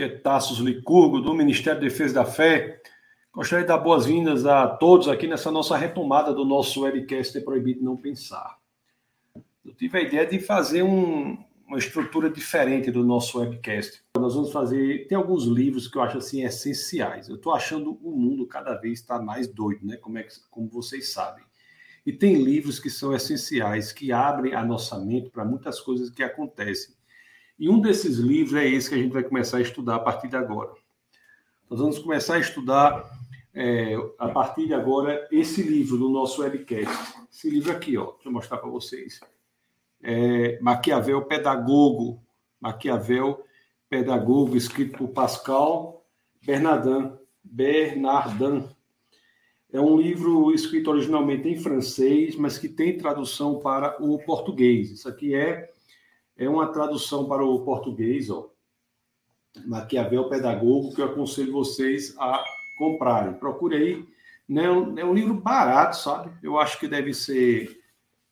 [0.00, 2.80] que é Tassos Licurgo, do Ministério da Defesa da Fé.
[3.30, 7.98] Gostaria de dar boas-vindas a todos aqui nessa nossa retomada do nosso webcast Proibido Não
[7.98, 8.58] Pensar.
[9.62, 11.36] Eu tive a ideia de fazer um,
[11.66, 14.02] uma estrutura diferente do nosso webcast.
[14.16, 15.06] Nós vamos fazer.
[15.06, 17.28] Tem alguns livros que eu acho assim essenciais.
[17.28, 19.98] Eu estou achando o mundo cada vez está mais doido, né?
[19.98, 21.44] Como, é que, como vocês sabem.
[22.06, 26.22] E tem livros que são essenciais, que abrem a nossa mente para muitas coisas que
[26.22, 26.94] acontecem.
[27.60, 30.28] E um desses livros é esse que a gente vai começar a estudar a partir
[30.28, 30.72] de agora.
[31.68, 33.04] Nós vamos começar a estudar
[33.52, 37.18] é, a partir de agora esse livro do nosso webcast.
[37.30, 39.20] Esse livro aqui, ó, deixa eu mostrar para vocês.
[40.02, 42.22] É Maquiavel Pedagogo.
[42.58, 43.44] Maquiavel
[43.90, 46.02] Pedagogo, escrito por Pascal
[46.42, 47.12] Bernardin.
[47.44, 48.70] Bernardin.
[49.70, 54.90] É um livro escrito originalmente em francês, mas que tem tradução para o português.
[54.90, 55.70] Isso aqui é
[56.40, 58.50] é uma tradução para o português, ó.
[59.66, 62.42] Maquiavel Pedagogo, que eu aconselho vocês a
[62.78, 63.34] comprarem.
[63.34, 64.08] Procure aí.
[64.48, 64.64] Né?
[64.64, 66.32] É um livro barato, sabe?
[66.42, 67.78] Eu acho que deve ser.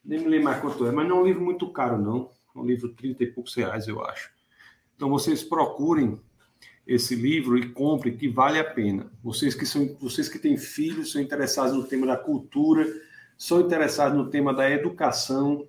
[0.03, 2.31] Nem me lembro mais quanto é, mas não é um livro muito caro, não.
[2.57, 4.31] É um livro de 30 e poucos reais, eu acho.
[4.97, 6.19] Então vocês procurem
[6.87, 9.13] esse livro e comprem, que vale a pena.
[9.23, 12.87] Vocês que são, vocês que têm filhos, são interessados no tema da cultura,
[13.37, 15.69] são interessados no tema da educação,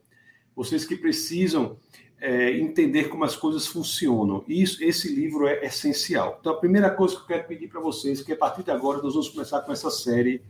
[0.55, 1.77] vocês que precisam
[2.21, 4.43] é, entender como as coisas funcionam.
[4.47, 6.37] Isso, esse livro é essencial.
[6.39, 9.01] Então, a primeira coisa que eu quero pedir para vocês, que a partir de agora
[9.01, 10.41] nós vamos começar com essa série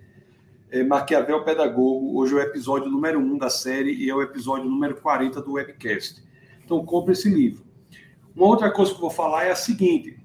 [0.72, 2.18] é, Maquiavel Pedagogo.
[2.18, 5.54] Hoje é o episódio número 1 da série e é o episódio número 40 do
[5.54, 6.24] webcast.
[6.66, 7.64] Então, compre esse livro.
[8.36, 10.18] Uma outra coisa que eu vou falar é a seguinte: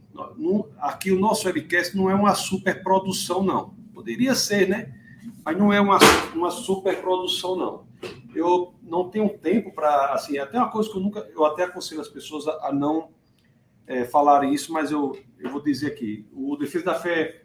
[0.79, 3.75] aqui o nosso webcast não é uma superprodução, não.
[3.93, 4.95] Poderia ser, né?
[5.45, 5.99] Mas não é uma,
[6.35, 7.94] uma superprodução, não
[8.35, 12.01] eu não tenho tempo para, assim, até uma coisa que eu nunca, eu até aconselho
[12.01, 13.11] as pessoas a, a não
[13.87, 17.43] é, falarem isso, mas eu, eu vou dizer aqui, o Defesa da Fé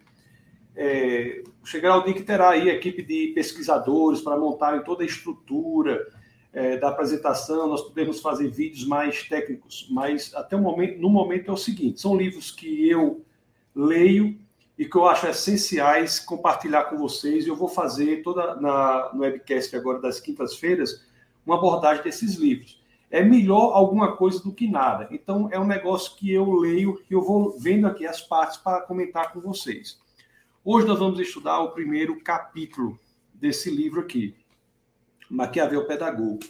[0.74, 6.06] é, chegará o dia que terá aí equipe de pesquisadores para montarem toda a estrutura
[6.52, 11.50] é, da apresentação, nós podemos fazer vídeos mais técnicos, mas até o momento, no momento
[11.50, 13.24] é o seguinte, são livros que eu
[13.74, 14.38] leio
[14.80, 17.46] e que eu acho essenciais compartilhar com vocês.
[17.46, 21.04] Eu vou fazer toda na, no webcast agora das quintas-feiras
[21.44, 22.82] uma abordagem desses livros.
[23.10, 25.06] É melhor alguma coisa do que nada.
[25.10, 28.80] Então, é um negócio que eu leio e eu vou vendo aqui as partes para
[28.80, 30.00] comentar com vocês.
[30.64, 32.98] Hoje nós vamos estudar o primeiro capítulo
[33.34, 34.34] desse livro aqui,
[35.28, 36.40] Maquiavel Pedagogo.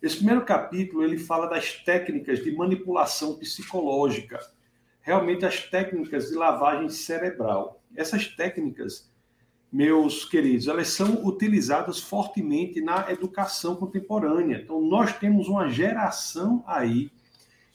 [0.00, 4.40] Esse primeiro capítulo ele fala das técnicas de manipulação psicológica
[5.00, 7.82] realmente as técnicas de lavagem cerebral.
[7.96, 9.10] Essas técnicas,
[9.72, 14.60] meus queridos, elas são utilizadas fortemente na educação contemporânea.
[14.62, 17.10] Então, nós temos uma geração aí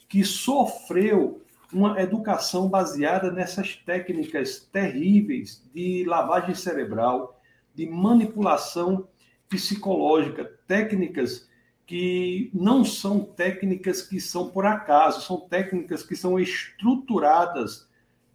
[0.07, 1.41] que sofreu
[1.73, 7.41] uma educação baseada nessas técnicas terríveis de lavagem cerebral,
[7.73, 9.07] de manipulação
[9.49, 11.49] psicológica, técnicas
[11.85, 17.87] que não são técnicas que são por acaso, são técnicas que são estruturadas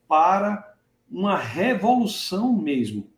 [0.07, 0.75] para
[1.11, 3.09] uma revolução mesmo,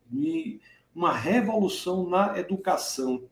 [0.94, 3.22] uma revolução na educação.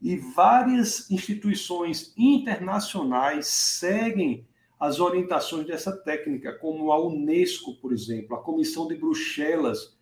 [0.00, 4.46] E várias instituições internacionais seguem
[4.78, 9.96] as orientações dessa técnica, como a Unesco, por exemplo, a Comissão de Bruxelas,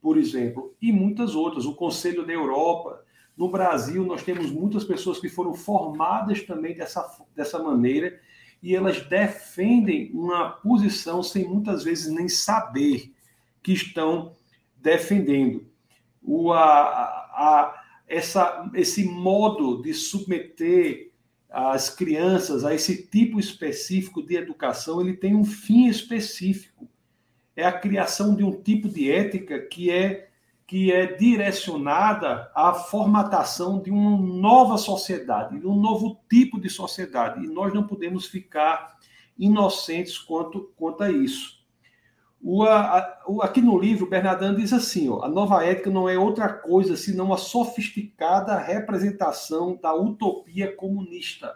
[0.00, 3.01] por exemplo, e muitas outras, o Conselho da Europa,
[3.36, 8.20] no Brasil, nós temos muitas pessoas que foram formadas também dessa, dessa maneira
[8.62, 13.12] e elas defendem uma posição sem muitas vezes nem saber
[13.62, 14.36] que estão
[14.76, 15.66] defendendo.
[16.22, 21.10] O, a, a, essa, esse modo de submeter
[21.50, 26.88] as crianças a esse tipo específico de educação, ele tem um fim específico.
[27.56, 30.30] É a criação de um tipo de ética que é
[30.72, 37.44] que é direcionada à formatação de uma nova sociedade, de um novo tipo de sociedade.
[37.44, 38.96] E nós não podemos ficar
[39.38, 41.62] inocentes quanto, quanto a isso.
[42.40, 46.18] O, a, o, aqui no livro, Bernardin diz assim: ó, a nova ética não é
[46.18, 51.54] outra coisa senão uma sofisticada representação da utopia comunista.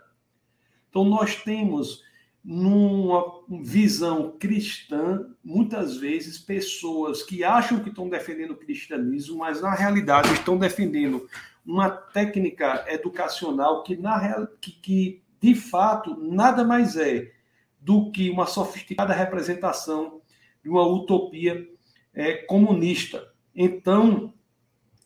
[0.90, 2.02] Então, nós temos
[2.48, 9.74] numa visão cristã, muitas vezes pessoas que acham que estão defendendo o cristianismo, mas na
[9.74, 11.28] realidade estão defendendo
[11.64, 17.32] uma técnica educacional que, na, que, que de fato nada mais é
[17.80, 20.20] do que uma sofisticada representação
[20.62, 21.68] de uma utopia
[22.14, 23.28] é, comunista.
[23.56, 24.32] Então,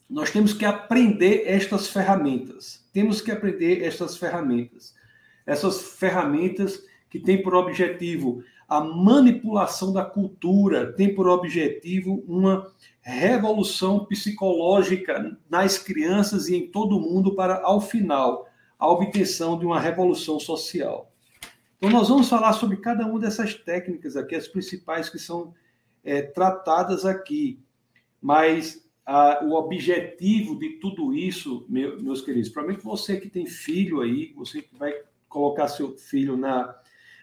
[0.08, 2.86] nós temos que aprender estas ferramentas.
[2.92, 4.94] Temos que aprender estas ferramentas.
[5.46, 12.72] Essas ferramentas que tem por objetivo a manipulação da cultura tem por objetivo uma
[13.02, 18.48] revolução psicológica nas crianças e em todo o mundo para, ao final,
[18.78, 21.10] a obtenção de uma revolução social.
[21.76, 25.52] Então, nós vamos falar sobre cada uma dessas técnicas aqui, as principais que são
[26.04, 27.58] é, tratadas aqui.
[28.22, 34.00] Mas a, o objetivo de tudo isso, meu, meus queridos, provavelmente você que tem filho
[34.00, 34.94] aí, você que vai
[35.28, 36.76] colocar seu filho na,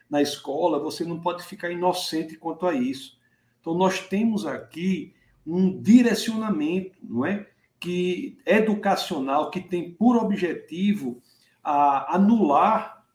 [0.09, 3.17] na escola, você não pode ficar inocente quanto a isso.
[3.59, 5.13] Então, nós temos aqui
[5.45, 7.47] um direcionamento, não é?
[7.79, 11.21] Que educacional que tem por objetivo
[11.63, 13.05] a anular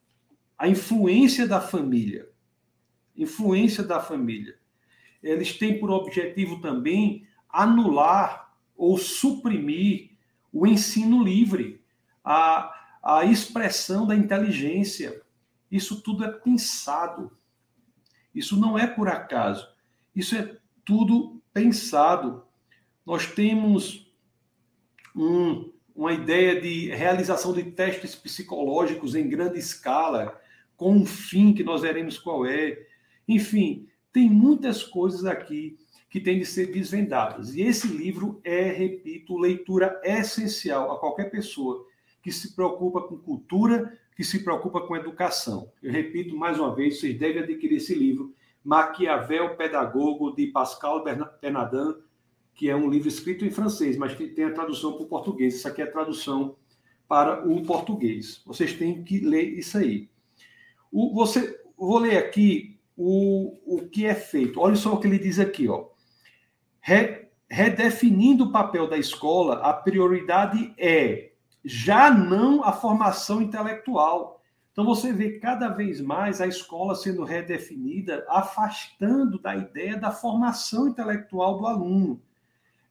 [0.57, 2.29] a influência da família.
[3.17, 4.55] Influência da família.
[5.21, 10.11] Eles têm por objetivo também anular ou suprimir
[10.51, 11.81] o ensino livre,
[12.23, 15.22] a, a expressão da inteligência,
[15.73, 17.35] isso tudo é pensado.
[18.33, 19.67] Isso não é por acaso.
[20.15, 20.55] Isso é
[20.85, 22.45] tudo pensado.
[23.03, 24.13] Nós temos
[25.15, 30.39] um, uma ideia de realização de testes psicológicos em grande escala,
[30.77, 32.85] com um fim que nós veremos qual é.
[33.27, 37.55] Enfim, tem muitas coisas aqui que têm de ser desvendadas.
[37.55, 41.83] E esse livro é, repito, leitura essencial a qualquer pessoa
[42.21, 45.71] que se preocupa com cultura, que se preocupa com educação.
[45.81, 48.33] Eu repito mais uma vez, vocês devem adquirir esse livro,
[48.63, 51.95] Maquiavel Pedagogo, de Pascal Bernardin,
[52.55, 55.55] que é um livro escrito em francês, mas que tem a tradução para o português.
[55.55, 56.55] Isso aqui é a tradução
[57.07, 58.41] para o português.
[58.45, 60.09] Vocês têm que ler isso aí.
[60.91, 64.59] O, você, vou ler aqui o, o que é feito.
[64.59, 65.87] Olha só o que ele diz aqui, ó.
[66.79, 71.32] Re, redefinindo o papel da escola, a prioridade é
[71.63, 74.41] já não a formação intelectual.
[74.71, 80.87] Então você vê cada vez mais a escola sendo redefinida, afastando da ideia da formação
[80.87, 82.21] intelectual do aluno.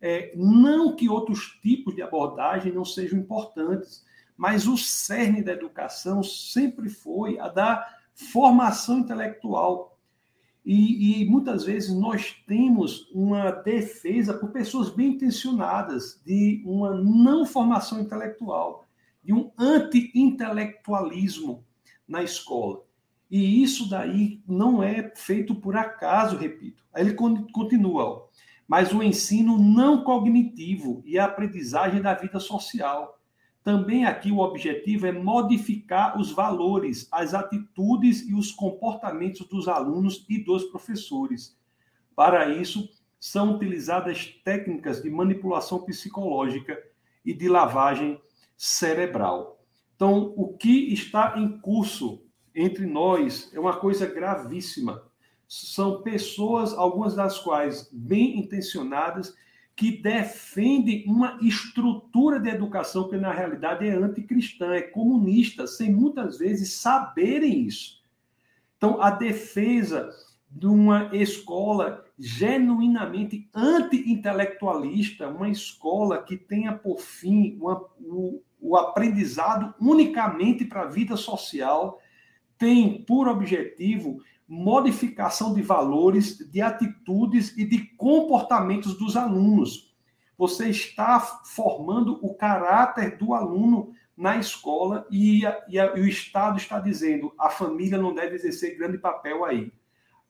[0.00, 4.04] É, não que outros tipos de abordagem não sejam importantes,
[4.36, 9.91] mas o cerne da educação sempre foi a da formação intelectual.
[10.64, 17.44] E, e, muitas vezes nós temos uma defesa por pessoas bem intencionadas de uma não
[17.44, 18.86] formação intelectual,
[19.24, 21.64] de um anti-intelectualismo
[22.06, 22.84] na escola.
[23.28, 26.84] E isso daí não é feito por acaso, repito.
[26.92, 28.26] Aí ele continua, ó,
[28.68, 33.18] mas o ensino não cognitivo e a aprendizagem da vida social
[33.64, 40.24] também aqui o objetivo é modificar os valores, as atitudes e os comportamentos dos alunos
[40.28, 41.56] e dos professores.
[42.16, 42.88] Para isso,
[43.20, 46.76] são utilizadas técnicas de manipulação psicológica
[47.24, 48.20] e de lavagem
[48.56, 49.64] cerebral.
[49.94, 52.20] Então, o que está em curso
[52.52, 55.04] entre nós é uma coisa gravíssima.
[55.46, 59.36] São pessoas, algumas das quais bem intencionadas,
[59.74, 66.38] que defende uma estrutura de educação que, na realidade, é anticristã, é comunista, sem muitas
[66.38, 68.02] vezes saberem isso.
[68.76, 70.10] Então, a defesa
[70.50, 79.74] de uma escola genuinamente anti-intelectualista, uma escola que tenha por fim uma, o, o aprendizado
[79.80, 81.98] unicamente para a vida social,
[82.58, 84.22] tem por objetivo
[84.54, 89.96] modificação de valores, de atitudes e de comportamentos dos alunos.
[90.36, 96.06] Você está formando o caráter do aluno na escola e, a, e, a, e, o
[96.06, 99.72] Estado está dizendo a família não deve exercer grande papel aí.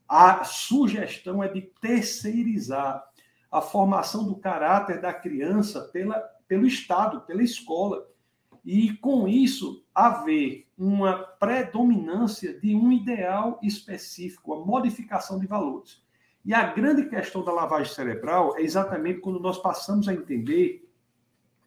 [0.08, 3.04] A sugestão é de terceirizar
[3.50, 8.06] a formação do caráter da criança pela, pelo Estado, pela escola.
[8.64, 16.02] E com isso haver uma predominância de um ideal específico, a modificação de valores.
[16.44, 20.90] E a grande questão da lavagem cerebral é exatamente quando nós passamos a entender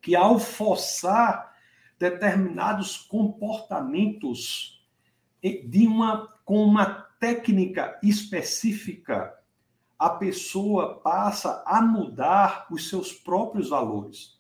[0.02, 1.56] que ao forçar
[1.98, 4.86] determinados comportamentos
[5.42, 6.86] de uma com uma
[7.20, 9.34] técnica específica,
[9.98, 14.40] a pessoa passa a mudar os seus próprios valores.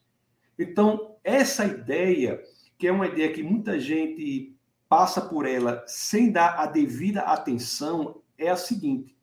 [0.59, 2.43] Então, essa ideia,
[2.77, 4.54] que é uma ideia que muita gente
[4.87, 9.15] passa por ela sem dar a devida atenção é a seguinte: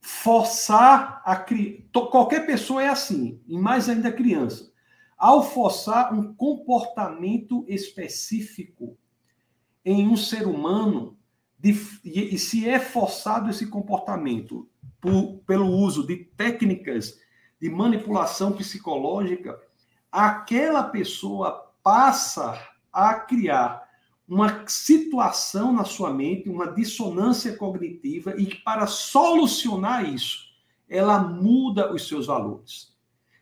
[0.00, 1.82] forçar a criança.
[2.10, 4.72] Qualquer pessoa é assim, e mais ainda criança.
[5.16, 8.98] Ao forçar um comportamento específico
[9.84, 11.16] em um ser humano,
[11.62, 14.68] e, se é forçado esse comportamento
[15.00, 17.18] por, pelo uso de técnicas
[17.58, 19.58] de manipulação psicológica,
[20.12, 22.60] aquela pessoa passa
[22.92, 23.83] a criar
[24.26, 30.54] uma situação na sua mente, uma dissonância cognitiva, e que para solucionar isso,
[30.88, 32.94] ela muda os seus valores.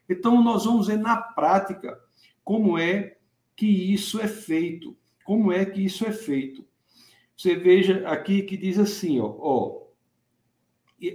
[0.08, 1.98] Então, nós vamos ver na prática
[2.44, 3.16] como é
[3.56, 4.96] que isso é feito.
[5.24, 6.66] Como é que isso é feito?
[7.36, 9.82] Você veja aqui que diz assim, ó, ó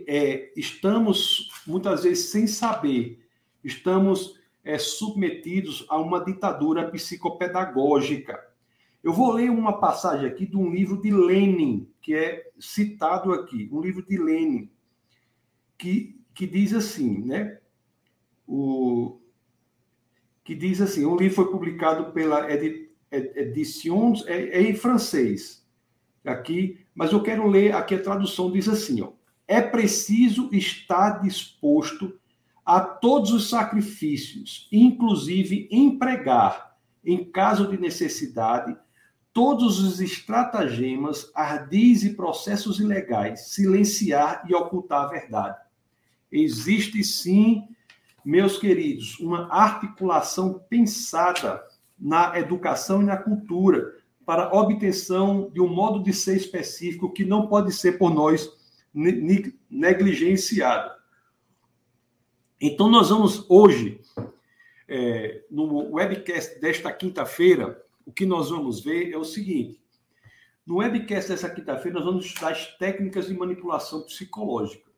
[0.07, 3.25] é, estamos muitas vezes sem saber,
[3.63, 8.46] estamos é, submetidos a uma ditadura psicopedagógica.
[9.07, 13.69] Eu vou ler uma passagem aqui de um livro de Lenin, que é citado aqui,
[13.71, 14.69] um livro de Lenin,
[15.77, 17.57] que, que diz assim, né?
[18.45, 19.21] O,
[20.43, 22.49] que diz assim, um livro foi publicado pela
[23.09, 25.65] Editions, é, é em francês,
[26.25, 29.13] aqui, mas eu quero ler aqui a tradução, diz assim, ó,
[29.47, 32.19] é preciso estar disposto
[32.65, 38.77] a todos os sacrifícios, inclusive empregar, em caso de necessidade,
[39.37, 45.59] todos os estratagemas, ardis e processos ilegais, silenciar e ocultar a verdade.
[46.31, 47.67] Existe sim,
[48.25, 51.63] meus queridos, uma articulação pensada
[51.99, 53.93] na educação e na cultura
[54.25, 58.51] para obtenção de um modo de ser específico que não pode ser por nós
[59.69, 60.89] negligenciado.
[62.59, 64.01] Então, nós vamos hoje,
[64.87, 69.79] é, no webcast desta quinta-feira, o que nós vamos ver é o seguinte:
[70.65, 74.89] no webcast dessa quinta-feira, nós vamos estudar as técnicas de manipulação psicológica.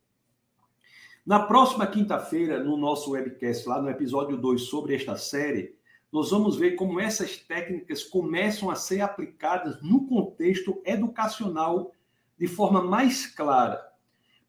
[1.25, 5.75] Na próxima quinta-feira, no nosso webcast, lá no episódio 2 sobre esta série,
[6.11, 11.93] nós vamos ver como essas técnicas começam a ser aplicadas no contexto educacional
[12.37, 13.79] de forma mais clara.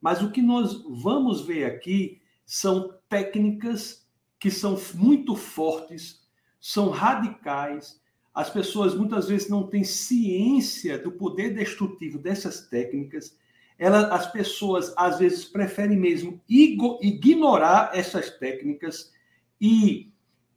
[0.01, 4.07] Mas o que nós vamos ver aqui são técnicas
[4.39, 6.27] que são muito fortes,
[6.59, 8.00] são radicais.
[8.41, 13.37] As pessoas muitas vezes não têm ciência do poder destrutivo dessas técnicas.
[13.79, 19.13] Ela, as pessoas às vezes preferem mesmo ignorar essas técnicas
[19.61, 20.11] e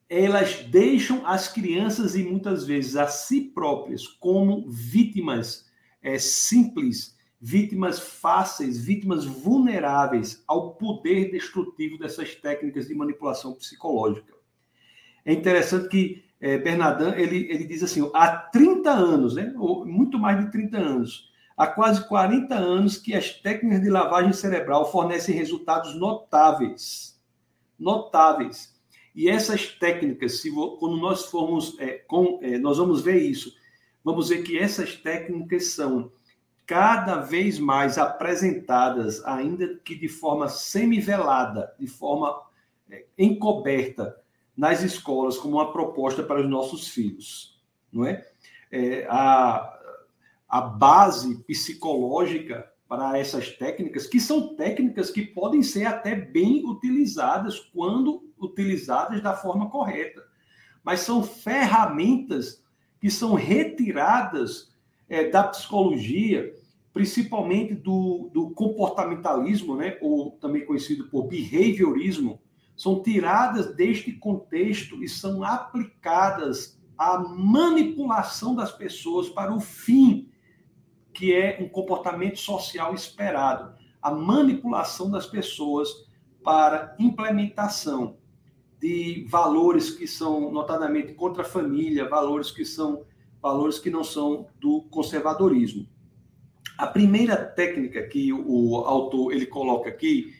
[0.07, 5.69] elas deixam as crianças e muitas vezes a si próprias como vítimas
[6.01, 14.33] é, simples vítimas fáceis, vítimas vulneráveis ao poder destrutivo dessas técnicas de manipulação psicológica.
[15.25, 20.19] É interessante que é, Bernardin ele, ele diz assim: há 30 anos, né, ou muito
[20.19, 25.33] mais de 30 anos, há quase 40 anos que as técnicas de lavagem cerebral fornecem
[25.33, 27.17] resultados notáveis.
[27.79, 28.75] Notáveis.
[29.15, 33.55] E essas técnicas, se quando nós formos, é, com, é, nós vamos ver isso,
[34.03, 36.11] vamos ver que essas técnicas são
[36.65, 42.41] cada vez mais apresentadas, ainda que de forma semivelada, de forma
[42.89, 44.21] é, encoberta,
[44.55, 47.59] nas escolas como uma proposta para os nossos filhos,
[47.91, 48.25] não é?
[48.71, 49.79] é a,
[50.47, 57.59] a base psicológica para essas técnicas, que são técnicas que podem ser até bem utilizadas
[57.59, 60.23] quando utilizadas da forma correta,
[60.83, 62.63] mas são ferramentas
[63.01, 64.71] que são retiradas
[65.09, 66.53] é, da psicologia,
[66.93, 72.39] principalmente do, do comportamentalismo, né, ou também conhecido por behaviorismo,
[72.75, 80.29] são tiradas deste contexto e são aplicadas à manipulação das pessoas para o fim
[81.13, 85.89] que é um comportamento social esperado, a manipulação das pessoas
[86.43, 88.17] para implementação
[88.79, 93.05] de valores que são notadamente contra a família, valores que são
[93.41, 95.87] valores que não são do conservadorismo.
[96.77, 100.33] A primeira técnica que o autor ele coloca aqui,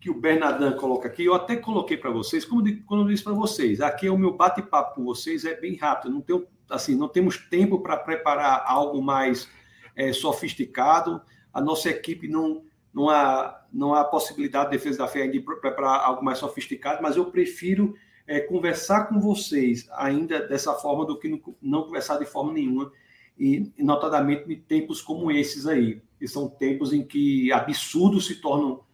[0.00, 3.32] que o Bernardin coloca aqui, eu até coloquei para vocês, como quando eu disse para
[3.32, 7.08] vocês, aqui é o meu bate-papo com vocês, é bem rápido, não tenho, assim, não
[7.08, 9.48] temos tempo para preparar algo mais
[9.96, 11.20] é, sofisticado,
[11.52, 12.62] a nossa equipe não,
[12.94, 17.16] não, há, não há possibilidade de defesa da fé de preparar algo mais sofisticado, mas
[17.16, 22.52] eu prefiro é, conversar com vocês ainda dessa forma do que não, conversar de forma
[22.52, 22.92] nenhuma,
[23.36, 28.86] e notadamente em tempos como esses aí, que são tempos em que absurdos se tornam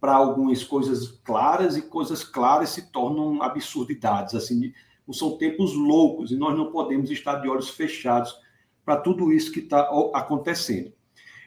[0.00, 4.72] para algumas coisas claras e coisas claras se tornam absurdidades, assim,
[5.12, 8.34] são tempos loucos e nós não podemos estar de olhos fechados
[8.84, 10.92] para tudo isso que está acontecendo.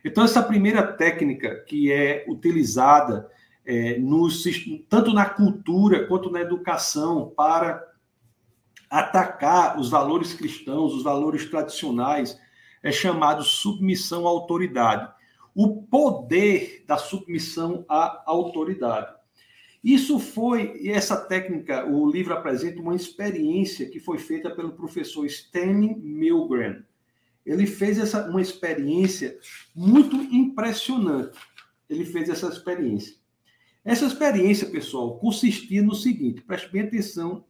[0.04, 3.30] Então, essa primeira técnica que é utilizada
[3.66, 3.98] é,
[4.90, 7.82] tanto na cultura quanto na educação, para
[8.90, 12.38] atacar os valores cristãos, os valores tradicionais,
[12.84, 15.10] é chamado submissão à autoridade.
[15.56, 19.14] O poder da submissão à autoridade.
[19.84, 25.96] Isso foi, essa técnica, o livro apresenta uma experiência que foi feita pelo professor Stanley
[25.96, 26.84] Milgram.
[27.46, 29.38] ele fez essa, uma experiência
[29.76, 31.38] muito impressionante.
[31.90, 33.16] Ele fez essa experiência.
[33.84, 37.46] Essa experiência, pessoal, consistia no seguinte: preste bem atenção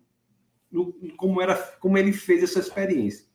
[0.72, 3.28] no, como, era, como ele fez essa experiência.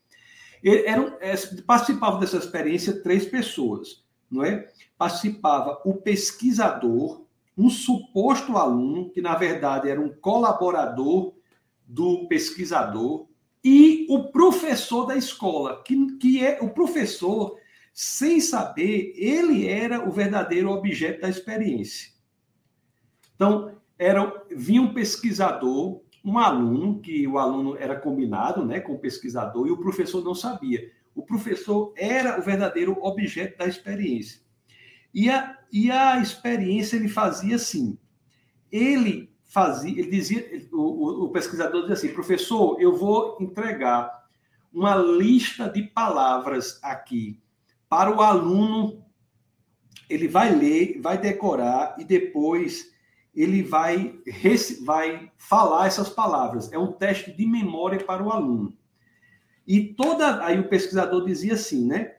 [0.61, 4.69] Ele, eram, é, participavam dessa experiência três pessoas, não é?
[4.97, 7.23] Participava o pesquisador,
[7.57, 11.35] um suposto aluno, que na verdade era um colaborador
[11.87, 13.27] do pesquisador,
[13.65, 17.59] e o professor da escola, que, que é o professor,
[17.93, 22.13] sem saber, ele era o verdadeiro objeto da experiência.
[23.35, 28.99] Então, era, vinha um pesquisador, um aluno, que o aluno era combinado né, com o
[28.99, 30.91] pesquisador, e o professor não sabia.
[31.19, 34.41] O professor era o verdadeiro objeto da experiência.
[35.13, 37.99] E a, e a experiência ele fazia assim.
[38.71, 44.29] Ele fazia, ele dizia, o, o pesquisador dizia assim, professor, eu vou entregar
[44.73, 47.43] uma lista de palavras aqui
[47.89, 49.05] para o aluno,
[50.09, 52.95] ele vai ler, vai decorar e depois
[53.35, 54.21] ele vai,
[54.85, 56.73] vai falar essas palavras.
[56.73, 58.78] É um teste de memória para o aluno.
[59.69, 60.43] E toda.
[60.45, 62.15] Aí o pesquisador dizia assim, né?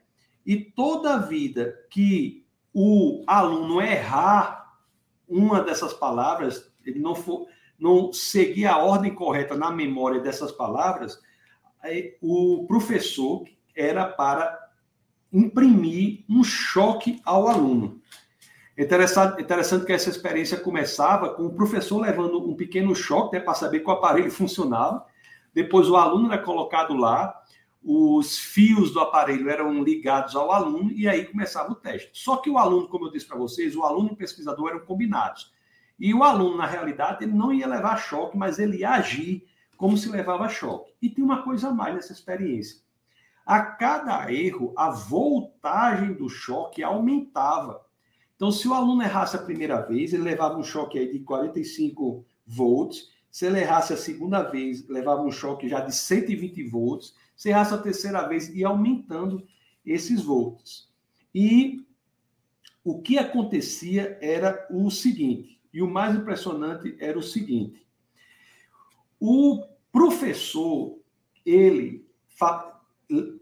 [0.45, 4.77] E toda vida que o aluno errar
[5.27, 11.19] uma dessas palavras, ele não for, não seguir a ordem correta na memória dessas palavras,
[12.21, 13.43] o professor
[13.75, 14.57] era para
[15.31, 18.01] imprimir um choque ao aluno.
[18.77, 23.53] Interessante, interessante que essa experiência começava com o professor levando um pequeno choque né, para
[23.53, 25.05] saber que o aparelho funcionava.
[25.53, 27.35] Depois o aluno era colocado lá,
[27.83, 32.11] os fios do aparelho eram ligados ao aluno e aí começava o teste.
[32.13, 34.85] Só que o aluno, como eu disse para vocês, o aluno e o pesquisador eram
[34.85, 35.51] combinados.
[35.99, 39.45] E o aluno, na realidade, ele não ia levar choque, mas ele ia agir
[39.77, 40.93] como se levava choque.
[41.01, 42.81] E tem uma coisa a mais nessa experiência.
[43.45, 47.81] A cada erro, a voltagem do choque aumentava.
[48.35, 52.25] Então, se o aluno errasse a primeira vez, ele levava um choque aí de 45
[52.45, 53.09] volts.
[53.31, 57.13] Se ele errasse a segunda vez, levava um choque já de 120 volts.
[57.35, 59.45] Se errasse a terceira vez, ia aumentando
[59.85, 60.89] esses volts.
[61.33, 61.85] E
[62.83, 67.85] o que acontecia era o seguinte: e o mais impressionante era o seguinte:
[69.19, 70.97] o professor,
[71.45, 72.07] ele,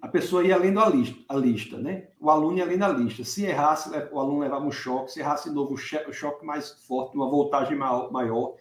[0.01, 2.09] a pessoa ia lendo a lista, a lista, né?
[2.19, 3.23] O aluno ia lendo a lista.
[3.23, 5.11] Se errasse, o aluno levava um choque.
[5.11, 8.55] Se errasse de novo, o choque mais forte, uma voltagem maior.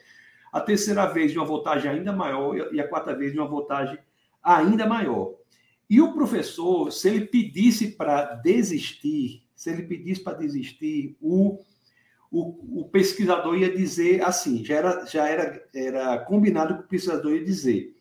[0.56, 2.72] A terceira vez, de uma voltagem ainda maior.
[2.72, 3.98] E a quarta vez, de uma voltagem
[4.42, 5.34] ainda maior.
[5.88, 11.60] E o professor, se ele pedisse para desistir, se ele pedisse para desistir, o
[12.30, 17.32] o, o, pesquisador ia dizer assim, já era, já era, era combinado que o pesquisador
[17.32, 17.94] ia dizer.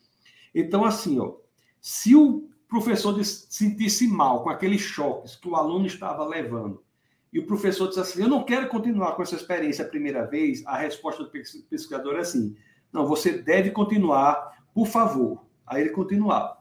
[0.54, 1.36] Então, assim, ó,
[1.80, 6.84] se o professor sentisse mal com aqueles choques que o aluno estava levando,
[7.36, 10.66] e o professor disse assim, eu não quero continuar com essa experiência a primeira vez,
[10.66, 12.56] a resposta do pesquisador é assim,
[12.94, 15.46] não, você deve continuar, por favor.
[15.68, 16.58] Aí ele continuava.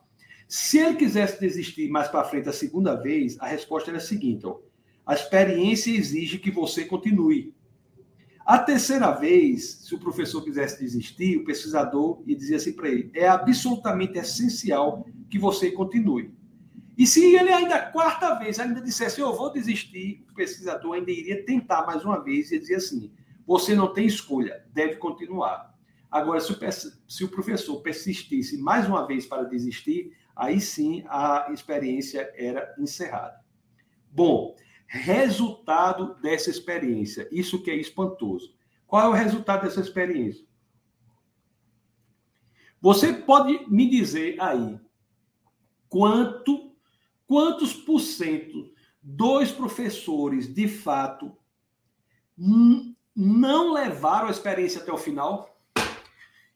[0.49, 4.45] Se ele quisesse desistir mais para frente a segunda vez, a resposta era a seguinte,
[4.45, 4.59] ó,
[5.07, 7.55] a experiência exige que você continue.
[8.45, 13.13] A terceira vez, se o professor quisesse desistir, o pesquisador ia dizer assim para ele:
[13.15, 16.35] é absolutamente essencial que você continue.
[16.97, 21.45] E se ele ainda, quarta vez, ainda dissesse eu vou desistir, o pesquisador ainda iria
[21.45, 23.13] tentar mais uma vez e dizer assim:
[23.47, 25.75] você não tem escolha, deve continuar.
[26.11, 26.57] Agora, se o,
[27.09, 33.41] se o professor persistisse mais uma vez para desistir, aí sim a experiência era encerrada.
[34.11, 34.55] Bom,
[34.87, 37.29] resultado dessa experiência.
[37.33, 38.55] Isso que é espantoso.
[38.87, 40.47] Qual é o resultado dessa experiência?
[42.81, 44.79] Você pode me dizer aí
[45.89, 46.74] quanto
[47.27, 51.37] quantos por cento dos professores de fato
[52.37, 55.57] não levaram a experiência até o final?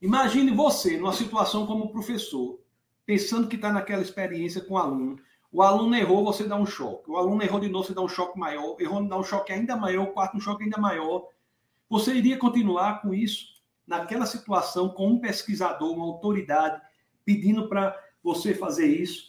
[0.01, 2.59] Imagine você numa situação como professor,
[3.05, 5.19] pensando que está naquela experiência com o aluno,
[5.51, 7.09] o aluno errou, você dá um choque.
[7.09, 8.75] O aluno errou de novo, você dá um choque maior.
[8.79, 10.03] Errou, dá um choque ainda maior.
[10.03, 11.27] O quarto, um choque ainda maior.
[11.89, 13.47] Você iria continuar com isso
[13.87, 16.79] naquela situação com um pesquisador, uma autoridade,
[17.25, 19.28] pedindo para você fazer isso?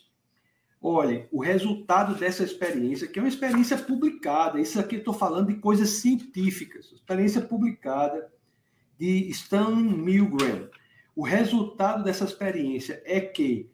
[0.83, 5.49] Olha, o resultado dessa experiência, que é uma experiência publicada, isso aqui eu estou falando
[5.49, 8.33] de coisas científicas, experiência publicada
[8.99, 10.71] de Stanley Milgram.
[11.15, 13.71] O resultado dessa experiência é que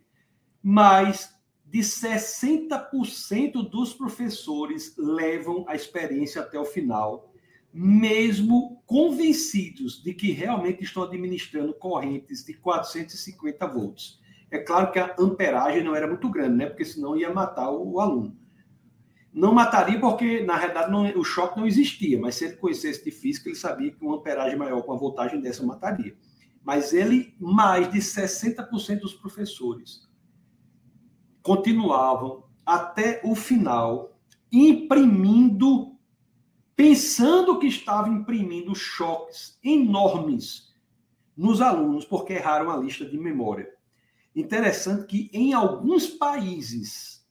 [0.60, 1.32] mais
[1.64, 7.32] de 60% dos professores levam a experiência até o final,
[7.72, 14.18] mesmo convencidos de que realmente estão administrando correntes de 450 volts.
[14.50, 16.66] É claro que a amperagem não era muito grande, né?
[16.66, 18.36] Porque senão ia matar o, o aluno.
[19.32, 23.10] Não mataria porque, na realidade, não, o choque não existia, mas se ele conhecesse de
[23.10, 26.16] física, ele sabia que uma amperagem maior com uma voltagem dessa mataria.
[26.64, 30.06] Mas ele, mais de 60% dos professores
[31.42, 34.18] continuavam até o final
[34.50, 35.96] imprimindo,
[36.74, 40.74] pensando que estavam imprimindo choques enormes
[41.36, 43.75] nos alunos, porque erraram a lista de memória.
[44.36, 47.24] Interessante que em alguns países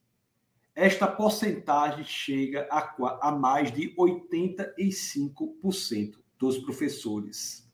[0.73, 7.65] esta porcentagem chega a, a mais de 85% dos professores.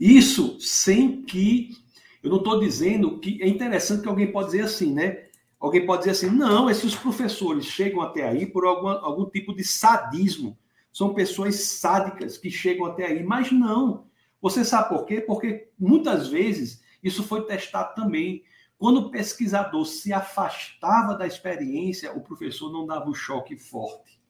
[0.00, 1.76] Isso sem que
[2.22, 5.26] eu não estou dizendo que é interessante que alguém pode dizer assim, né?
[5.60, 9.62] Alguém pode dizer assim, não, esses professores chegam até aí por algum, algum tipo de
[9.62, 10.58] sadismo.
[10.92, 13.22] São pessoas sádicas que chegam até aí.
[13.22, 14.06] Mas não.
[14.40, 15.20] Você sabe por quê?
[15.20, 18.44] Porque muitas vezes isso foi testado também.
[18.78, 24.20] Quando o pesquisador se afastava da experiência, o professor não dava um choque forte.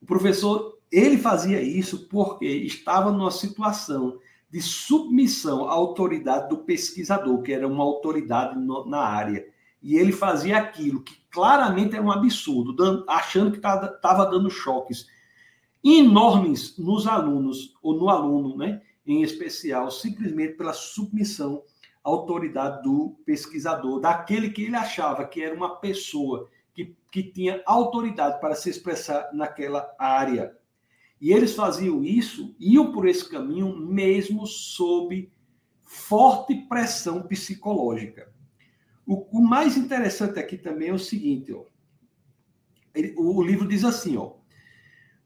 [0.00, 4.18] O professor, ele fazia isso porque estava numa situação
[4.50, 9.46] de submissão à autoridade do pesquisador, que era uma autoridade no, na área
[9.82, 15.06] e ele fazia aquilo que claramente era um absurdo, dando, achando que estava dando choques
[15.84, 21.64] enormes nos alunos, ou no aluno, né, em especial, simplesmente pela submissão
[22.04, 27.62] à autoridade do pesquisador, daquele que ele achava que era uma pessoa que, que tinha
[27.64, 30.54] autoridade para se expressar naquela área.
[31.20, 35.32] E eles faziam isso, iam por esse caminho, mesmo sob
[35.82, 38.30] forte pressão psicológica.
[39.06, 41.64] O, o mais interessante aqui também é o seguinte, ó.
[43.16, 44.37] O, o livro diz assim, ó.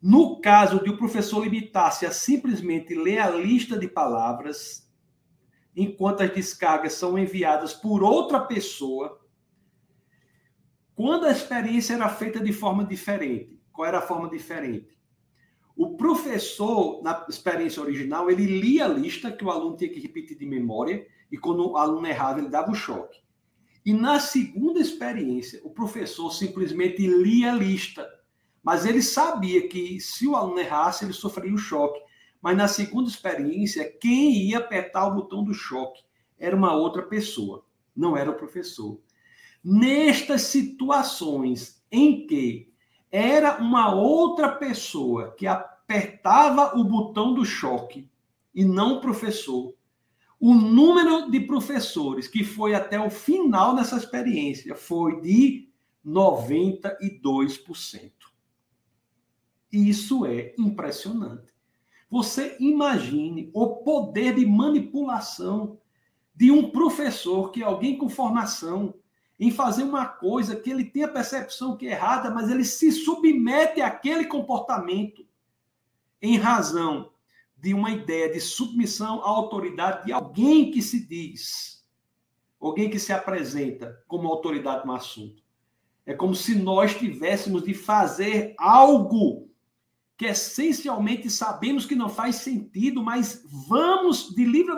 [0.03, 4.91] No caso de o professor limitar-se a simplesmente ler a lista de palavras,
[5.77, 9.21] enquanto as descargas são enviadas por outra pessoa,
[10.95, 14.99] quando a experiência era feita de forma diferente, qual era a forma diferente?
[15.77, 20.37] O professor, na experiência original, ele lia a lista que o aluno tinha que repetir
[20.37, 23.21] de memória, e quando o aluno errava, ele dava o choque.
[23.85, 28.07] E na segunda experiência, o professor simplesmente lia a lista.
[28.63, 32.01] Mas ele sabia que se o aluno errasse, ele sofreria o choque.
[32.41, 36.03] Mas na segunda experiência, quem ia apertar o botão do choque
[36.39, 39.01] era uma outra pessoa, não era o professor.
[39.63, 42.73] Nestas situações em que
[43.11, 48.11] era uma outra pessoa que apertava o botão do choque
[48.55, 49.75] e não o professor,
[50.41, 55.69] o número de professores que foi até o final dessa experiência foi de
[56.05, 58.22] 92%.
[59.73, 61.53] Isso é impressionante.
[62.11, 65.79] Você imagine o poder de manipulação
[66.35, 68.95] de um professor, que é alguém com formação,
[69.41, 72.93] em fazer uma coisa que ele tem a percepção que é errada, mas ele se
[72.93, 75.27] submete àquele comportamento
[76.21, 77.11] em razão
[77.57, 81.85] de uma ideia de submissão à autoridade de alguém que se diz,
[82.61, 85.43] alguém que se apresenta como autoridade no assunto.
[86.05, 89.52] É como se nós tivéssemos de fazer algo
[90.23, 94.73] que essencialmente sabemos que não faz sentido, mas vamos de livre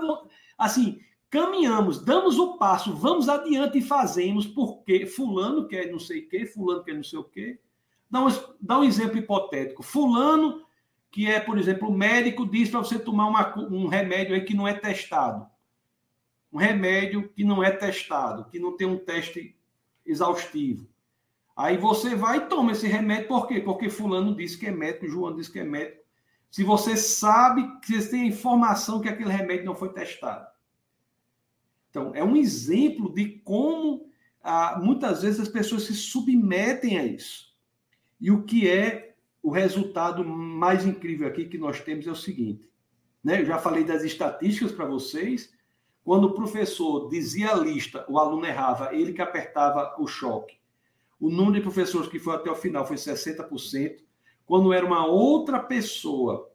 [0.57, 6.29] assim, caminhamos, damos o passo, vamos adiante e fazemos porque fulano quer não sei o
[6.31, 7.61] quê, fulano quer não sei o quê.
[8.11, 8.29] Dá um,
[8.59, 9.83] dá um exemplo hipotético.
[9.83, 10.65] Fulano
[11.11, 14.55] que é, por exemplo, o médico diz para você tomar uma, um remédio aí que
[14.55, 15.47] não é testado.
[16.51, 19.55] Um remédio que não é testado, que não tem um teste
[20.07, 20.89] exaustivo.
[21.57, 23.61] Aí você vai e toma esse remédio, por quê?
[23.61, 26.03] Porque fulano disse que é médico, João disse que é médico.
[26.51, 30.47] Se você sabe, que você tem a informação que aquele remédio não foi testado.
[31.91, 34.09] Então, é um exemplo de como
[34.43, 37.55] ah, muitas vezes as pessoas se submetem a isso.
[38.21, 42.69] E o que é o resultado mais incrível aqui que nós temos é o seguinte:
[43.23, 43.41] né?
[43.41, 45.53] eu já falei das estatísticas para vocês.
[46.03, 50.59] Quando o professor dizia a lista, o aluno errava, ele que apertava o choque.
[51.25, 53.97] O número de professores que foi até o final foi 60%.
[54.45, 56.53] Quando era uma outra pessoa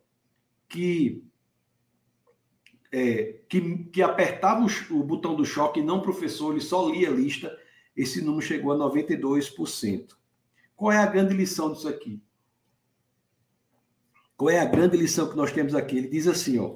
[0.68, 1.24] que
[2.92, 7.12] é, que, que, apertava o, o, botão do choque, não professor, ele só lia a
[7.12, 7.52] lista,
[7.98, 10.12] esse número chegou a 92%.
[10.76, 12.22] Qual é a grande lição disso aqui?
[14.38, 15.98] Qual é a grande lição que nós temos aqui?
[15.98, 16.76] Ele diz assim, ó.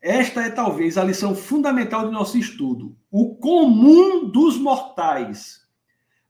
[0.00, 2.96] Esta é talvez a lição fundamental do nosso estudo.
[3.10, 5.63] O comum dos mortais,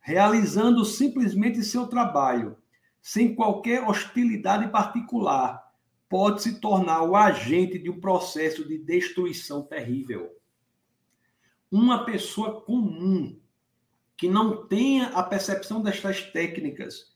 [0.04, 2.58] realizando simplesmente seu trabalho,
[3.00, 5.64] sem qualquer hostilidade particular,
[6.10, 10.30] pode se tornar o agente de um processo de destruição terrível.
[11.72, 13.40] uma pessoa comum
[14.16, 17.12] que não tenha a percepção destas técnicas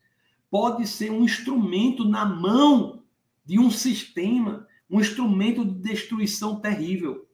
[0.50, 3.04] pode ser um instrumento na mão
[3.44, 7.27] de um sistema, um instrumento de destruição terrível.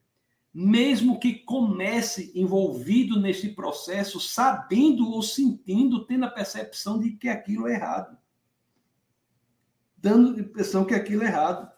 [0.55, 7.67] Mesmo que comece envolvido nesse processo, sabendo ou sentindo, tendo a percepção de que aquilo
[7.67, 8.17] é errado.
[9.97, 11.69] Dando a impressão que aquilo é errado.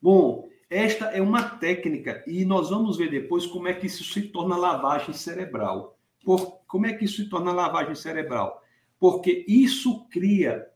[0.00, 4.22] Bom, esta é uma técnica e nós vamos ver depois como é que isso se
[4.22, 5.98] torna lavagem cerebral.
[6.24, 8.62] Por, como é que isso se torna lavagem cerebral?
[8.98, 10.66] Porque isso cria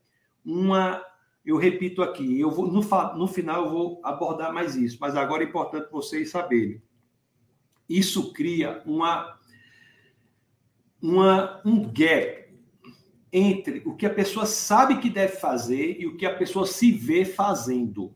[0.44, 1.04] uma.
[1.44, 2.82] Eu repito aqui, eu vou no,
[3.16, 6.80] no final eu vou abordar mais isso, mas agora é importante vocês saberem.
[7.90, 9.38] Isso cria uma,
[11.02, 12.48] uma um gap
[13.32, 16.90] entre o que a pessoa sabe que deve fazer e o que a pessoa se
[16.90, 18.14] vê fazendo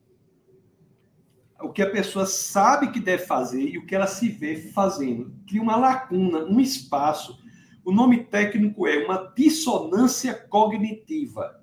[1.64, 5.34] o que a pessoa sabe que deve fazer e o que ela se vê fazendo.
[5.46, 7.38] Cria uma lacuna, um espaço.
[7.84, 11.62] O nome técnico é uma dissonância cognitiva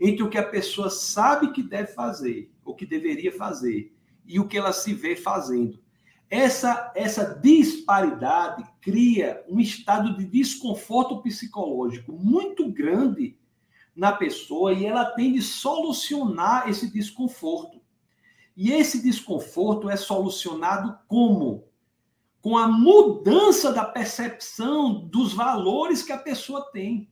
[0.00, 3.94] entre o que a pessoa sabe que deve fazer, ou que deveria fazer,
[4.26, 5.78] e o que ela se vê fazendo.
[6.28, 13.38] Essa, essa disparidade cria um estado de desconforto psicológico muito grande
[13.94, 17.80] na pessoa e ela tem de solucionar esse desconforto.
[18.56, 21.68] E esse desconforto é solucionado como?
[22.40, 27.08] Com a mudança da percepção dos valores que a pessoa tem.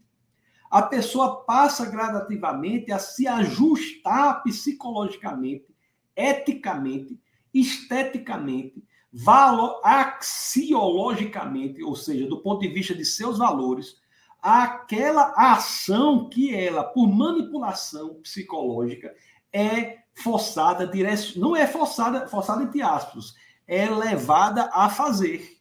[0.70, 5.72] A pessoa passa gradativamente a se ajustar psicologicamente,
[6.16, 7.20] eticamente,
[7.52, 8.82] esteticamente,
[9.16, 14.02] valor, axiologicamente, ou seja, do ponto de vista de seus valores,
[14.42, 19.14] aquela ação que ela, por manipulação psicológica,
[19.52, 21.38] é forçada, direc...
[21.38, 23.36] não é forçada, forçada entre aspas,
[23.68, 25.58] é levada a fazer.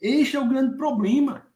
[0.00, 1.46] Este é o grande problema.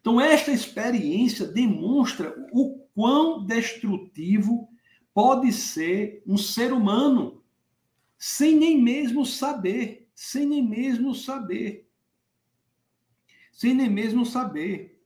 [0.00, 4.68] Então, esta experiência demonstra o quão destrutivo
[5.14, 7.43] pode ser um ser humano
[8.26, 11.86] sem nem mesmo saber, sem nem mesmo saber.
[13.52, 14.98] Sem nem mesmo saber.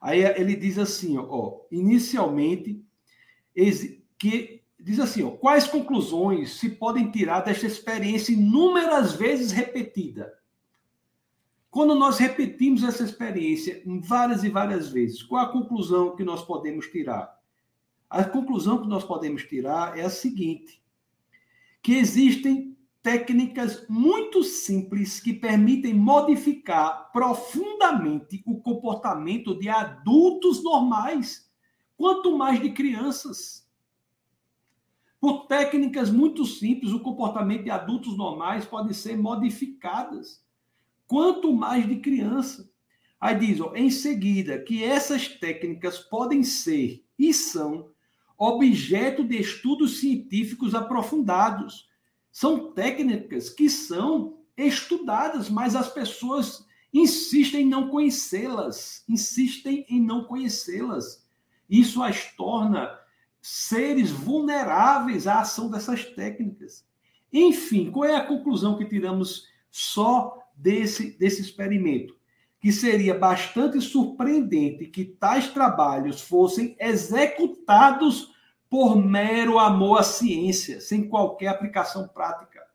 [0.00, 2.84] Aí ele diz assim, ó, inicialmente
[4.18, 10.36] que diz assim: ó, quais conclusões se podem tirar desta experiência inúmeras vezes repetida?
[11.70, 16.88] Quando nós repetimos essa experiência várias e várias vezes, qual a conclusão que nós podemos
[16.88, 17.38] tirar?
[18.10, 20.82] A conclusão que nós podemos tirar é a seguinte:
[21.82, 31.50] que existem técnicas muito simples que permitem modificar profundamente o comportamento de adultos normais,
[31.96, 33.66] quanto mais de crianças.
[35.20, 40.44] Por técnicas muito simples, o comportamento de adultos normais pode ser modificadas.
[41.06, 42.70] Quanto mais de criança.
[43.20, 47.90] Aí diz, ó, em seguida, que essas técnicas podem ser e são
[48.38, 51.88] objeto de estudos científicos aprofundados.
[52.30, 60.24] São técnicas que são estudadas, mas as pessoas insistem em não conhecê-las, insistem em não
[60.24, 61.26] conhecê-las.
[61.68, 62.96] Isso as torna
[63.42, 66.86] seres vulneráveis à ação dessas técnicas.
[67.32, 72.17] Enfim, qual é a conclusão que tiramos só desse, desse experimento?
[72.60, 78.34] Que seria bastante surpreendente que tais trabalhos fossem executados
[78.68, 82.66] por mero amor à ciência, sem qualquer aplicação prática.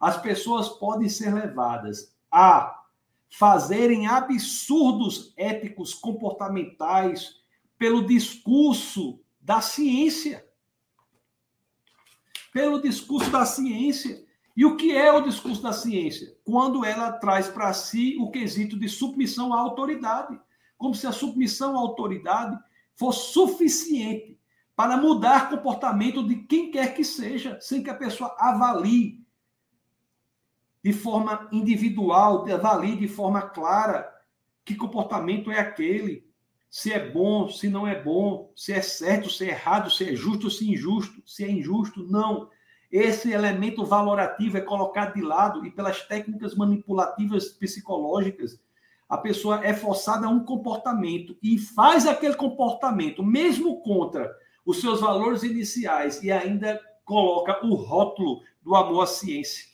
[0.00, 2.82] As pessoas podem ser levadas a
[3.28, 7.40] fazerem absurdos éticos comportamentais
[7.78, 10.46] pelo discurso da ciência.
[12.52, 14.25] Pelo discurso da ciência.
[14.56, 16.34] E o que é o discurso da ciência?
[16.42, 20.40] Quando ela traz para si o quesito de submissão à autoridade.
[20.78, 22.58] Como se a submissão à autoridade
[22.94, 24.38] fosse suficiente
[24.74, 29.24] para mudar comportamento de quem quer que seja, sem que a pessoa avalie
[30.82, 34.08] de forma individual, avalie de forma clara
[34.64, 36.26] que comportamento é aquele,
[36.68, 40.14] se é bom, se não é bom, se é certo, se é errado, se é
[40.14, 42.50] justo, se é injusto, se é injusto, não.
[42.90, 48.60] Esse elemento valorativo é colocado de lado e pelas técnicas manipulativas psicológicas,
[49.08, 54.30] a pessoa é forçada a um comportamento e faz aquele comportamento, mesmo contra
[54.64, 59.64] os seus valores iniciais, e ainda coloca o rótulo do amor à ciência.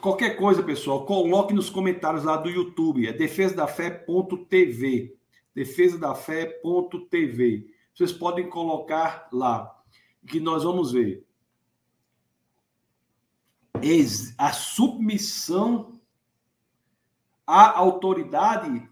[0.00, 3.08] Qualquer coisa, pessoal, coloque nos comentários lá do YouTube.
[3.08, 5.16] É defesadafé.tv.
[5.54, 7.66] Defesadafé.tv.
[7.92, 9.75] Vocês podem colocar lá,
[10.26, 11.24] que nós vamos ver.
[14.36, 16.00] a submissão
[17.46, 18.88] à autoridade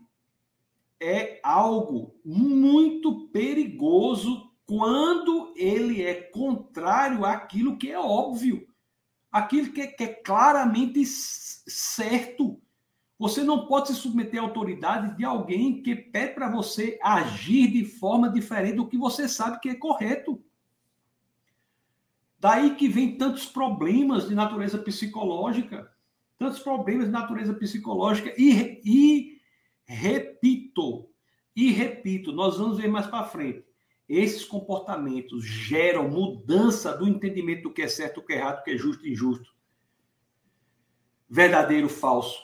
[1.00, 8.66] é algo muito perigoso quando ele é contrário àquilo que é óbvio,
[9.30, 12.60] aquilo que é, que é claramente certo.
[13.18, 17.84] Você não pode se submeter à autoridade de alguém que pede para você agir de
[17.84, 20.42] forma diferente do que você sabe que é correto.
[22.44, 25.90] Daí que vem tantos problemas de natureza psicológica,
[26.36, 29.40] tantos problemas de natureza psicológica e, e
[29.86, 31.08] repito,
[31.56, 33.64] e repito, nós vamos ver mais para frente.
[34.06, 38.64] Esses comportamentos geram mudança do entendimento do que é certo, do que é errado, do
[38.64, 39.50] que é justo e injusto.
[41.26, 42.42] Verdadeiro, falso.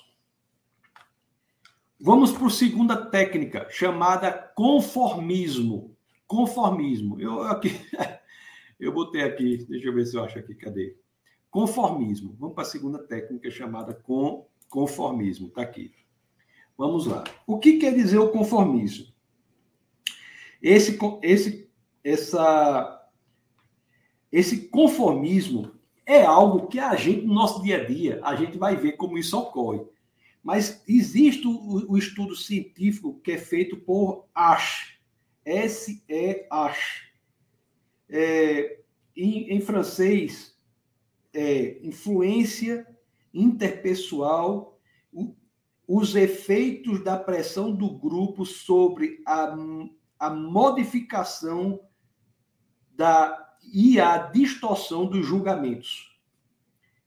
[2.01, 5.95] Vamos para a segunda técnica, chamada conformismo.
[6.27, 7.21] Conformismo.
[7.21, 7.79] Eu aqui
[8.81, 10.97] eu botei aqui, deixa eu ver se eu acho aqui, cadê?
[11.51, 12.35] Conformismo.
[12.39, 15.49] Vamos para a segunda técnica chamada com, conformismo.
[15.49, 15.93] Está aqui.
[16.79, 17.25] Vamos lá.
[17.47, 19.07] O que quer dizer o conformismo?
[20.63, 21.71] Esse, esse,
[22.03, 23.09] essa,
[24.33, 25.73] esse conformismo
[26.07, 29.19] é algo que a gente, no nosso dia a dia, a gente vai ver como
[29.19, 29.81] isso ocorre.
[30.43, 34.99] Mas existe o, o estudo científico que é feito por Ash,
[35.45, 37.10] S-E-Ash.
[38.11, 38.81] É,
[39.17, 40.57] em, em francês,
[41.33, 42.87] é influência
[43.33, 44.79] interpessoal,
[45.13, 45.35] o,
[45.87, 49.57] os efeitos da pressão do grupo sobre a,
[50.19, 51.81] a modificação
[52.91, 56.11] da, e a distorção dos julgamentos.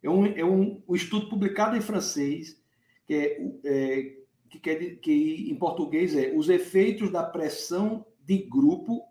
[0.02, 2.62] É um, é um, um estudo publicado em francês
[3.06, 4.18] que, é, é,
[4.50, 9.02] que, quer, que em português é os efeitos da pressão de grupo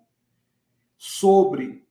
[0.99, 1.82] sobre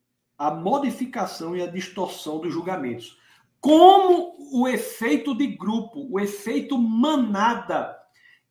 [0.41, 3.15] a modificação e a distorção dos julgamentos.
[3.59, 7.95] Como o efeito de grupo, o efeito manada,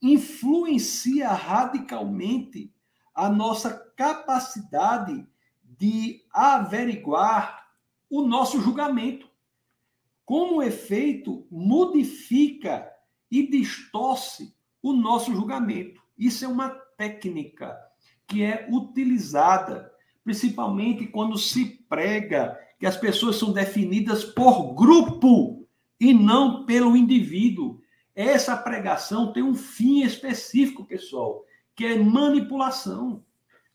[0.00, 2.72] influencia radicalmente
[3.12, 5.26] a nossa capacidade
[5.64, 7.66] de averiguar
[8.08, 9.28] o nosso julgamento.
[10.24, 12.88] Como o efeito modifica
[13.28, 16.00] e distorce o nosso julgamento.
[16.16, 17.76] Isso é uma técnica
[18.28, 19.92] que é utilizada
[20.30, 25.66] principalmente quando se prega que as pessoas são definidas por grupo
[25.98, 27.80] e não pelo indivíduo.
[28.14, 33.24] Essa pregação tem um fim específico, pessoal, que é manipulação.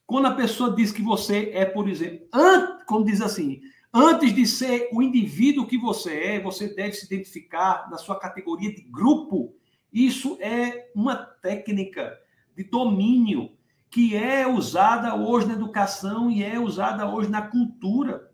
[0.06, 3.60] Quando a pessoa diz que você é, por exemplo, antes, como diz assim,
[3.92, 8.74] antes de ser o indivíduo que você é, você deve se identificar na sua categoria
[8.74, 9.54] de grupo.
[9.92, 12.18] Isso é uma técnica
[12.56, 13.50] de domínio
[13.90, 18.30] que é usada hoje na educação e é usada hoje na cultura.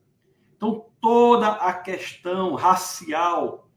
[0.56, 3.68] Então, toda a questão racial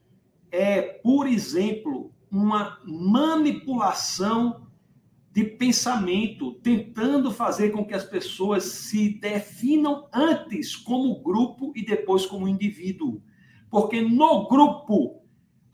[0.51, 4.65] é, por exemplo, uma manipulação
[5.31, 12.25] de pensamento, tentando fazer com que as pessoas se definam antes como grupo e depois
[12.25, 13.21] como indivíduo.
[13.69, 15.24] Porque no grupo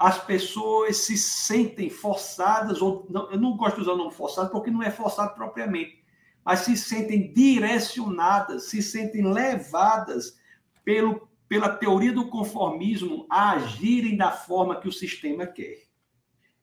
[0.02, 4.50] as pessoas se sentem forçadas, ou não, eu não gosto de usar o nome forçado
[4.50, 6.04] porque não é forçado propriamente,
[6.44, 10.40] mas se sentem direcionadas, se sentem levadas
[10.84, 15.84] pelo, pela teoria do conformismo a agirem da forma que o sistema quer.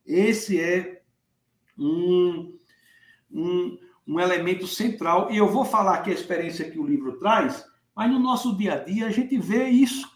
[0.05, 1.03] Esse é
[1.79, 2.59] um,
[3.31, 7.65] um, um elemento central, e eu vou falar aqui a experiência que o livro traz,
[7.95, 10.11] mas no nosso dia a dia a gente vê isso.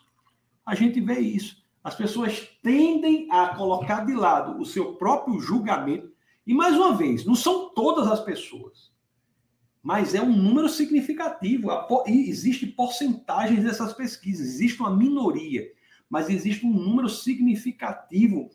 [0.67, 1.62] A gente vê isso.
[1.83, 6.13] As pessoas tendem a colocar de lado o seu próprio julgamento.
[6.47, 8.93] E, mais uma vez, não são todas as pessoas,
[9.83, 11.69] mas é um número significativo.
[12.07, 15.67] E porcentagens dessas pesquisas, existe uma minoria,
[16.09, 18.51] mas existe um número significativo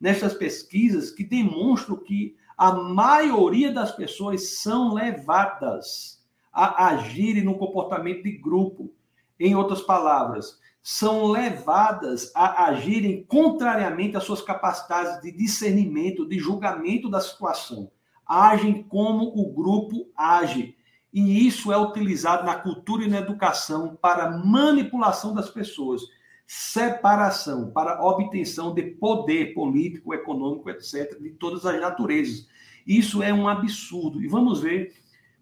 [0.00, 6.20] nessas pesquisas que demonstram que a maioria das pessoas são levadas
[6.52, 8.92] a agirem no comportamento de grupo.
[9.38, 17.08] Em outras palavras, são levadas a agirem contrariamente às suas capacidades de discernimento, de julgamento
[17.08, 17.90] da situação.
[18.26, 20.76] Agem como o grupo age.
[21.12, 26.02] E isso é utilizado na cultura e na educação para manipulação das pessoas,
[26.46, 32.48] separação, para obtenção de poder político, econômico, etc., de todas as naturezas.
[32.84, 34.22] Isso é um absurdo.
[34.22, 34.94] E vamos ver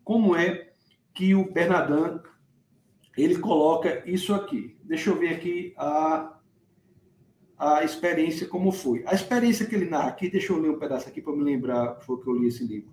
[0.05, 0.71] como é
[1.15, 2.21] que o Bernardin
[3.23, 4.77] ele coloca isso aqui.
[4.83, 6.39] Deixa eu ver aqui a,
[7.59, 9.03] a experiência como foi.
[9.07, 12.01] A experiência que ele narra aqui, deixa eu ler um pedaço aqui para me lembrar,
[12.01, 12.91] foi que eu li esse livro.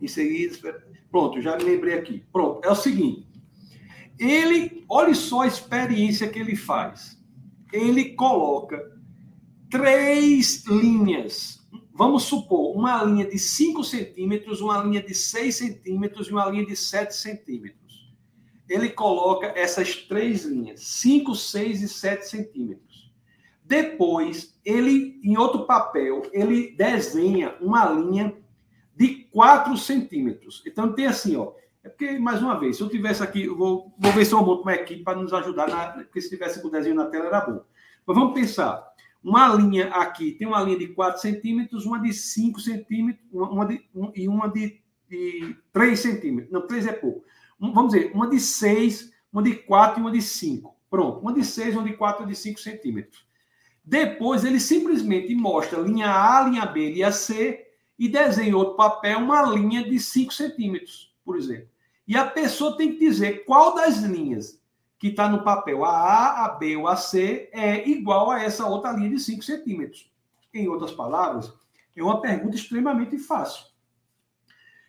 [0.00, 2.24] Em seguida, pronto, já me lembrei aqui.
[2.32, 3.26] Pronto, é o seguinte.
[4.18, 7.20] Ele, olha só a experiência que ele faz.
[7.72, 8.92] Ele coloca
[9.70, 11.66] três linhas.
[11.94, 16.66] Vamos supor uma linha de 5 centímetros, uma linha de 6 centímetros e uma linha
[16.66, 17.81] de 7 centímetros.
[18.68, 23.12] Ele coloca essas três linhas, 5, 6 e 7 centímetros.
[23.64, 28.36] Depois, ele, em outro papel, ele desenha uma linha
[28.94, 30.62] de 4 centímetros.
[30.66, 31.52] Então, tem assim, ó.
[31.84, 34.44] É porque, mais uma vez, se eu tivesse aqui, eu vou, vou ver se eu
[34.44, 37.26] monto uma equipe para nos ajudar, na, porque se tivesse com o desenho na tela
[37.26, 37.64] era bom.
[38.06, 38.92] Mas vamos pensar.
[39.22, 43.84] Uma linha aqui, tem uma linha de 4 centímetros, uma de 5 centímetros uma de,
[43.94, 46.52] um, e uma de, de 3 centímetros.
[46.52, 47.24] Não, 3 é pouco.
[47.70, 50.74] Vamos dizer, uma de 6, uma de 4 e uma de 5.
[50.90, 53.24] Pronto, uma de 6, uma de 4 e uma de 5 centímetros.
[53.84, 57.66] Depois ele simplesmente mostra linha A, linha B, linha C
[57.98, 61.68] e desenha em outro papel uma linha de 5 centímetros, por exemplo.
[62.06, 64.60] E a pessoa tem que dizer qual das linhas
[64.98, 68.66] que está no papel, a A, a B ou a C, é igual a essa
[68.66, 70.10] outra linha de 5 centímetros.
[70.54, 71.52] Em outras palavras,
[71.96, 73.71] é uma pergunta extremamente fácil.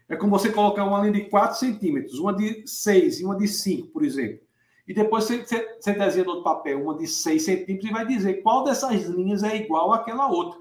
[0.07, 3.47] É como você colocar uma linha de 4 centímetros, uma de 6 e uma de
[3.47, 4.39] 5, por exemplo.
[4.87, 8.41] E depois você, você, você desenha no papel uma de 6 centímetros e vai dizer
[8.41, 10.59] qual dessas linhas é igual àquela outra.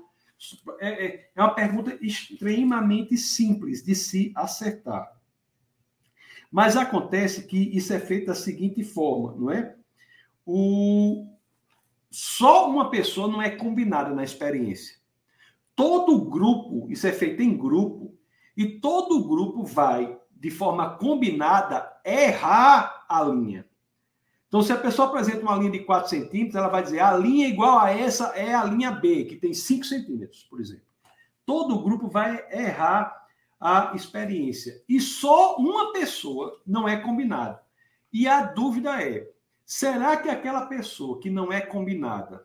[0.80, 5.20] É, é, é uma pergunta extremamente simples de se acertar.
[6.51, 9.74] Mas acontece que isso é feito da seguinte forma, não é?
[10.45, 11.26] O...
[12.11, 14.97] Só uma pessoa não é combinada na experiência.
[15.74, 18.14] Todo grupo, isso é feito em grupo,
[18.57, 23.66] e todo grupo vai, de forma combinada, errar a linha.
[24.48, 27.48] Então, se a pessoa apresenta uma linha de 4 centímetros, ela vai dizer a linha
[27.48, 30.84] igual a essa é a linha B, que tem 5 centímetros, por exemplo.
[31.46, 33.26] Todo grupo vai errar
[33.59, 34.82] a experiência.
[34.88, 37.62] E só uma pessoa não é combinada.
[38.12, 39.26] E a dúvida é:
[39.64, 42.44] será que aquela pessoa que não é combinada,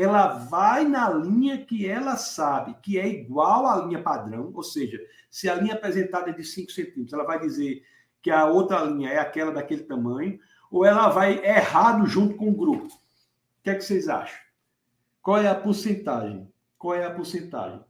[0.00, 4.98] ela vai na linha que ela sabe que é igual à linha padrão, ou seja,
[5.30, 7.82] se a linha apresentada é de 5 centímetros, ela vai dizer
[8.22, 10.38] que a outra linha é aquela daquele tamanho,
[10.70, 12.86] ou ela vai errado junto com o grupo?
[12.86, 14.38] O que é que vocês acham?
[15.22, 16.52] Qual é a porcentagem?
[16.78, 17.84] Qual é a porcentagem?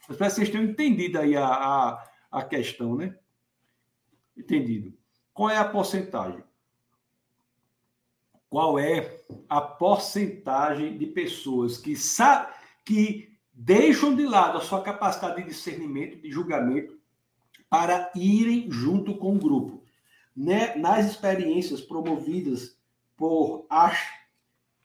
[0.00, 3.16] Espero que vocês tenham entendido aí a, a, a questão, né?
[4.36, 4.92] Entendido.
[5.32, 6.42] Qual é a porcentagem?
[8.52, 15.40] Qual é a porcentagem de pessoas que, sa que deixam de lado a sua capacidade
[15.40, 17.00] de discernimento, de julgamento,
[17.70, 19.82] para irem junto com o grupo?
[20.36, 20.76] Né?
[20.76, 22.76] Nas experiências promovidas
[23.16, 24.06] por Ash,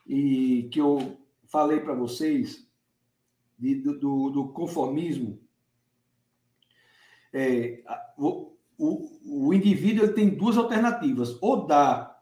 [0.07, 1.17] e que eu
[1.49, 2.65] falei para vocês,
[3.59, 5.41] de, do, do, conformismo,
[7.33, 7.83] é,
[8.17, 12.17] o, o, o indivíduo tem duas alternativas: ou dá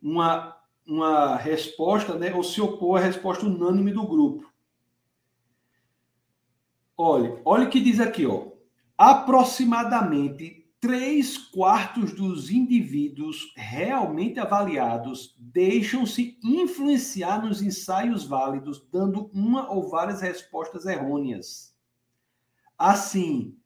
[0.00, 0.57] uma,
[0.88, 4.50] uma resposta, né, ou se opor à resposta unânime do grupo.
[6.96, 8.48] Olha, olha o que diz aqui, ó.
[8.96, 19.88] Aproximadamente três quartos dos indivíduos realmente avaliados deixam-se influenciar nos ensaios válidos, dando uma ou
[19.88, 21.76] várias respostas errôneas.
[22.76, 23.56] Assim,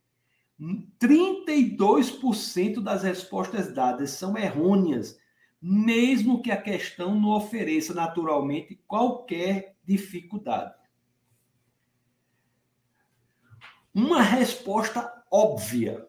[1.01, 5.19] 32% das respostas dadas são errôneas,
[5.63, 10.75] mesmo que a questão não ofereça naturalmente qualquer dificuldade.
[13.95, 16.05] Uma resposta óbvia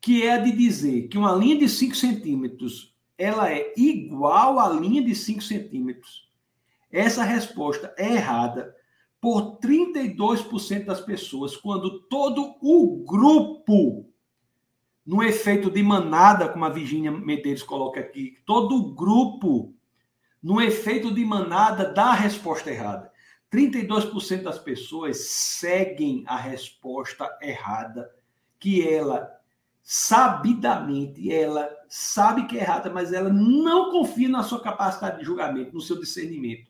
[0.00, 4.68] que é a de dizer que uma linha de 5 centímetros ela é igual à
[4.68, 6.28] linha de 5 centímetros.
[6.90, 8.74] Essa resposta é errada
[9.20, 14.08] por 32% das pessoas, quando todo o grupo,
[15.06, 19.72] no efeito de manada, como a Virginia Medeiros coloca aqui, todo o grupo,
[20.42, 23.12] no efeito de manada, dá a resposta errada.
[23.52, 28.10] 32% das pessoas seguem a resposta errada,
[28.58, 29.32] que ela
[29.88, 35.72] sabidamente, ela sabe que é errada, mas ela não confia na sua capacidade de julgamento,
[35.72, 36.68] no seu discernimento,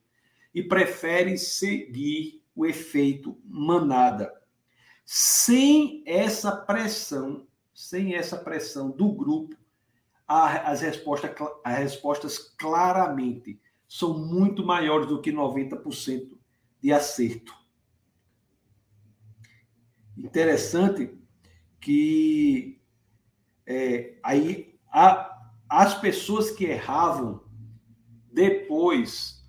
[0.54, 4.30] e prefere seguir o efeito manada.
[5.02, 7.45] Sem essa pressão,
[7.76, 9.54] sem essa pressão do grupo,
[10.26, 11.30] as respostas,
[11.62, 16.36] as respostas claramente são muito maiores do que 90%
[16.80, 17.54] de acerto.
[20.16, 21.16] Interessante
[21.78, 22.80] que
[23.66, 27.44] é, aí a, as pessoas que erravam
[28.32, 29.46] depois,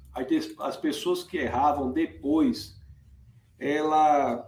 [0.60, 2.78] as pessoas que erravam depois,
[3.58, 4.47] ela.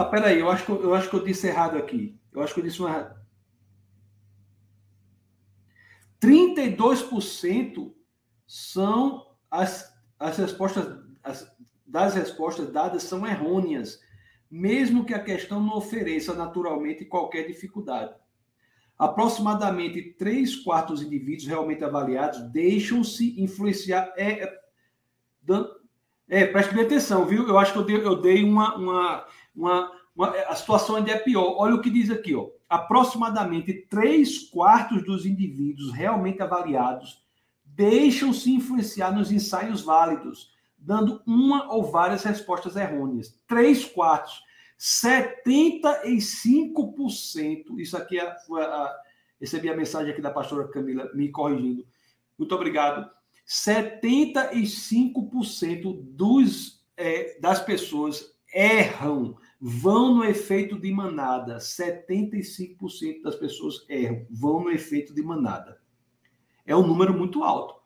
[0.00, 2.18] Ah, peraí, eu acho, que, eu acho que eu disse errado aqui.
[2.32, 3.22] Eu acho que eu disse uma.
[6.18, 7.92] 32%
[8.46, 11.54] são as, as respostas as,
[11.86, 14.00] das respostas dadas são errôneas,
[14.50, 18.14] mesmo que a questão não ofereça naturalmente qualquer dificuldade.
[18.98, 24.14] Aproximadamente três quartos dos indivíduos realmente avaliados deixam-se influenciar.
[24.16, 24.60] É, é,
[26.30, 27.46] é, preste bem atenção, viu?
[27.46, 31.18] Eu acho que eu dei, eu dei uma, uma, uma, uma, A situação ainda é
[31.18, 31.54] pior.
[31.58, 32.48] Olha o que diz aqui, ó.
[32.68, 37.22] Aproximadamente três quartos dos indivíduos realmente avaliados
[37.64, 43.34] deixam-se influenciar nos ensaios válidos, dando uma ou várias respostas errôneas.
[43.46, 44.42] Três quartos.
[44.78, 47.78] 75%.
[47.78, 48.94] Isso aqui é, foi a,
[49.40, 51.86] recebi a mensagem aqui da pastora Camila me corrigindo.
[52.38, 53.10] Muito obrigado.
[53.46, 61.58] 75% dos, é, das pessoas erram, vão no efeito de manada.
[61.58, 65.80] 75% das pessoas erram, vão no efeito de manada.
[66.66, 67.80] É um número muito alto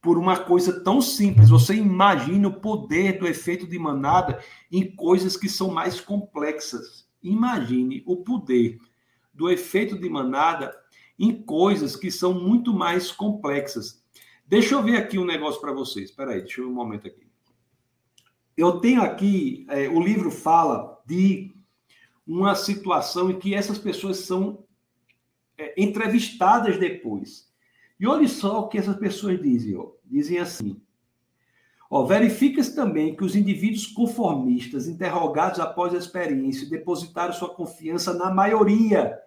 [0.00, 1.48] por uma coisa tão simples.
[1.48, 4.40] Você imagina o poder do efeito de manada
[4.70, 7.08] em coisas que são mais complexas.
[7.22, 8.78] Imagine o poder
[9.34, 10.72] do efeito de manada
[11.18, 14.02] em coisas que são muito mais complexas.
[14.46, 16.10] Deixa eu ver aqui um negócio para vocês.
[16.10, 17.25] Espera aí, deixa eu ver um momento aqui.
[18.56, 21.54] Eu tenho aqui, é, o livro fala de
[22.26, 24.64] uma situação em que essas pessoas são
[25.58, 27.46] é, entrevistadas depois.
[28.00, 29.76] E olha só o que essas pessoas dizem.
[29.76, 29.92] Ó.
[30.04, 30.80] Dizem assim:
[32.06, 39.18] verifica-se também que os indivíduos conformistas interrogados após a experiência depositaram sua confiança na maioria,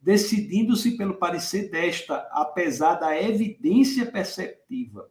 [0.00, 5.08] decidindo-se pelo parecer desta, apesar da evidência perceptiva.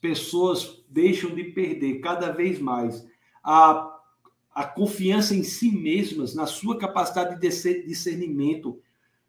[0.00, 3.06] As pessoas deixam de perder cada vez mais
[3.44, 3.98] a,
[4.54, 8.80] a confiança em si mesmas, na sua capacidade de discernimento,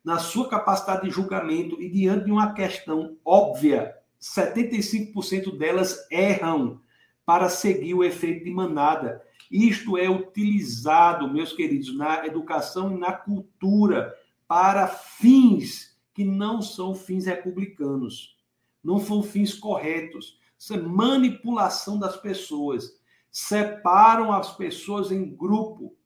[0.02, 6.80] na sua capacidade de julgamento e diante de uma questão óbvia, 75% delas erram
[7.26, 9.22] para seguir o efeito de manada.
[9.52, 14.18] Isto é utilizado, meus queridos, na educação e na cultura
[14.48, 18.38] para fins que não são fins republicanos,
[18.82, 20.40] não são fins corretos.
[20.62, 22.96] Isso é manipulação das pessoas.
[23.32, 25.98] Separam as pessoas em grupo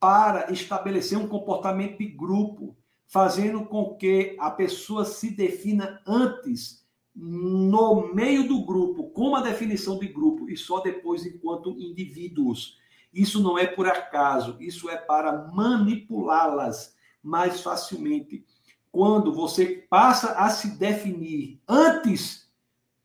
[0.00, 2.74] para estabelecer um comportamento de grupo
[3.06, 9.98] fazendo com que a pessoa se defina antes no meio do grupo, com a definição
[9.98, 12.78] de grupo, e só depois enquanto indivíduos.
[13.12, 18.42] Isso não é por acaso, isso é para manipulá-las mais facilmente.
[18.90, 22.47] Quando você passa a se definir antes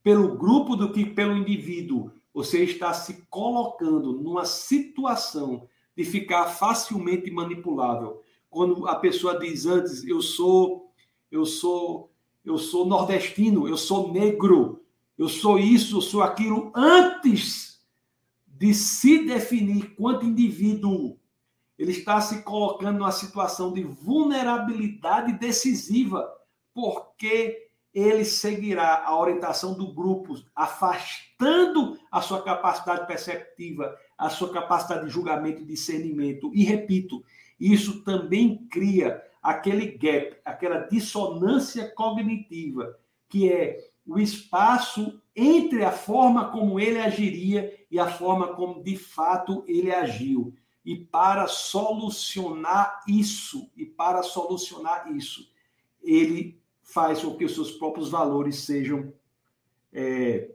[0.04, 7.32] pelo grupo do que pelo indivíduo, você está se colocando numa situação de ficar facilmente
[7.32, 8.22] manipulável.
[8.49, 10.91] Quando a pessoa diz antes, eu sou,
[11.32, 12.12] eu sou,
[12.43, 14.84] eu sou nordestino, eu sou negro,
[15.18, 17.82] eu sou isso, eu sou aquilo, antes
[18.45, 21.18] de se definir quanto indivíduo,
[21.78, 26.32] ele está se colocando numa situação de vulnerabilidade decisiva,
[26.74, 35.06] porque ele seguirá a orientação do grupo, afastando a sua capacidade perceptiva, a sua capacidade
[35.06, 36.52] de julgamento e discernimento.
[36.54, 37.24] E repito,
[37.60, 42.98] isso também cria aquele gap, aquela dissonância cognitiva,
[43.30, 48.98] que é o espaço entre a forma como ele agiria e a forma como de
[48.98, 50.54] fato ele agiu.
[50.84, 55.50] E para solucionar isso, e para solucionar isso,
[56.02, 59.13] ele faz com que os seus próprios valores sejam
[59.91, 60.51] é,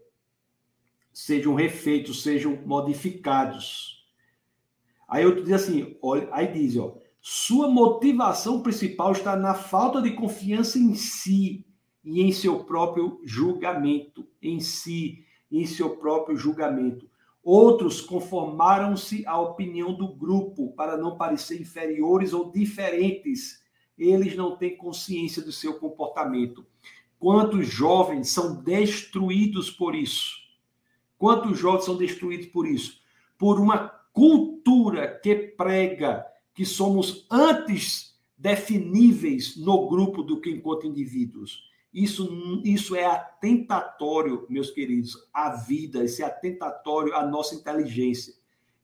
[1.12, 4.06] sejam refeitos, sejam modificados.
[5.08, 10.12] Aí eu diz assim, olha, aí diz, ó, sua motivação principal está na falta de
[10.12, 11.66] confiança em si
[12.04, 17.08] e em seu próprio julgamento, em si, em seu próprio julgamento.
[17.42, 23.62] Outros conformaram-se à opinião do grupo para não parecer inferiores ou diferentes.
[23.98, 26.64] Eles não têm consciência do seu comportamento.
[27.18, 30.36] Quantos jovens são destruídos por isso?
[31.18, 33.00] Quantos jovens são destruídos por isso?
[33.36, 36.24] Por uma cultura que prega
[36.54, 41.68] que somos antes definíveis no grupo do que enquanto indivíduos.
[41.92, 48.34] Isso, isso é atentatório, meus queridos, à vida, isso é atentatório à nossa inteligência.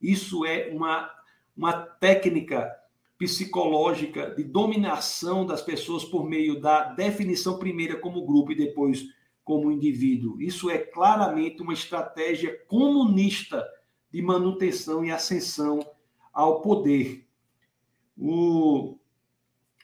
[0.01, 1.11] Isso é uma,
[1.57, 2.73] uma técnica
[3.19, 9.05] psicológica de dominação das pessoas por meio da definição primeira como grupo e depois
[9.45, 10.41] como indivíduo.
[10.41, 13.65] Isso é claramente uma estratégia comunista
[14.11, 15.81] de manutenção e ascensão
[16.33, 17.27] ao poder.
[18.17, 18.97] O...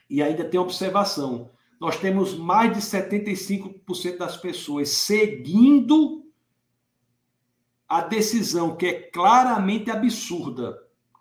[0.09, 6.21] E ainda tem observação: nós temos mais de 75% das pessoas seguindo
[7.89, 10.79] a decisão que é claramente absurda,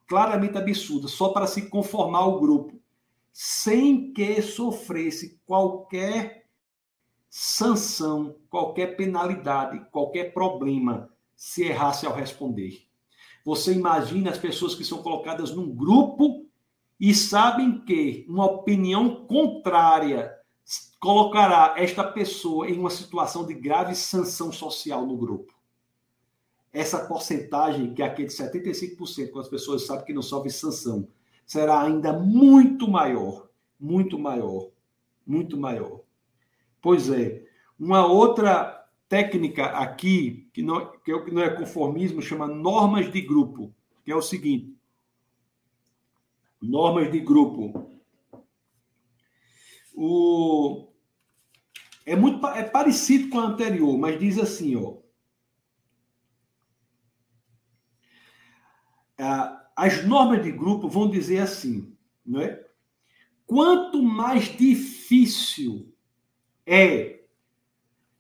[0.10, 2.82] claramente absurda, só para se conformar ao grupo,
[3.32, 6.48] sem que sofresse qualquer
[7.30, 12.88] sanção, qualquer penalidade, qualquer problema, se errasse ao responder.
[13.46, 16.46] Você imagina as pessoas que são colocadas num grupo
[17.00, 20.36] e sabem que uma opinião contrária
[21.00, 25.54] colocará esta pessoa em uma situação de grave sanção social no grupo.
[26.72, 31.08] Essa porcentagem, que é aqui de 75%, quando as pessoas sabem que não sofre sanção,
[31.46, 33.50] será ainda muito maior,
[33.80, 34.70] muito maior,
[35.26, 36.02] muito maior.
[36.82, 37.44] Pois é,
[37.80, 43.74] uma outra técnica aqui, que não, que é não é conformismo, chama normas de grupo,
[44.06, 44.78] que é o seguinte:
[46.62, 47.90] normas de grupo.
[49.96, 50.88] O,
[52.06, 54.98] é muito é parecido com a anterior, mas diz assim, ó.
[59.76, 61.96] As normas de grupo vão dizer assim,
[62.26, 62.66] não é?
[63.46, 65.92] Quanto mais difícil
[66.66, 67.24] é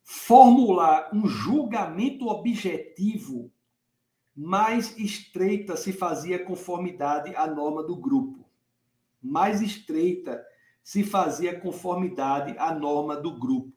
[0.04, 3.52] formular um julgamento objetivo,
[4.36, 8.50] mais estreita se fazia conformidade à norma do grupo.
[9.22, 10.44] Mais estreita
[10.84, 13.72] se fazia conformidade à norma do grupo.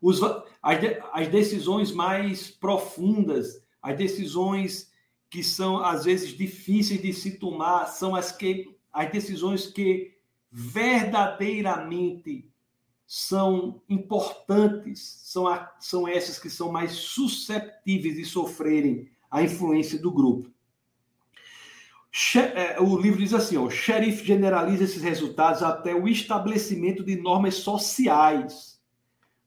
[0.00, 0.78] Os, as,
[1.12, 4.93] as decisões mais profundas, as decisões
[5.30, 10.14] que são às vezes difíceis de se tomar, são as que as decisões que
[10.50, 12.48] verdadeiramente
[13.06, 20.12] são importantes, são, a, são essas que são mais susceptíveis de sofrerem a influência do
[20.12, 20.54] grupo.
[22.54, 27.16] É, o livro diz assim: ó, o xerife generaliza esses resultados até o estabelecimento de
[27.16, 28.80] normas sociais.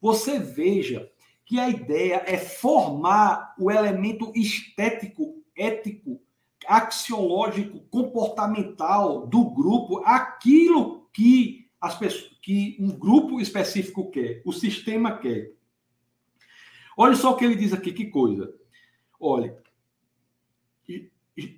[0.01, 1.09] Você veja
[1.45, 6.21] que a ideia é formar o elemento estético, ético,
[6.67, 15.17] axiológico, comportamental do grupo, aquilo que as pessoas, que um grupo específico quer, o sistema
[15.17, 15.53] quer.
[16.95, 18.53] Olha só o que ele diz aqui, que coisa.
[19.19, 19.57] Olha,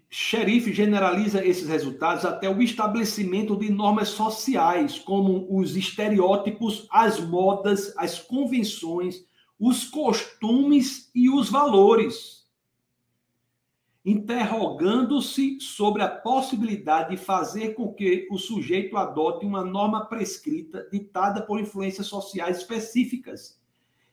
[0.09, 7.93] xerife generaliza esses resultados até o estabelecimento de normas sociais, como os estereótipos, as modas,
[7.97, 9.23] as convenções,
[9.59, 12.38] os costumes e os valores
[14.09, 21.43] interrogando-se sobre a possibilidade de fazer com que o sujeito adote uma norma prescrita ditada
[21.43, 23.59] por influências sociais específicas.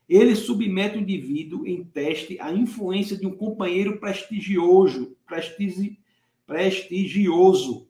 [0.06, 5.98] Ele submete o indivíduo em teste à influência de um companheiro prestigioso, prestigi,
[6.46, 7.88] prestigioso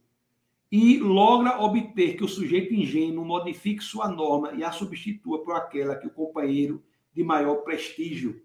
[0.71, 5.97] e logra obter que o sujeito ingênuo modifique sua norma e a substitua por aquela
[5.97, 6.83] que o companheiro
[7.13, 8.41] de maior prestígio.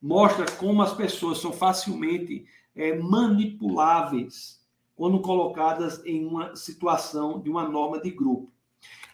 [0.00, 4.62] Mostra como as pessoas são facilmente é, manipuláveis
[4.96, 8.52] quando colocadas em uma situação de uma norma de grupo.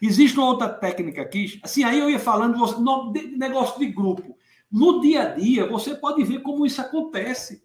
[0.01, 4.37] Existe uma outra técnica aqui, assim, aí eu ia falando de negócio de grupo.
[4.71, 7.65] No dia a dia, você pode ver como isso acontece.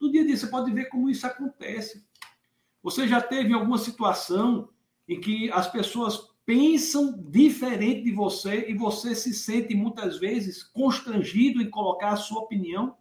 [0.00, 2.06] No dia a dia, você pode ver como isso acontece.
[2.82, 4.68] Você já teve alguma situação
[5.08, 11.60] em que as pessoas pensam diferente de você e você se sente muitas vezes constrangido
[11.60, 12.96] em colocar a sua opinião?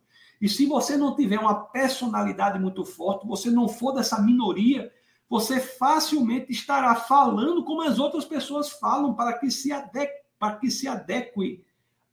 [0.46, 4.94] E se você não tiver uma personalidade muito forte, você não for dessa minoria,
[5.28, 10.70] você facilmente estará falando como as outras pessoas falam para que se adeque, para que
[10.70, 11.66] se adeque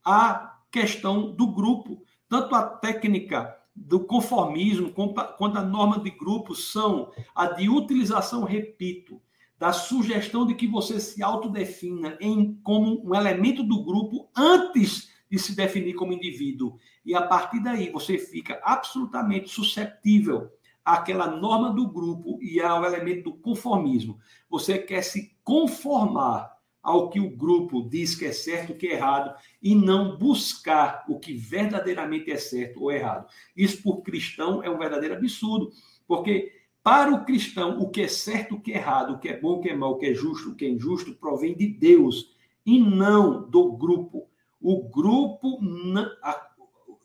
[0.03, 2.01] à questão do grupo.
[2.27, 9.21] Tanto a técnica do conformismo quanto a norma de grupo são a de utilização, repito,
[9.59, 15.39] da sugestão de que você se autodefina em como um elemento do grupo antes de
[15.39, 16.77] se definir como indivíduo.
[17.03, 20.51] E a partir daí você fica absolutamente susceptível
[20.85, 24.19] àquela norma do grupo e ao elemento do conformismo.
[24.47, 29.33] Você quer se conformar ao que o grupo diz que é certo, que é errado,
[29.59, 33.27] e não buscar o que verdadeiramente é certo ou errado.
[33.57, 35.71] Isso, por cristão, é um verdadeiro absurdo,
[36.07, 36.51] porque
[36.83, 39.53] para o cristão, o que é certo, o que é errado, o que é bom,
[39.53, 42.35] o que é mal, o que é justo, o que é injusto, provém de Deus
[42.63, 44.27] e não do grupo
[44.63, 45.59] o grupo,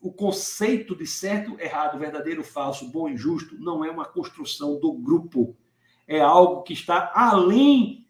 [0.00, 4.92] o conceito de certo, errado, verdadeiro, falso, bom e justo, não é uma construção do
[4.92, 5.56] grupo.
[6.06, 8.06] É algo que está além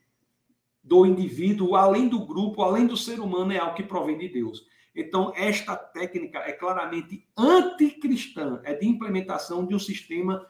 [0.84, 4.66] do indivíduo, além do grupo, além do ser humano, é algo que provém de Deus.
[4.94, 10.46] Então, esta técnica é claramente anticristã, é de implementação de um sistema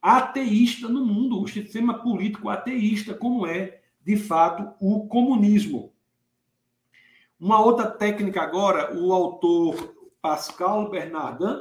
[0.00, 5.93] ateísta no mundo, um sistema político ateísta, como é, de fato, o comunismo.
[7.38, 11.60] Uma outra técnica agora, o autor Pascal Bernardin,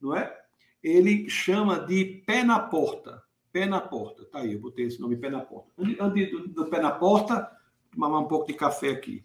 [0.00, 0.36] não é?
[0.82, 3.22] Ele chama de pé na porta.
[3.52, 4.24] Pé na porta.
[4.24, 5.70] Tá aí, eu botei esse nome, pé na porta.
[6.00, 7.48] Antes do, do pé na porta,
[7.92, 9.22] tomar um pouco de café aqui.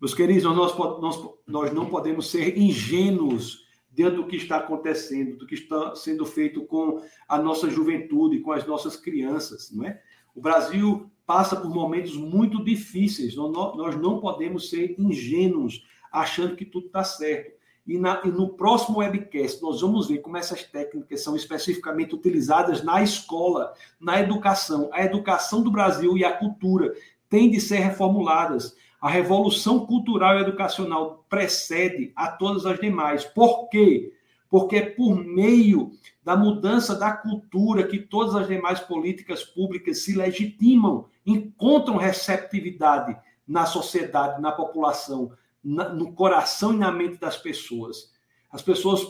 [0.00, 5.46] Meus queridos, nós, nós, nós não podemos ser ingênuos diante do que está acontecendo, do
[5.46, 10.02] que está sendo feito com a nossa juventude, com as nossas crianças, não é?
[10.34, 13.34] O Brasil passa por momentos muito difíceis.
[13.36, 17.54] Nós não podemos ser ingênuos achando que tudo está certo.
[17.86, 22.82] E, na, e, no próximo webcast, nós vamos ver como essas técnicas são especificamente utilizadas
[22.82, 24.88] na escola, na educação.
[24.92, 26.94] A educação do Brasil e a cultura
[27.28, 28.74] têm de ser reformuladas.
[29.00, 33.24] A revolução cultural e educacional precede a todas as demais.
[33.24, 34.14] Por quê?
[34.54, 35.90] Porque é por meio
[36.22, 43.66] da mudança da cultura que todas as demais políticas públicas se legitimam, encontram receptividade na
[43.66, 48.12] sociedade, na população, no coração e na mente das pessoas.
[48.48, 49.04] As pessoas.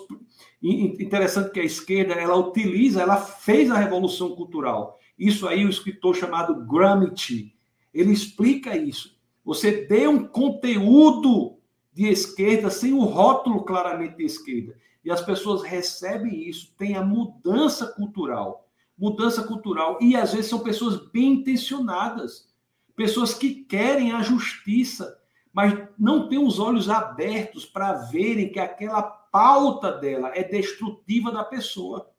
[0.62, 4.98] Interessante que a esquerda ela utiliza, ela fez a revolução cultural.
[5.18, 7.54] Isso aí, o escritor chamado Gramsci,
[7.92, 9.14] ele explica isso.
[9.44, 11.58] Você dê um conteúdo
[11.92, 14.82] de esquerda sem o rótulo claramente de esquerda.
[15.04, 18.66] E as pessoas recebem isso, tem a mudança cultural.
[18.96, 19.98] Mudança cultural.
[20.00, 22.48] E às vezes são pessoas bem intencionadas,
[22.96, 25.20] pessoas que querem a justiça,
[25.52, 31.44] mas não têm os olhos abertos para verem que aquela pauta dela é destrutiva da
[31.44, 32.10] pessoa.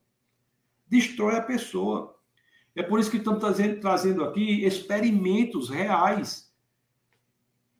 [0.87, 2.15] Destrói a pessoa.
[2.75, 6.53] É por isso que estamos trazendo, trazendo aqui experimentos reais.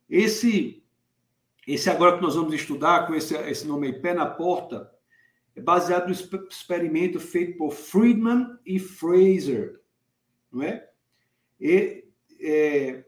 [0.10, 0.84] Esse,
[1.68, 4.95] esse agora que nós vamos estudar, com esse, esse nome aí, Pé na Porta,
[5.62, 6.14] baseado no
[6.50, 9.80] experimento feito por Friedman e Fraser,
[10.52, 10.90] não é?
[11.60, 12.06] E
[12.42, 13.06] é,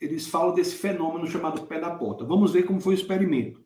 [0.00, 2.24] eles falam desse fenômeno chamado pé na porta.
[2.24, 3.64] Vamos ver como foi o experimento.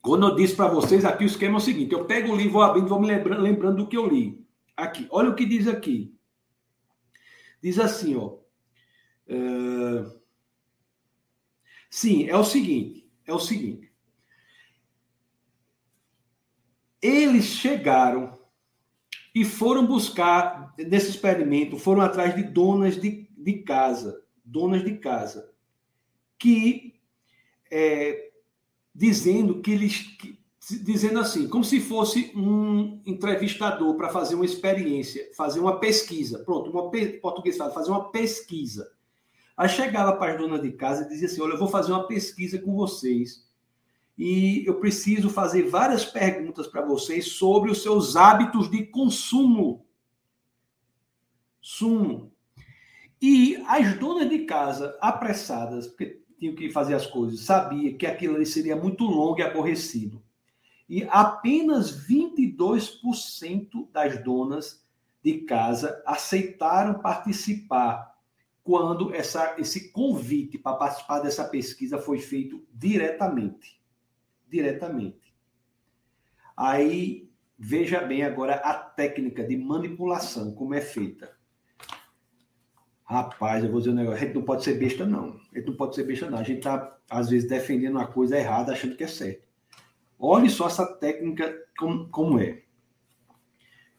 [0.00, 2.54] Quando eu disse para vocês aqui, o esquema é o seguinte: eu pego o livro,
[2.54, 4.44] vou abrindo, vou me lembrando, lembrando do que eu li.
[4.76, 6.14] Aqui, olha o que diz aqui.
[7.62, 8.38] Diz assim, ó.
[9.28, 10.20] Uh...
[11.88, 13.91] Sim, é o seguinte, é o seguinte.
[17.02, 18.38] Eles chegaram
[19.34, 25.50] e foram buscar, nesse experimento, foram atrás de donas de, de casa, donas de casa,
[26.38, 26.94] que,
[27.70, 28.30] é,
[28.94, 30.38] dizendo que eles, que,
[30.82, 36.70] dizendo assim, como se fosse um entrevistador para fazer uma experiência, fazer uma pesquisa, pronto,
[36.70, 36.90] uma,
[37.20, 38.92] português fala, fazer uma pesquisa.
[39.56, 42.06] Aí chegava para as donas de casa e dizia assim, olha, eu vou fazer uma
[42.06, 43.46] pesquisa com vocês,
[44.24, 49.84] e eu preciso fazer várias perguntas para vocês sobre os seus hábitos de consumo.
[51.60, 52.30] Sumo.
[53.20, 58.36] E as donas de casa, apressadas, porque tinham que fazer as coisas, sabia que aquilo
[58.36, 60.22] ali seria muito longo e aborrecido.
[60.88, 64.86] E apenas 22% das donas
[65.20, 68.14] de casa aceitaram participar
[68.62, 73.81] quando essa, esse convite para participar dessa pesquisa foi feito diretamente
[74.52, 75.34] diretamente.
[76.54, 81.34] Aí, veja bem agora a técnica de manipulação, como é feita.
[83.04, 85.40] Rapaz, eu vou dizer um negócio, a gente não pode ser besta, não.
[85.52, 86.38] A gente não pode ser besta, não.
[86.38, 89.48] A gente está, às vezes, defendendo uma coisa errada, achando que é certo.
[90.18, 92.62] Olhe só essa técnica como, como é.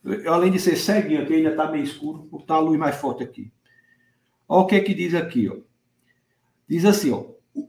[0.04, 2.95] Eu, além de ser ceguinho aqui, ainda está meio escuro, porque está a luz mais
[2.95, 3.51] forte aqui.
[4.47, 5.58] Olha o que é que diz aqui, ó.
[6.68, 7.26] Diz assim, ó.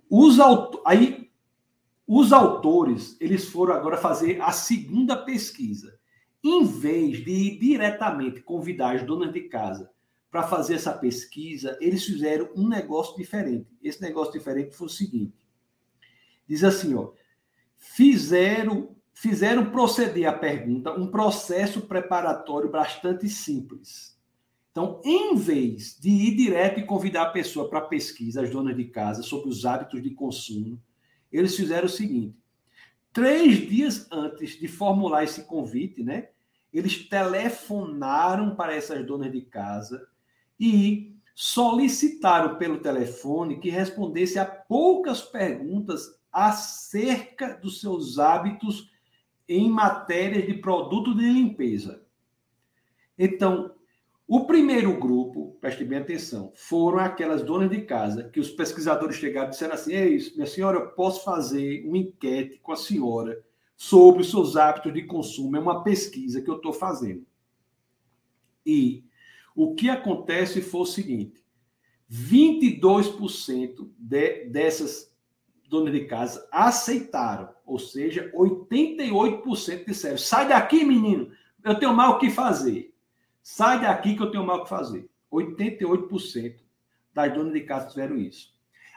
[0.09, 0.83] Os auto...
[0.87, 1.24] Aí
[2.07, 5.99] os autores, eles foram agora fazer a segunda pesquisa.
[6.43, 9.91] Em vez de ir diretamente convidar as donas de casa
[10.31, 13.67] para fazer essa pesquisa, eles fizeram um negócio diferente.
[13.83, 15.35] Esse negócio diferente foi o seguinte:
[16.47, 17.13] diz assim, ó,
[17.77, 24.19] fizeram fizeram proceder à pergunta um processo preparatório bastante simples.
[24.73, 28.87] Então, em vez de ir direto e convidar a pessoa para pesquisa, as donas de
[28.87, 30.83] casa, sobre os hábitos de consumo,
[31.37, 32.37] eles fizeram o seguinte:
[33.13, 36.29] três dias antes de formular esse convite, né?
[36.73, 40.09] Eles telefonaram para essas donas de casa
[40.59, 48.91] e solicitaram pelo telefone que respondesse a poucas perguntas acerca dos seus hábitos
[49.49, 52.05] em matéria de produto de limpeza.
[53.19, 53.75] Então,
[54.27, 59.49] o primeiro grupo, preste bem atenção, foram aquelas donas de casa que os pesquisadores chegaram
[59.49, 63.45] e disseram assim: Ei, minha senhora, eu posso fazer uma enquete com a senhora
[63.77, 65.57] sobre os seus hábitos de consumo.
[65.57, 67.27] É uma pesquisa que eu estou fazendo.
[68.65, 69.05] E
[69.55, 71.45] o que acontece foi o seguinte:
[72.11, 75.15] 22% de, dessas
[75.69, 81.31] donas de casa aceitaram, ou seja, 88% disseram: sai daqui, menino,
[81.63, 82.94] eu tenho mal o que fazer.
[83.47, 85.07] Sai daqui que eu tenho mal que fazer.
[85.31, 86.57] 88%
[87.13, 88.55] das donas de casa tiveram isso.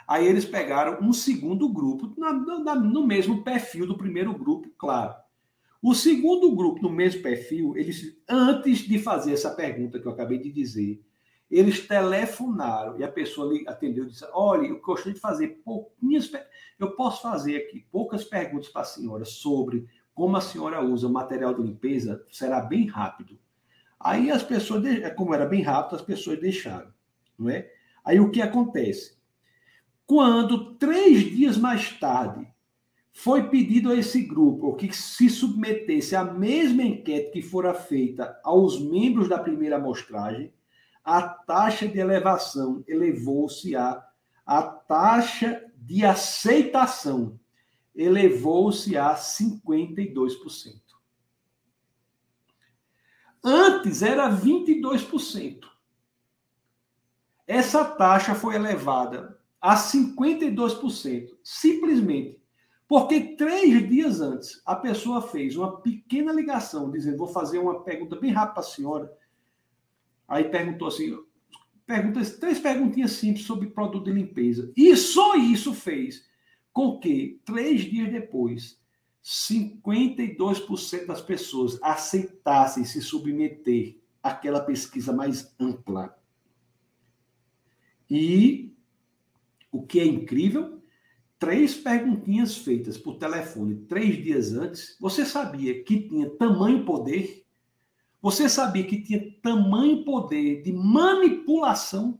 [0.07, 5.13] Aí eles pegaram um segundo grupo, na, na, no mesmo perfil do primeiro grupo, claro.
[5.83, 10.37] O segundo grupo, no mesmo perfil, eles, antes de fazer essa pergunta que eu acabei
[10.37, 11.03] de dizer,
[11.51, 16.31] eles telefonaram e a pessoa atendeu e disse: Olha, eu gostaria de fazer pouquinhas.
[16.79, 21.11] Eu posso fazer aqui poucas perguntas para a senhora sobre como a senhora usa o
[21.11, 23.37] material de limpeza, será bem rápido.
[24.07, 24.83] Aí as pessoas,
[25.17, 26.93] como era bem rápido, as pessoas deixaram,
[27.37, 27.69] não é?
[28.05, 29.17] Aí o que acontece?
[30.05, 32.47] Quando três dias mais tarde
[33.11, 38.79] foi pedido a esse grupo que se submetesse à mesma enquete que fora feita aos
[38.79, 40.53] membros da primeira amostragem,
[41.03, 44.01] a taxa de elevação elevou-se a
[44.45, 47.37] a taxa de aceitação
[47.93, 50.86] elevou-se a 52%.
[53.49, 55.63] Antes era 22%.
[57.47, 62.37] Essa taxa foi elevada a 52%, simplesmente
[62.89, 68.17] porque três dias antes a pessoa fez uma pequena ligação, dizendo: Vou fazer uma pergunta
[68.17, 69.17] bem rápida para a senhora.
[70.27, 71.17] Aí perguntou assim:
[71.85, 74.73] perguntas, três perguntinhas simples sobre produto de limpeza.
[74.75, 76.27] E só isso fez
[76.73, 78.77] com que, três dias depois,
[79.27, 86.17] 52% das pessoas aceitassem se submeter àquela pesquisa mais ampla.
[88.09, 88.73] E
[89.69, 90.81] o que é incrível,
[91.37, 97.45] três perguntinhas feitas por telefone três dias antes, você sabia que tinha tamanho poder?
[98.21, 102.17] Você sabia que tinha tamanho poder de manipulação?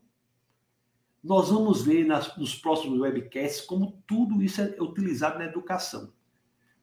[1.23, 6.16] Nós vamos ver nas, nos próximos webcasts como tudo isso é utilizado na educação.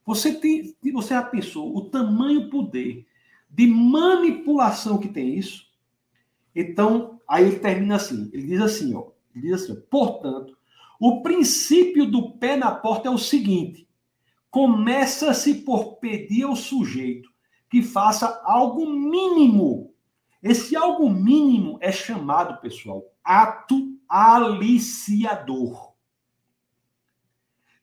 [0.04, 3.06] Você, tem, você já pensou o tamanho poder
[3.48, 5.66] de manipulação que tem isso?
[6.54, 10.56] Então, aí ele termina assim, ele diz assim, ó, ele diz assim, portanto,
[11.00, 13.88] o princípio do pé na porta é o seguinte:
[14.50, 17.28] começa-se por pedir ao sujeito
[17.70, 19.92] que faça algo mínimo.
[20.42, 25.93] Esse algo mínimo é chamado, pessoal, ato aliciador.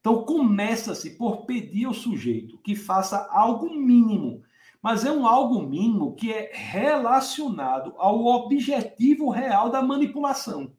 [0.02, 4.43] Então começa-se por pedir ao sujeito que faça algo mínimo,
[4.82, 10.76] mas é um algo mínimo que é relacionado ao objetivo real da manipulação.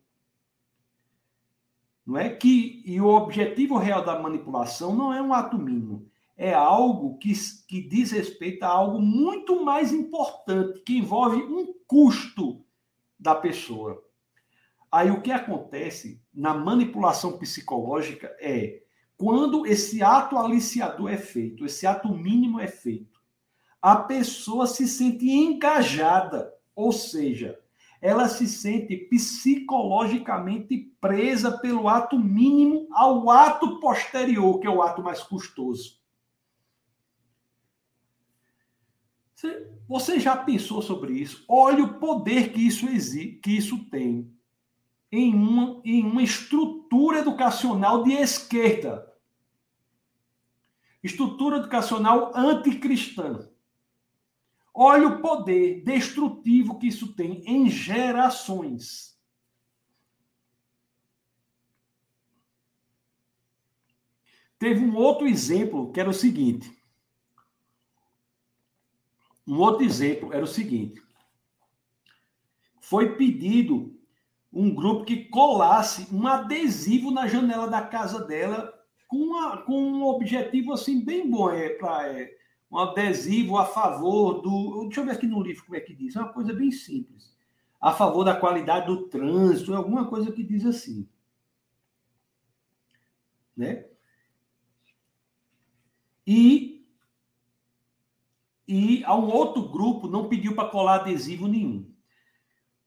[2.05, 6.53] Não é que e o objetivo real da manipulação não é um ato mínimo, é
[6.53, 7.33] algo que,
[7.69, 12.65] que diz respeito a algo muito mais importante, que envolve um custo
[13.17, 14.03] da pessoa.
[14.91, 18.82] Aí o que acontece na manipulação psicológica é
[19.23, 23.21] quando esse ato aliciador é feito, esse ato mínimo é feito,
[23.81, 27.57] a pessoa se sente engajada, ou seja,
[28.01, 35.01] ela se sente psicologicamente presa pelo ato mínimo ao ato posterior, que é o ato
[35.01, 36.03] mais custoso.
[39.87, 41.45] Você já pensou sobre isso?
[41.49, 42.89] Olha o poder que isso,
[43.41, 44.29] que isso tem
[45.13, 49.12] em uma, em uma estrutura educacional de esquerda.
[51.03, 53.49] Estrutura educacional anticristã.
[54.73, 59.13] Olha o poder destrutivo que isso tem em gerações.
[64.59, 66.81] Teve um outro exemplo que era o seguinte.
[69.45, 71.03] Um outro exemplo era o seguinte:
[72.81, 74.01] foi pedido
[74.53, 78.73] um grupo que colasse um adesivo na janela da casa dela
[79.13, 82.35] com, uma, com um objetivo assim bem bom é, para é,
[82.71, 84.85] um adesivo a favor do.
[84.85, 86.17] Deixa eu ver aqui no livro como é que diz.
[86.17, 87.31] É uma coisa bem simples.
[87.79, 91.07] A favor da qualidade do trânsito, alguma coisa que diz assim.
[93.55, 93.85] Né?
[96.27, 96.87] E,
[98.67, 101.92] e a um outro grupo não pediu para colar adesivo nenhum.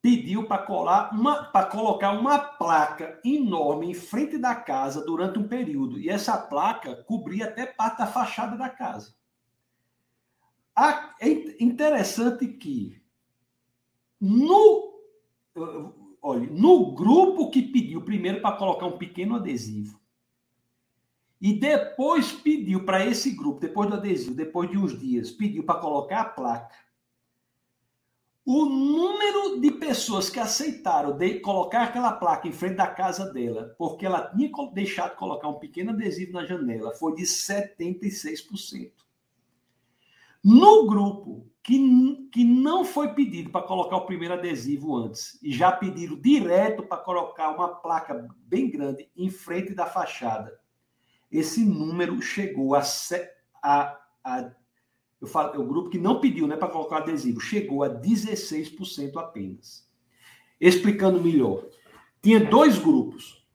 [0.05, 5.47] Pediu para colar uma para colocar uma placa enorme em frente da casa durante um
[5.47, 5.97] período.
[5.99, 9.15] E essa placa cobria até parte da fachada da casa.
[11.19, 11.27] É
[11.59, 13.01] interessante que
[14.21, 14.93] no,
[16.21, 19.99] olha, no grupo que pediu primeiro para colocar um pequeno adesivo
[21.41, 25.79] e depois pediu para esse grupo, depois do adesivo, depois de uns dias, pediu para
[25.79, 26.84] colocar a placa.
[28.45, 33.73] O número de pessoas que aceitaram de colocar aquela placa em frente da casa dela,
[33.75, 38.91] porque ela tinha deixado de colocar um pequeno adesivo na janela, foi de 76%.
[40.43, 45.71] No grupo que, que não foi pedido para colocar o primeiro adesivo antes, e já
[45.71, 50.59] pediram direto para colocar uma placa bem grande em frente da fachada,
[51.31, 52.83] esse número chegou a,
[53.63, 54.51] a, a
[55.21, 59.17] eu falo, é o grupo que não pediu né, para colocar adesivo, chegou a 16%
[59.17, 59.87] apenas.
[60.59, 61.65] Explicando melhor,
[62.21, 63.45] tinha dois grupos.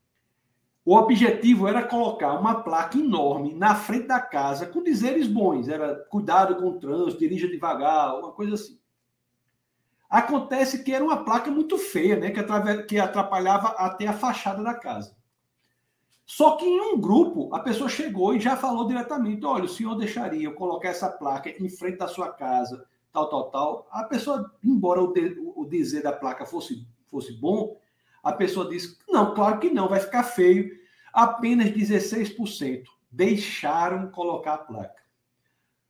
[0.83, 5.95] O objetivo era colocar uma placa enorme na frente da casa com dizeres bons, era
[6.09, 8.79] cuidado com o trânsito, dirija devagar, uma coisa assim.
[10.09, 12.31] Acontece que era uma placa muito feia, né,
[12.87, 15.15] que atrapalhava até a fachada da casa.
[16.33, 19.95] Só que em um grupo, a pessoa chegou e já falou diretamente: olha, o senhor
[19.95, 23.87] deixaria eu colocar essa placa em frente da sua casa, tal, tal, tal.
[23.91, 27.77] A pessoa, embora o, de, o dizer da placa fosse, fosse bom,
[28.23, 30.71] a pessoa disse: não, claro que não, vai ficar feio.
[31.11, 35.03] Apenas 16% deixaram colocar a placa.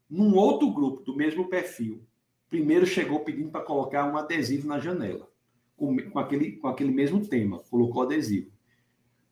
[0.10, 2.04] Num outro grupo do mesmo perfil,
[2.50, 5.30] primeiro chegou pedindo para colocar um adesivo na janela,
[5.78, 8.51] com, com, aquele, com aquele mesmo tema, colocou adesivo.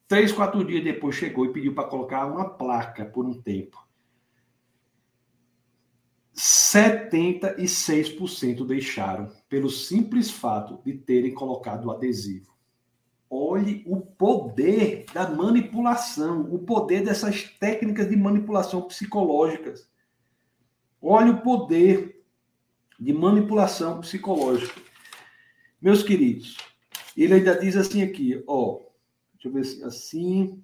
[0.10, 3.88] Três, quatro dias depois chegou e pediu para colocar uma placa por um tempo.
[6.36, 12.58] 76% deixaram pelo simples fato de terem colocado o adesivo.
[13.30, 19.88] Olhe o poder da manipulação, o poder dessas técnicas de manipulação psicológicas.
[21.00, 22.26] Olhe o poder
[23.00, 24.82] de manipulação psicológica.
[25.80, 26.58] Meus queridos,
[27.16, 28.89] ele ainda diz assim aqui, ó,
[29.40, 30.62] Deixa eu ver se assim.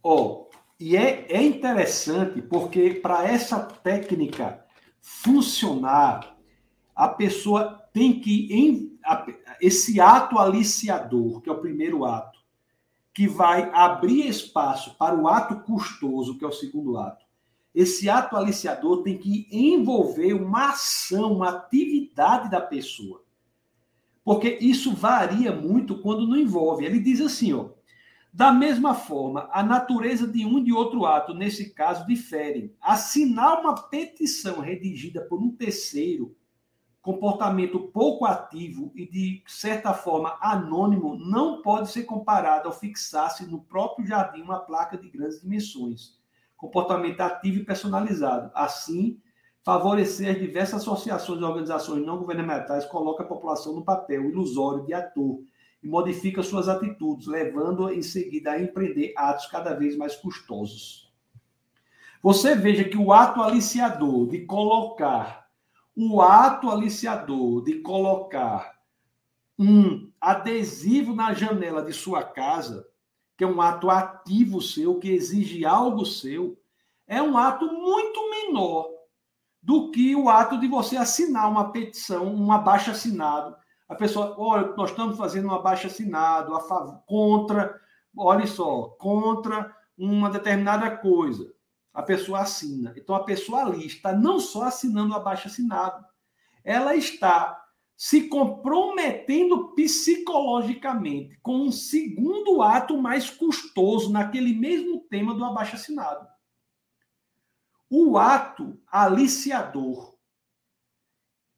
[0.00, 4.64] Ó, oh, e é, é interessante porque para essa técnica
[5.00, 6.38] funcionar,
[6.94, 8.52] a pessoa tem que.
[8.52, 8.98] Em,
[9.60, 12.38] esse ato aliciador, que é o primeiro ato,
[13.12, 17.27] que vai abrir espaço para o ato custoso, que é o segundo ato,
[17.74, 23.22] esse ato aliciador tem que envolver uma ação, uma atividade da pessoa.
[24.24, 26.84] Porque isso varia muito quando não envolve.
[26.84, 27.70] Ele diz assim, ó,
[28.32, 32.74] da mesma forma, a natureza de um e de outro ato, nesse caso, diferem.
[32.80, 36.36] Assinar uma petição redigida por um terceiro,
[37.00, 43.62] comportamento pouco ativo e, de certa forma, anônimo, não pode ser comparado ao fixar-se no
[43.62, 46.17] próprio jardim uma placa de grandes dimensões
[46.58, 48.50] comportamento ativo e personalizado.
[48.54, 49.18] Assim,
[49.64, 54.92] favorecer as diversas associações e organizações não governamentais coloca a população no papel ilusório de
[54.92, 55.40] ator
[55.82, 61.10] e modifica suas atitudes, levando em seguida a empreender atos cada vez mais custosos.
[62.20, 65.46] Você veja que o ato aliciador de colocar
[66.00, 68.78] o ato aliciador de colocar
[69.58, 72.87] um adesivo na janela de sua casa
[73.38, 76.60] que é um ato ativo seu, que exige algo seu,
[77.06, 78.90] é um ato muito menor
[79.62, 83.56] do que o ato de você assinar uma petição, um abaixo assinado.
[83.88, 87.80] A pessoa, olha, nós estamos fazendo um abaixo assinado a favor, contra,
[88.16, 91.48] olha só, contra uma determinada coisa.
[91.94, 92.92] A pessoa assina.
[92.96, 96.04] Então a pessoa ali está não só assinando o abaixo assinado,
[96.64, 97.67] ela está
[97.98, 106.24] se comprometendo psicologicamente com um segundo ato mais custoso naquele mesmo tema do abaixo-assinado.
[107.90, 110.16] O ato aliciador,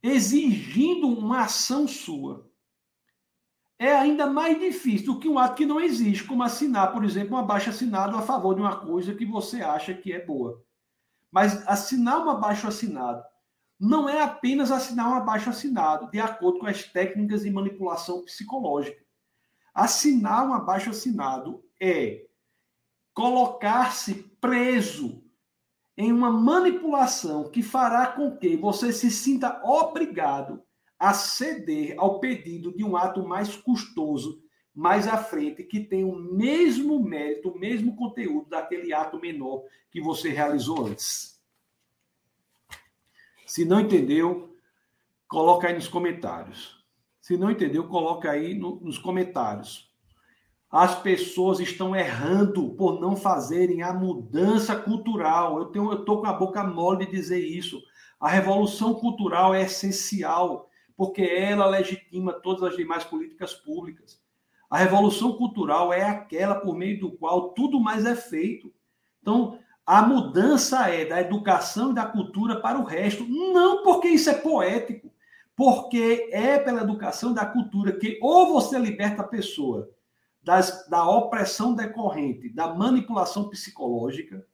[0.03, 2.51] exigindo uma ação sua,
[3.79, 7.37] é ainda mais difícil do que um ato que não existe, como assinar, por exemplo,
[7.37, 10.65] um abaixo-assinado a favor de uma coisa que você acha que é boa.
[11.31, 13.30] Mas assinar um abaixo-assinado
[13.81, 19.03] não é apenas assinar um abaixo assinado, de acordo com as técnicas de manipulação psicológica.
[19.73, 22.27] Assinar um abaixo assinado é
[23.15, 25.25] colocar-se preso
[25.97, 30.63] em uma manipulação que fará com que você se sinta obrigado
[30.99, 34.43] a ceder ao pedido de um ato mais custoso
[34.75, 40.01] mais à frente, que tem o mesmo mérito, o mesmo conteúdo daquele ato menor que
[40.01, 41.40] você realizou antes.
[43.51, 44.55] Se não entendeu,
[45.27, 46.85] coloca aí nos comentários.
[47.21, 49.93] Se não entendeu, coloca aí no, nos comentários.
[50.71, 55.59] As pessoas estão errando por não fazerem a mudança cultural.
[55.59, 57.83] Eu tenho, eu tô com a boca mole de dizer isso.
[58.21, 64.23] A revolução cultural é essencial porque ela legitima todas as demais políticas públicas.
[64.71, 68.73] A revolução cultural é aquela por meio do qual tudo mais é feito.
[69.21, 74.31] Então, a mudança é da educação e da cultura para o resto, não porque isso
[74.31, 75.13] é poético,
[75.57, 79.91] porque é pela educação e da cultura que ou você liberta a pessoa
[80.43, 84.47] das, da opressão decorrente, da manipulação psicológica,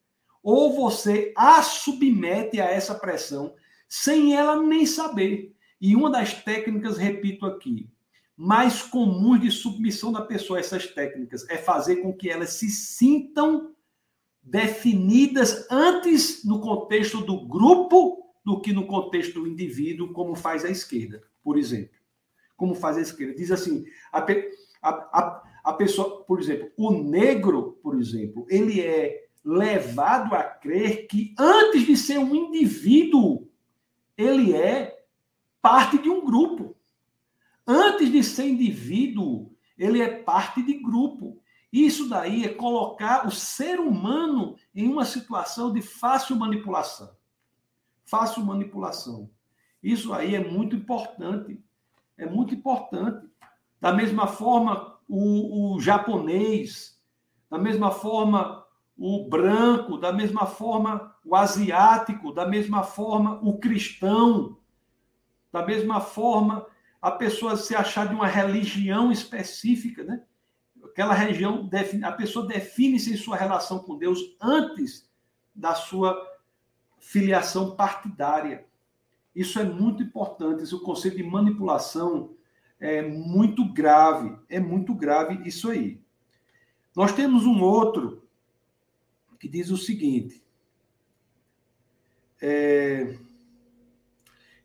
[0.43, 3.55] ou você a submete a essa pressão
[3.89, 5.55] sem ela nem saber.
[5.81, 7.91] E uma das técnicas, repito aqui,
[8.37, 12.69] mais comuns de submissão da pessoa a essas técnicas é fazer com que elas se
[12.71, 13.75] sintam
[14.47, 20.71] definidas antes no contexto do grupo do que no contexto do indivíduo, como faz a
[20.71, 21.99] esquerda, por exemplo.
[22.57, 23.35] Como faz a esquerda.
[23.35, 29.27] Diz assim, a, a, a, a pessoa, por exemplo, o negro, por exemplo, ele é
[29.45, 33.49] levado a crer que antes de ser um indivíduo,
[34.17, 35.05] ele é
[35.61, 36.77] parte de um grupo.
[37.67, 41.43] Antes de ser indivíduo, ele é parte de grupo.
[41.77, 47.15] Isso daí é colocar o ser humano em uma situação de fácil manipulação.
[48.07, 49.29] Fácil manipulação.
[49.83, 51.63] Isso aí é muito importante.
[52.17, 53.29] É muito importante.
[53.79, 56.99] Da mesma forma, o, o japonês,
[57.51, 58.65] da mesma forma,
[58.97, 64.57] o branco, da mesma forma, o asiático, da mesma forma, o cristão,
[65.53, 66.67] da mesma forma,
[67.03, 70.23] a pessoa se achar de uma religião específica, né?
[70.91, 71.69] Aquela região,
[72.03, 75.09] a pessoa define-se em sua relação com Deus antes
[75.55, 76.21] da sua
[76.99, 78.67] filiação partidária.
[79.35, 80.63] Isso é muito importante.
[80.63, 82.35] Esse conceito de manipulação
[82.81, 84.37] é muito grave.
[84.49, 86.01] É muito grave isso aí.
[86.95, 88.27] Nós temos um outro
[89.39, 90.43] que diz o seguinte.
[92.41, 93.19] É,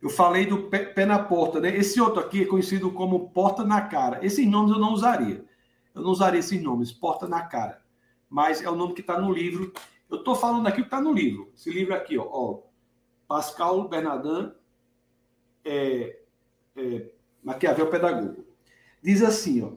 [0.01, 1.75] eu falei do pé, pé, na porta, né?
[1.75, 4.25] Esse outro aqui é conhecido como porta na cara.
[4.25, 5.45] Esses nomes eu não usaria.
[5.93, 7.81] Eu não usaria esses nomes, porta na cara.
[8.29, 9.73] Mas é o nome que está no livro.
[10.09, 11.51] Eu estou falando aqui o que está no livro.
[11.55, 12.27] Esse livro aqui, ó.
[12.29, 12.63] ó
[13.27, 14.51] Pascal Bernardin,
[15.63, 16.19] é,
[16.75, 17.11] é,
[17.43, 18.45] Maquiavel Pedagogo.
[19.01, 19.71] Diz assim, ó.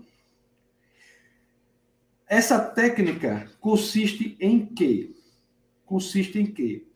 [2.26, 5.14] Essa técnica consiste em quê?
[5.84, 6.86] Consiste em quê?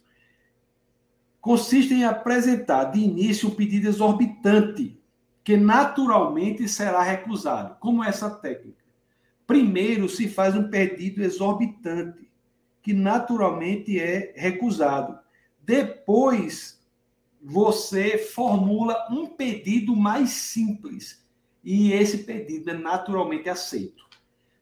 [1.40, 5.00] Consiste em apresentar de início um pedido exorbitante,
[5.44, 7.76] que naturalmente será recusado.
[7.78, 8.77] Como é essa técnica?
[9.48, 12.30] Primeiro se faz um pedido exorbitante,
[12.82, 15.18] que naturalmente é recusado.
[15.64, 16.78] Depois
[17.42, 21.24] você formula um pedido mais simples,
[21.64, 24.06] e esse pedido é naturalmente aceito.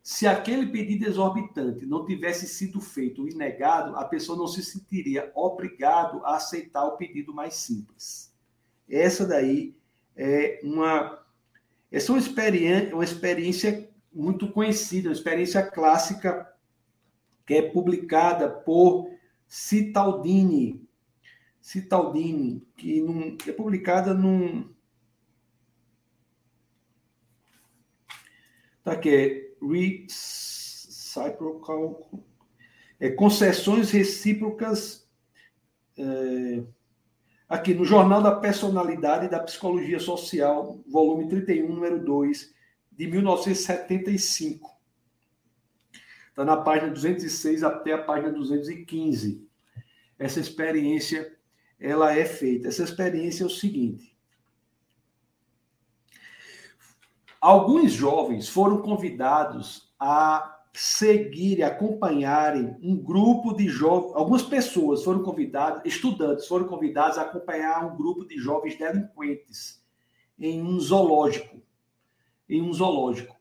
[0.05, 5.32] Se aquele pedido exorbitante não tivesse sido feito e negado, a pessoa não se sentiria
[5.34, 8.32] obrigado a aceitar o pedido mais simples.
[8.89, 9.74] Essa daí
[10.16, 11.26] é uma
[11.91, 16.51] essa é uma experiência, uma experiência muito conhecida, uma experiência clássica
[17.45, 19.11] que é publicada por
[19.47, 20.83] Citaldini.
[21.61, 24.75] Citaldini, que num, é publicada num.
[28.83, 29.47] Tá aqui, é
[31.17, 32.11] Reciprocal.
[32.99, 35.07] É, concessões recíprocas.
[35.99, 36.62] É,
[37.49, 42.55] aqui no Jornal da Personalidade e da Psicologia Social, volume 31, número 2,
[42.97, 44.74] de 1975.
[46.30, 49.47] Está na página 206 até a página 215.
[50.18, 51.36] Essa experiência
[51.78, 52.68] ela é feita.
[52.68, 54.16] Essa experiência é o seguinte:
[57.41, 65.80] alguns jovens foram convidados a seguir acompanharem um grupo de jovens, algumas pessoas foram convidadas,
[65.87, 69.83] estudantes foram convidados a acompanhar um grupo de jovens delinquentes
[70.38, 71.66] em um zoológico
[72.49, 73.37] em um zoológico.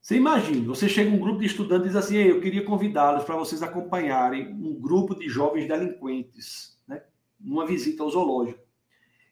[0.00, 3.36] Você imagina, você chega um grupo de estudantes e diz assim: eu queria convidá-los para
[3.36, 7.02] vocês acompanharem um grupo de jovens delinquentes, né,
[7.38, 8.66] numa visita ao zoológico.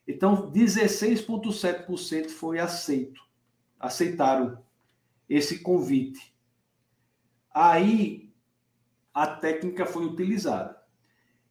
[0.07, 3.21] Então, 16,7% foi aceito,
[3.79, 4.63] aceitaram
[5.27, 6.33] esse convite.
[7.51, 8.31] Aí,
[9.13, 10.77] a técnica foi utilizada.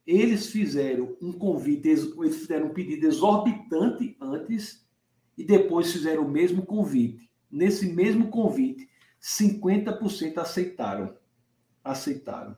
[0.07, 4.86] Eles fizeram um convite, eles fizeram um pedido exorbitante antes
[5.37, 7.29] e depois fizeram o mesmo convite.
[7.51, 8.89] Nesse mesmo convite,
[9.21, 11.15] 50% aceitaram.
[11.85, 12.57] Aceitaram.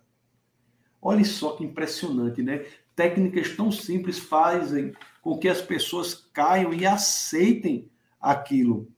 [1.01, 2.65] Olha só que impressionante, né?
[2.95, 4.93] Técnicas tão simples fazem
[5.23, 7.89] com que as pessoas caiam e aceitem
[8.21, 8.89] aquilo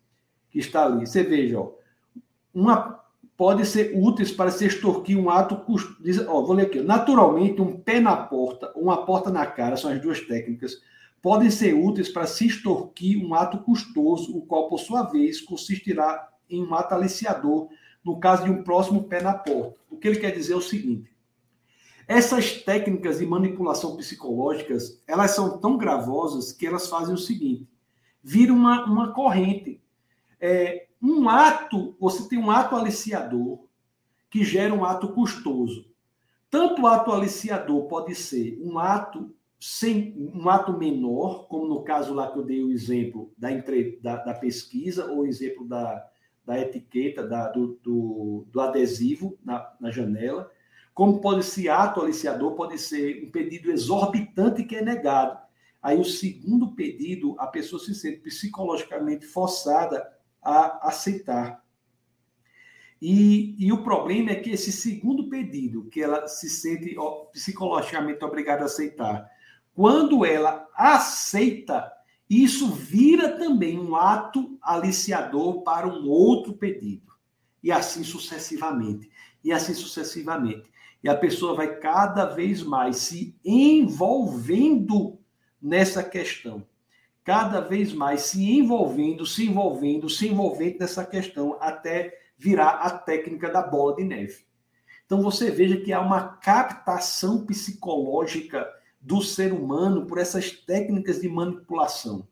[0.51, 1.07] que está ali.
[1.07, 1.73] Você veja, ó,
[2.55, 3.01] uma
[3.37, 6.27] pode ser úteis para se extorquir um ato custoso.
[6.27, 6.81] Vou ler aqui.
[6.81, 10.81] Naturalmente, um pé na porta, uma porta na cara, são as duas técnicas
[11.23, 16.29] podem ser úteis para se extorquir um ato custoso, o qual, por sua vez, consistirá
[16.49, 17.69] em um ato aliciador,
[18.05, 19.79] no caso de um próximo pé na porta.
[19.91, 21.11] O que ele quer dizer é o seguinte:
[22.09, 27.69] essas técnicas de manipulação psicológicas, elas são tão gravosas que elas fazem o seguinte:
[28.23, 29.81] vira uma, uma corrente.
[30.41, 33.61] É, um ato, você tem um ato aliciador
[34.29, 35.87] que gera um ato custoso.
[36.51, 42.15] Tanto o ato aliciador pode ser um ato sem um ato menor, como no caso
[42.15, 46.09] lá que eu dei o exemplo da, entre, da, da pesquisa, ou o exemplo da,
[46.47, 50.51] da etiqueta, da, do, do, do, adesivo na, na janela,
[50.95, 55.39] como pode ser ato aliciador, pode ser um pedido exorbitante que é negado.
[55.83, 60.11] Aí o segundo pedido, a pessoa se sente psicologicamente forçada
[60.43, 61.63] a aceitar.
[63.01, 66.97] E, e, o problema é que esse segundo pedido, que ela se sente
[67.33, 69.31] psicologicamente obrigada a aceitar,
[69.75, 71.91] quando ela aceita,
[72.29, 77.11] isso vira também um ato aliciador para um outro pedido.
[77.63, 79.11] E assim sucessivamente.
[79.43, 80.71] E assim sucessivamente.
[81.03, 85.19] E a pessoa vai cada vez mais se envolvendo
[85.61, 86.67] nessa questão.
[87.25, 93.51] Cada vez mais se envolvendo, se envolvendo, se envolvendo nessa questão, até virar a técnica
[93.51, 94.45] da bola de neve.
[95.05, 98.67] Então você veja que há uma captação psicológica
[99.01, 102.27] do ser humano por essas técnicas de manipulação.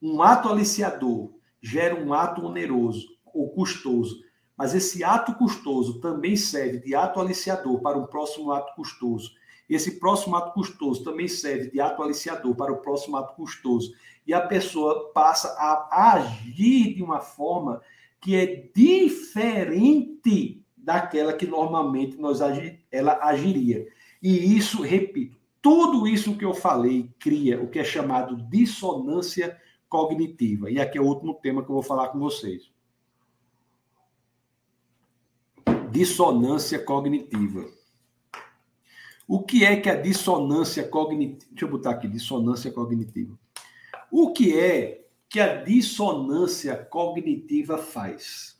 [0.00, 1.30] Um ato aliciador
[1.60, 4.22] gera um ato oneroso ou custoso,
[4.56, 9.32] mas esse ato custoso também serve de ato aliciador para um próximo ato custoso.
[9.68, 13.92] Esse próximo ato custoso também serve de ato aliciador para o próximo ato custoso.
[14.26, 17.82] E a pessoa passa a agir de uma forma
[18.20, 22.38] que é diferente daquela que normalmente nós
[22.90, 23.86] ela agiria.
[24.22, 25.36] E isso, repito,
[25.66, 30.70] tudo isso que eu falei cria o que é chamado dissonância cognitiva.
[30.70, 32.70] E aqui é o último tema que eu vou falar com vocês.
[35.90, 37.68] Dissonância cognitiva.
[39.26, 41.48] O que é que a dissonância cognitiva.
[41.50, 43.36] Deixa eu botar aqui, dissonância cognitiva.
[44.08, 48.56] O que é que a dissonância cognitiva faz?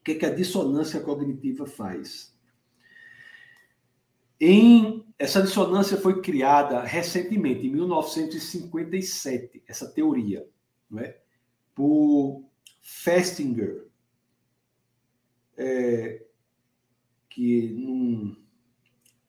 [0.00, 2.34] O que, é que a dissonância cognitiva faz?
[4.40, 10.48] Em, essa dissonância foi criada recentemente, em 1957, essa teoria,
[10.90, 11.20] não é?
[11.74, 12.42] por
[12.80, 13.86] Festinger,
[15.58, 16.24] é,
[17.28, 18.34] que num,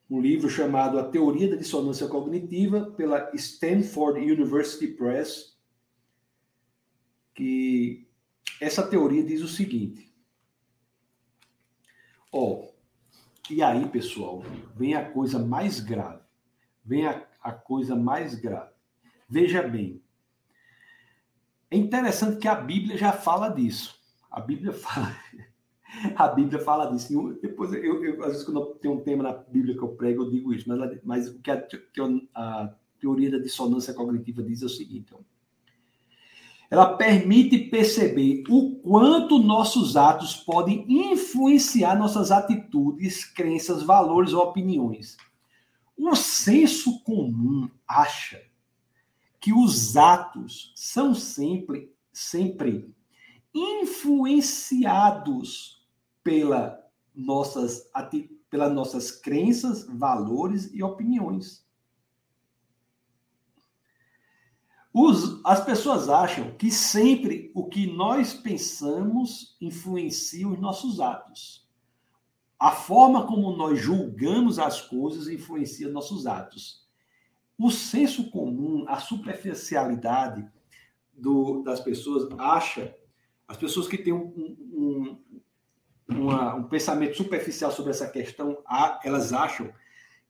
[0.09, 5.57] um livro chamado A Teoria da Dissonância Cognitiva, pela Stanford University Press,
[7.35, 8.07] que
[8.61, 10.13] essa teoria diz o seguinte.
[12.31, 12.70] Ó,
[13.52, 14.44] e aí, pessoal,
[14.76, 16.22] vem a coisa mais grave.
[16.84, 18.72] Vem a, a coisa mais grave.
[19.28, 20.02] Veja bem.
[21.69, 23.99] É interessante que a Bíblia já fala disso.
[24.30, 25.15] A Bíblia fala,
[26.15, 27.38] a Bíblia fala disso.
[27.41, 30.30] Depois, eu, eu, às vezes, quando tenho um tema na Bíblia que eu prego, eu
[30.30, 30.68] digo isso.
[30.68, 31.68] Mas, mas o que a,
[32.36, 35.14] a teoria da dissonância cognitiva diz é o seguinte:
[36.72, 45.18] ela permite perceber o quanto nossos atos podem influenciar nossas atitudes, crenças, valores ou opiniões.
[45.98, 48.41] O senso comum acha
[49.38, 52.89] que os atos são sempre, sempre
[53.53, 55.85] influenciados
[56.23, 56.80] pela
[57.14, 57.85] nossas,
[58.49, 61.65] pelas nossas crenças, valores e opiniões.
[64.93, 71.65] Os, as pessoas acham que sempre o que nós pensamos influencia os nossos atos.
[72.59, 76.85] A forma como nós julgamos as coisas influencia nossos atos.
[77.57, 80.47] O senso comum, a superficialidade
[81.13, 82.93] do, das pessoas acha,
[83.47, 85.18] as pessoas que têm um, um,
[86.09, 88.57] uma, um pensamento superficial sobre essa questão,
[89.03, 89.72] elas acham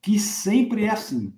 [0.02, 1.34] que sempre é assim.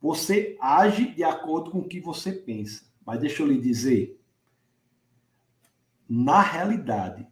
[0.00, 2.84] Você age de acordo com o que você pensa.
[3.04, 4.20] Mas deixa eu lhe dizer,
[6.08, 7.26] na realidade,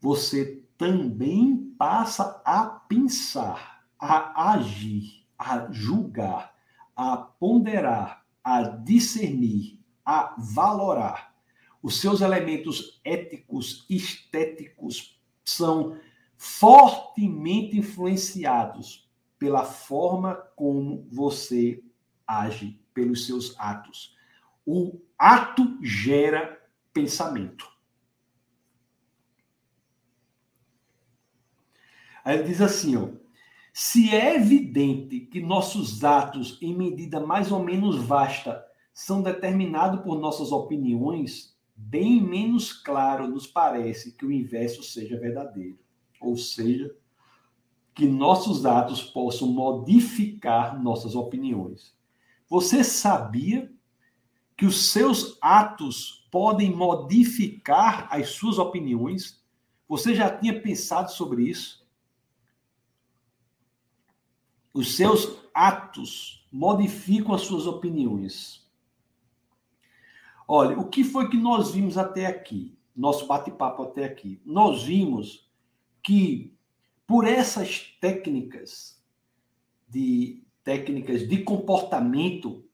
[0.00, 6.54] você também passa a pensar, a agir, a julgar,
[6.94, 11.34] a ponderar, a discernir, a valorar.
[11.82, 15.98] Os seus elementos éticos, estéticos são
[16.36, 19.05] fortemente influenciados
[19.38, 21.82] pela forma como você
[22.26, 24.16] age, pelos seus atos.
[24.64, 26.60] O ato gera
[26.92, 27.66] pensamento.
[32.24, 33.08] Aí ele diz assim, ó,
[33.72, 40.18] se é evidente que nossos atos, em medida mais ou menos vasta, são determinados por
[40.18, 45.78] nossas opiniões, bem menos claro nos parece que o inverso seja verdadeiro.
[46.18, 46.90] Ou seja,
[47.96, 51.96] que nossos atos possam modificar nossas opiniões.
[52.46, 53.72] Você sabia
[54.54, 59.42] que os seus atos podem modificar as suas opiniões?
[59.88, 61.88] Você já tinha pensado sobre isso?
[64.74, 68.62] Os seus atos modificam as suas opiniões.
[70.46, 72.76] Olha, o que foi que nós vimos até aqui?
[72.94, 74.38] Nosso bate-papo até aqui.
[74.44, 75.50] Nós vimos
[76.02, 76.54] que
[77.06, 79.00] por essas técnicas
[79.88, 82.64] de técnicas de comportamento,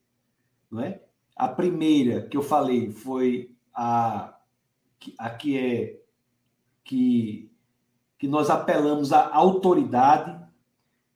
[0.70, 1.02] não é?
[1.36, 4.38] A primeira que eu falei foi a
[5.18, 6.00] a que é
[6.84, 7.50] que
[8.18, 10.40] que nós apelamos à autoridade,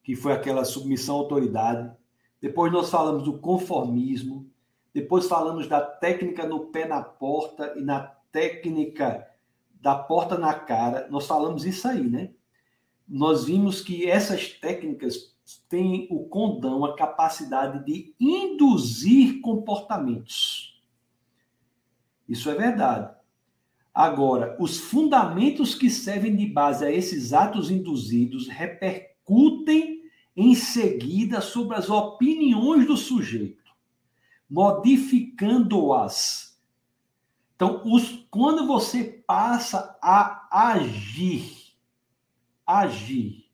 [0.03, 1.97] que foi aquela submissão à autoridade.
[2.41, 4.51] Depois nós falamos do conformismo,
[4.93, 8.01] depois falamos da técnica no pé na porta e na
[8.33, 9.25] técnica
[9.81, 11.07] da porta na cara.
[11.09, 12.31] Nós falamos isso aí, né?
[13.09, 15.35] Nós vimos que essas técnicas
[15.69, 20.81] têm o condão, a capacidade de induzir comportamentos.
[22.29, 23.15] Isso é verdade.
[23.95, 30.03] Agora, os fundamentos que servem de base a esses atos induzidos repercutem
[30.37, 33.67] em seguida sobre as opiniões do sujeito
[34.49, 36.57] modificando-as.
[37.55, 41.56] Então, os, quando você passa a agir,
[42.67, 43.47] agir,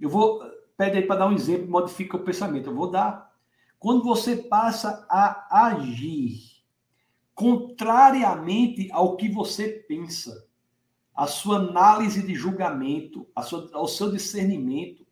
[0.00, 0.40] eu vou,
[0.76, 3.32] pede aí para dar um exemplo, modifica o pensamento, eu vou dar.
[3.78, 6.40] Quando você passa a agir
[7.34, 10.46] contrariamente ao que você pensa,
[11.14, 15.06] a sua análise de julgamento, a sua, ao seu discernimento,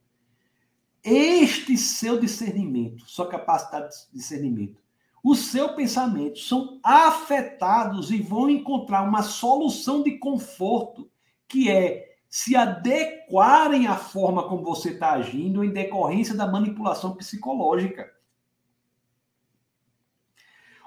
[1.03, 4.81] este seu discernimento, sua capacidade de discernimento,
[5.23, 11.11] o seu pensamento são afetados e vão encontrar uma solução de conforto,
[11.47, 18.09] que é se adequarem à forma como você está agindo em decorrência da manipulação psicológica.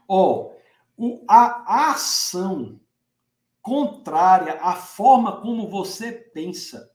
[0.07, 0.53] Ó,
[0.97, 2.79] oh, a ação
[3.61, 6.89] contrária à forma como você pensa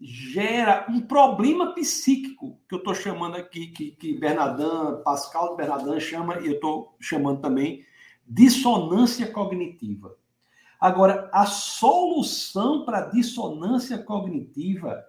[0.00, 6.40] gera um problema psíquico, que eu estou chamando aqui, que, que Bernardin, Pascal Bernardin chama,
[6.40, 7.84] e eu estou chamando também
[8.26, 10.16] dissonância cognitiva.
[10.82, 15.00] Agora, a solução para a dissonância cognitiva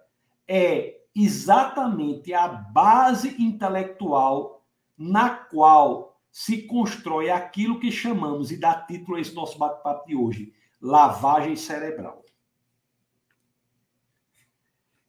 [0.46, 4.64] é exatamente a base intelectual
[4.96, 10.14] na qual se constrói aquilo que chamamos, e dá título a esse nosso bate-papo de
[10.14, 12.24] hoje, lavagem cerebral.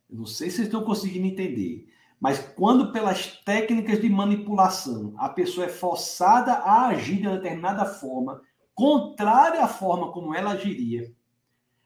[0.10, 1.88] Eu não sei se vocês estão conseguindo entender.
[2.20, 7.86] Mas quando pelas técnicas de manipulação a pessoa é forçada a agir de uma determinada
[7.86, 8.42] forma,
[8.76, 11.16] contrária à forma como ela agiria,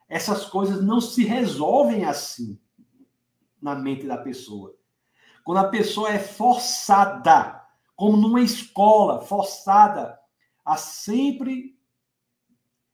[0.09, 2.59] essas coisas não se resolvem assim
[3.61, 4.75] na mente da pessoa.
[5.43, 7.63] Quando a pessoa é forçada,
[7.95, 10.19] como numa escola, forçada
[10.65, 11.79] a sempre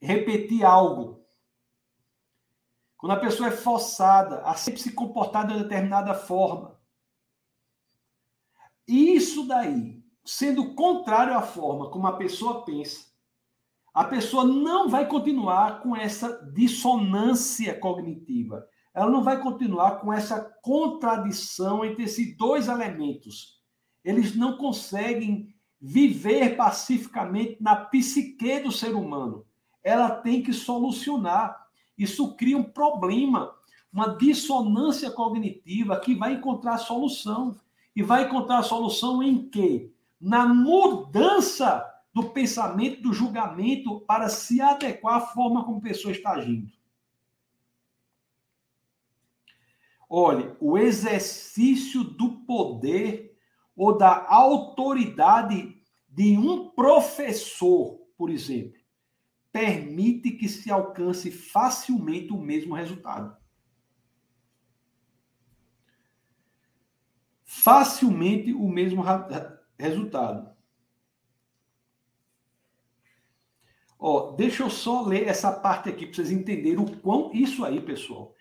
[0.02, 1.26] repetir algo,
[2.98, 6.80] quando a pessoa é forçada a sempre se comportar de uma determinada forma.
[8.88, 13.15] Isso daí, sendo contrário à forma como a pessoa pensa,
[13.96, 18.68] a pessoa não vai continuar com essa dissonância cognitiva.
[18.94, 23.62] Ela não vai continuar com essa contradição entre esses dois elementos.
[24.04, 25.48] Eles não conseguem
[25.82, 29.46] viver pacificamente na psique do ser humano.
[29.84, 31.66] Ela tem que solucionar
[31.98, 33.54] isso cria um problema,
[33.92, 37.56] uma dissonância cognitiva que vai encontrar solução.
[37.96, 39.90] E vai encontrar solução em quê?
[40.20, 41.86] Na mudança
[42.16, 46.72] do pensamento, do julgamento, para se adequar à forma como a pessoa está agindo.
[50.10, 53.38] Olhe, o exercício do poder
[53.76, 55.76] ou da autoridade
[56.08, 58.80] de um professor, por exemplo,
[59.52, 63.36] permite que se alcance facilmente o mesmo resultado.
[67.44, 69.04] Facilmente o mesmo
[69.78, 70.55] resultado.
[74.08, 77.82] Ó, deixa eu só ler essa parte aqui para vocês entenderem o quão isso aí,
[77.82, 78.36] pessoal.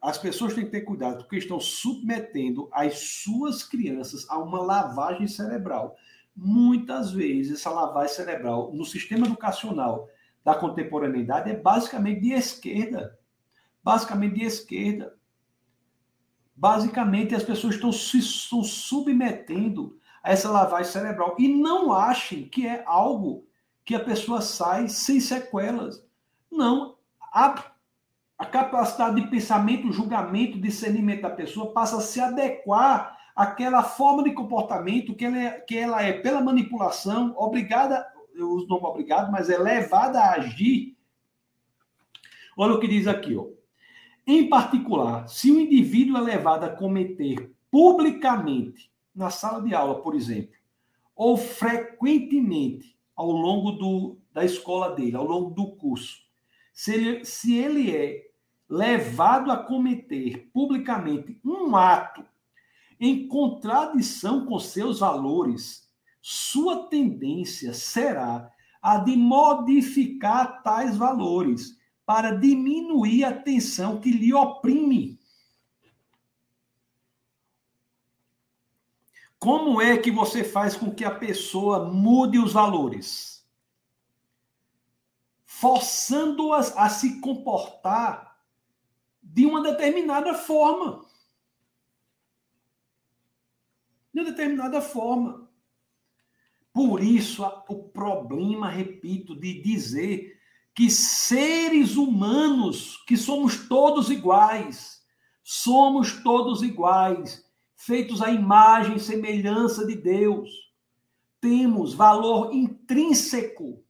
[0.00, 5.28] As pessoas têm que ter cuidado porque estão submetendo as suas crianças a uma lavagem
[5.28, 5.94] cerebral.
[6.34, 10.08] Muitas vezes essa lavagem cerebral no sistema educacional
[10.42, 13.18] da contemporaneidade é basicamente de esquerda.
[13.84, 15.14] Basicamente de esquerda.
[16.56, 21.36] Basicamente, as pessoas estão se estão submetendo a essa lavagem cerebral.
[21.38, 23.47] E não achem que é algo
[23.88, 26.06] que a pessoa sai sem sequelas.
[26.52, 26.98] Não.
[27.32, 27.72] A,
[28.36, 34.34] a capacidade de pensamento, julgamento, discernimento da pessoa passa a se adequar àquela forma de
[34.34, 39.32] comportamento que ela é, que ela é pela manipulação, obrigada, eu uso o nome obrigado,
[39.32, 40.94] mas é levada a agir.
[42.58, 43.46] Olha o que diz aqui, ó.
[44.26, 50.14] Em particular, se o indivíduo é levado a cometer publicamente, na sala de aula, por
[50.14, 50.52] exemplo,
[51.16, 56.18] ou frequentemente ao longo do, da escola dele, ao longo do curso,
[56.72, 58.28] se ele, se ele é
[58.70, 62.24] levado a cometer publicamente um ato
[63.00, 65.88] em contradição com seus valores,
[66.22, 68.48] sua tendência será
[68.80, 71.76] a de modificar tais valores
[72.06, 75.17] para diminuir a tensão que lhe oprime.
[79.38, 83.46] Como é que você faz com que a pessoa mude os valores?
[85.46, 88.36] Forçando-as a se comportar
[89.22, 91.06] de uma determinada forma.
[94.12, 95.48] De uma determinada forma.
[96.72, 100.38] Por isso, o problema, repito, de dizer
[100.74, 105.04] que seres humanos, que somos todos iguais,
[105.42, 107.47] somos todos iguais,
[107.78, 110.50] feitos à imagem e semelhança de Deus.
[111.40, 113.82] Temos valor intrínseco,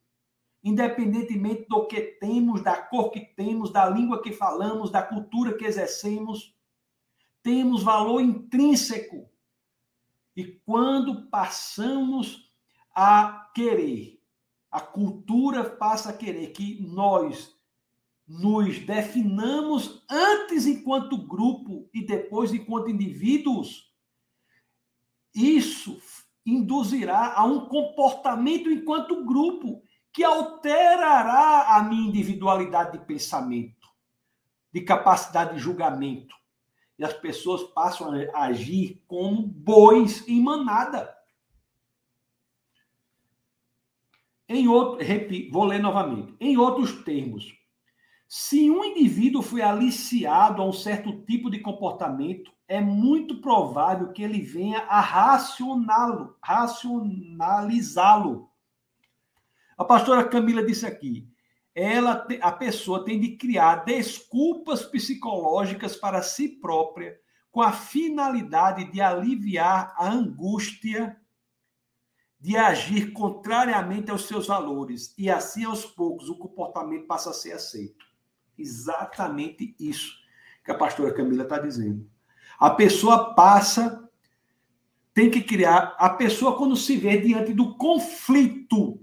[0.62, 5.64] independentemente do que temos, da cor que temos, da língua que falamos, da cultura que
[5.64, 6.54] exercemos.
[7.42, 9.28] Temos valor intrínseco.
[10.36, 12.52] E quando passamos
[12.94, 14.18] a querer
[14.70, 17.57] a cultura passa a querer que nós
[18.28, 23.90] nos definamos antes enquanto grupo e depois enquanto indivíduos.
[25.34, 25.98] Isso
[26.44, 29.82] induzirá a um comportamento enquanto grupo
[30.12, 33.88] que alterará a minha individualidade de pensamento,
[34.72, 36.36] de capacidade de julgamento.
[36.98, 41.16] E as pessoas passam a agir como bois em manada.
[44.48, 46.34] Em outro, repito, vou ler novamente.
[46.40, 47.57] Em outros termos,
[48.28, 54.22] se um indivíduo foi aliciado a um certo tipo de comportamento, é muito provável que
[54.22, 58.50] ele venha a racioná-lo, racionalizá-lo.
[59.78, 61.26] A pastora Camila disse aqui,
[61.74, 67.18] ela, a pessoa tem de criar desculpas psicológicas para si própria,
[67.50, 71.18] com a finalidade de aliviar a angústia
[72.38, 77.52] de agir contrariamente aos seus valores e assim aos poucos o comportamento passa a ser
[77.52, 78.07] aceito.
[78.58, 80.16] Exatamente isso
[80.64, 82.08] que a pastora Camila está dizendo.
[82.58, 84.08] A pessoa passa,
[85.14, 89.00] tem que criar, a pessoa quando se vê diante do conflito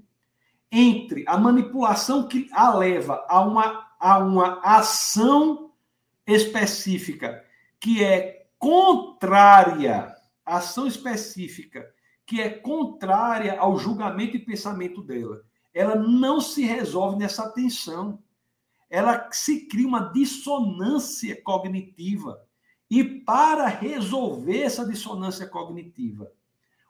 [0.72, 5.72] entre a manipulação que a leva a uma, a uma ação
[6.27, 7.44] específica
[7.80, 10.14] que é contrária,
[10.45, 11.94] ação específica
[12.26, 15.44] que é contrária ao julgamento e pensamento dela.
[15.73, 18.19] Ela não se resolve nessa tensão.
[18.90, 22.41] Ela se cria uma dissonância cognitiva.
[22.90, 26.32] E para resolver essa dissonância cognitiva,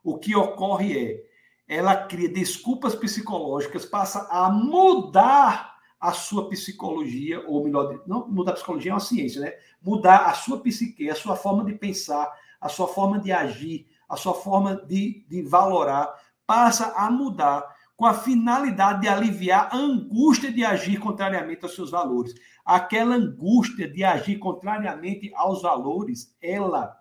[0.03, 1.35] o que ocorre é
[1.67, 8.55] ela cria desculpas psicológicas, passa a mudar a sua psicologia, ou melhor, não mudar a
[8.55, 9.53] psicologia é uma ciência, né?
[9.81, 12.31] Mudar a sua psique, a sua forma de pensar,
[12.61, 16.13] a sua forma de agir, a sua forma de, de valorar
[16.45, 21.91] passa a mudar com a finalidade de aliviar a angústia de agir contrariamente aos seus
[21.91, 22.33] valores.
[22.65, 26.97] Aquela angústia de agir contrariamente aos valores, ela,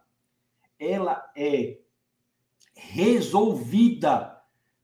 [0.78, 1.78] ela é
[2.74, 4.40] resolvida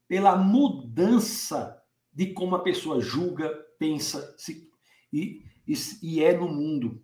[0.08, 1.80] pela mudança
[2.12, 4.68] de como a pessoa julga, pensa se,
[5.12, 7.02] e, e, e é no mundo.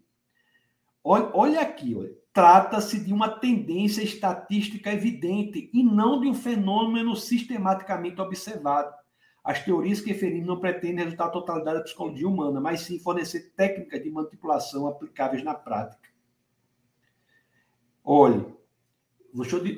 [1.03, 2.17] Olha, olha aqui, olha.
[2.37, 8.95] Trata-se de uma tendência estatística evidente e não de um fenômeno sistematicamente observado.
[9.43, 13.55] As teorias que referimos não pretendem resultar a totalidade da psicologia humana, mas sim fornecer
[13.57, 16.11] técnicas de manipulação aplicáveis na prática.
[18.05, 18.45] Olhe,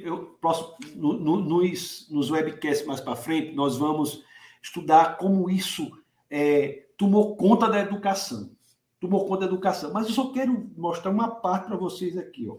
[0.03, 4.25] eu, próximo, no, no, nos, nos webcasts mais para frente, nós vamos
[4.61, 5.97] estudar como isso
[6.29, 8.58] é, tomou conta da educação
[9.01, 9.93] tomou conta da educação.
[9.93, 12.49] Mas eu só quero mostrar uma parte para vocês aqui.
[12.49, 12.57] Ó.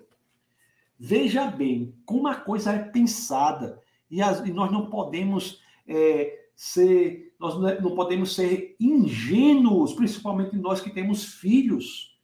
[0.97, 3.81] Veja bem como a coisa é pensada.
[4.09, 10.81] E, as, e nós não podemos é, ser, nós não podemos ser ingênuos, principalmente nós
[10.81, 12.17] que temos filhos.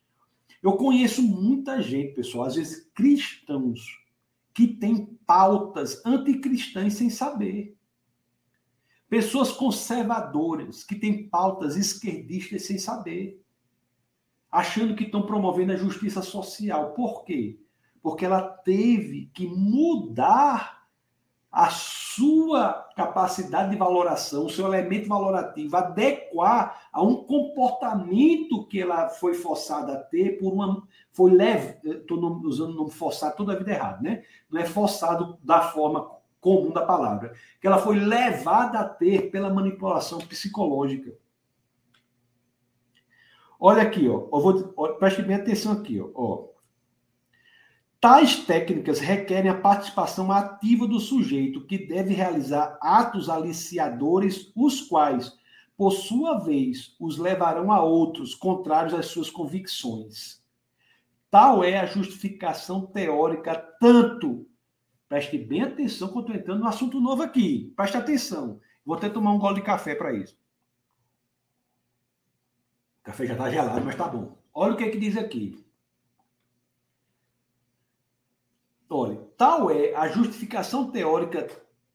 [0.62, 4.04] Eu conheço muita gente, pessoal, às vezes cristãos,
[4.54, 7.78] que têm pautas anticristãs sem saber.
[9.08, 13.45] Pessoas conservadoras que têm pautas esquerdistas sem saber,
[14.56, 16.92] achando que estão promovendo a justiça social.
[16.92, 17.60] Por quê?
[18.02, 20.86] Porque ela teve que mudar
[21.52, 29.10] a sua capacidade de valoração, o seu elemento valorativo, adequar a um comportamento que ela
[29.10, 30.88] foi forçada a ter por uma.
[31.12, 31.78] Foi leve.
[31.84, 34.24] Estou usando o nome forçado toda a vida errado, né?
[34.50, 36.10] Não é forçado da forma
[36.40, 37.34] comum da palavra.
[37.60, 41.12] Que ela foi levada a ter pela manipulação psicológica.
[43.60, 44.28] Olha aqui, ó.
[44.32, 46.10] Eu vou, ó, preste bem atenção aqui, ó.
[46.14, 46.56] ó.
[48.00, 55.34] Tais técnicas requerem a participação ativa do sujeito, que deve realizar atos aliciadores, os quais,
[55.76, 60.44] por sua vez, os levarão a outros contrários às suas convicções.
[61.32, 64.48] Tal é a justificação teórica, tanto.
[65.10, 67.74] Preste bem atenção quando estou entrando no assunto novo aqui.
[67.76, 68.60] Preste atenção.
[68.86, 70.38] Vou até tomar um gole de café para isso.
[73.06, 74.36] Café já está gelado, mas tá bom.
[74.52, 75.64] Olha o que, é que diz aqui.
[78.90, 81.48] Olha, tal é a justificação teórica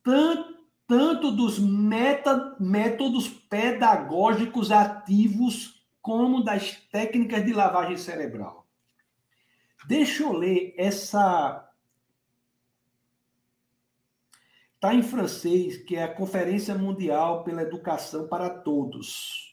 [0.05, 0.57] tanto,
[0.87, 8.67] tanto dos meta, métodos pedagógicos ativos como das técnicas de lavagem cerebral.
[9.89, 11.69] Deixa eu ler essa.
[14.75, 19.50] Está em francês, que é a Conferência Mundial pela Educação para Todos.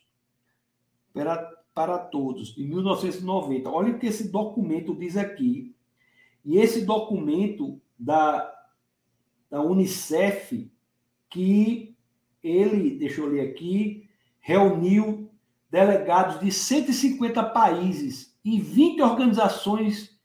[1.18, 1.38] Para,
[1.74, 3.70] para todos, em 1990.
[3.70, 5.76] Olha o que esse documento diz aqui
[6.48, 8.54] e esse documento da,
[9.50, 10.72] da Unicef,
[11.30, 11.98] que
[12.42, 15.30] ele, deixa eu ler aqui, reuniu
[15.70, 20.18] delegados de 150 países e 20 organizações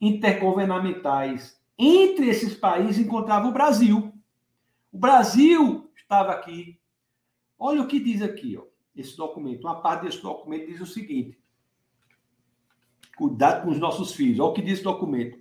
[0.00, 1.60] intergovernamentais.
[1.78, 4.12] Entre esses países encontrava o Brasil.
[4.92, 6.80] O Brasil estava aqui.
[7.56, 8.64] Olha o que diz aqui, ó,
[9.00, 9.64] esse documento.
[9.64, 11.38] Uma parte desse documento diz o seguinte:
[13.16, 14.40] Cuidado com os nossos filhos.
[14.40, 15.40] Olha o que diz o documento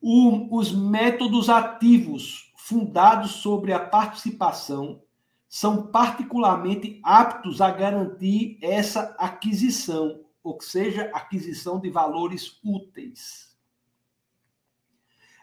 [0.00, 5.02] o, os métodos ativos fundados sobre a participação
[5.48, 13.58] são particularmente aptos a garantir essa aquisição, ou seja, aquisição de valores úteis.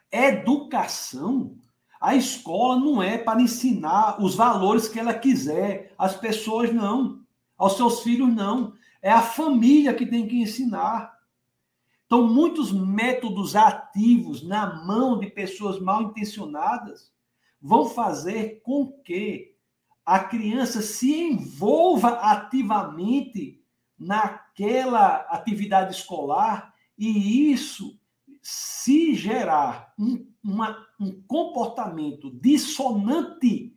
[0.10, 1.58] Educação,
[2.00, 7.22] a escola não é para ensinar os valores que ela quiser, as pessoas não,
[7.58, 8.74] aos seus filhos não.
[9.02, 11.18] É a família que tem que ensinar.
[12.06, 17.12] Então, muitos métodos ativos na mão de pessoas mal intencionadas
[17.62, 19.54] vão fazer com que
[20.06, 23.62] a criança se envolva ativamente
[24.00, 27.97] naquela atividade escolar e isso,
[28.50, 33.76] se gerar um, uma, um comportamento dissonante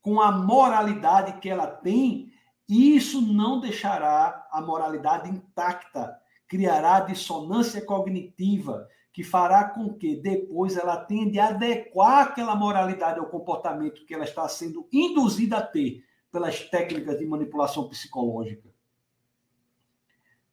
[0.00, 2.32] com a moralidade que ela tem,
[2.66, 6.18] isso não deixará a moralidade intacta
[6.48, 13.26] criará dissonância cognitiva, que fará com que depois ela tende a adequar aquela moralidade ao
[13.26, 16.02] comportamento que ela está sendo induzida a ter
[16.32, 18.70] pelas técnicas de manipulação psicológica.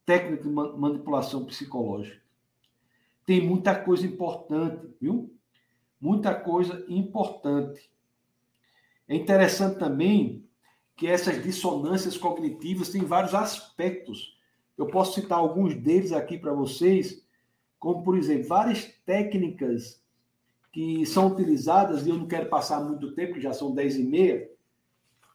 [0.05, 2.24] Técnica de manipulação psicológica.
[3.25, 5.33] Tem muita coisa importante, viu?
[5.99, 7.89] Muita coisa importante.
[9.07, 10.45] É interessante também
[10.95, 14.35] que essas dissonâncias cognitivas têm vários aspectos
[14.77, 17.23] eu posso citar alguns deles aqui para vocês,
[17.79, 20.01] como, por exemplo, várias técnicas
[20.71, 24.49] que são utilizadas, e eu não quero passar muito tempo, já são 10 e meia,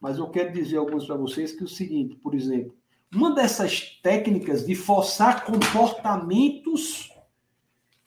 [0.00, 2.74] mas eu quero dizer alguns para vocês que é o seguinte, por exemplo,
[3.14, 7.09] uma dessas técnicas de forçar comportamentos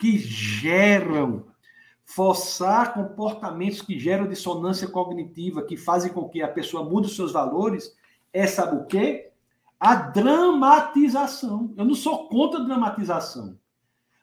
[0.04, 1.46] que geram,
[2.04, 7.32] forçar comportamentos que geram dissonância cognitiva, que fazem com que a pessoa mude os seus
[7.32, 7.96] valores,
[8.34, 9.32] é, sabe o quê?
[9.80, 11.74] a dramatização.
[11.78, 13.58] Eu não sou contra a dramatização.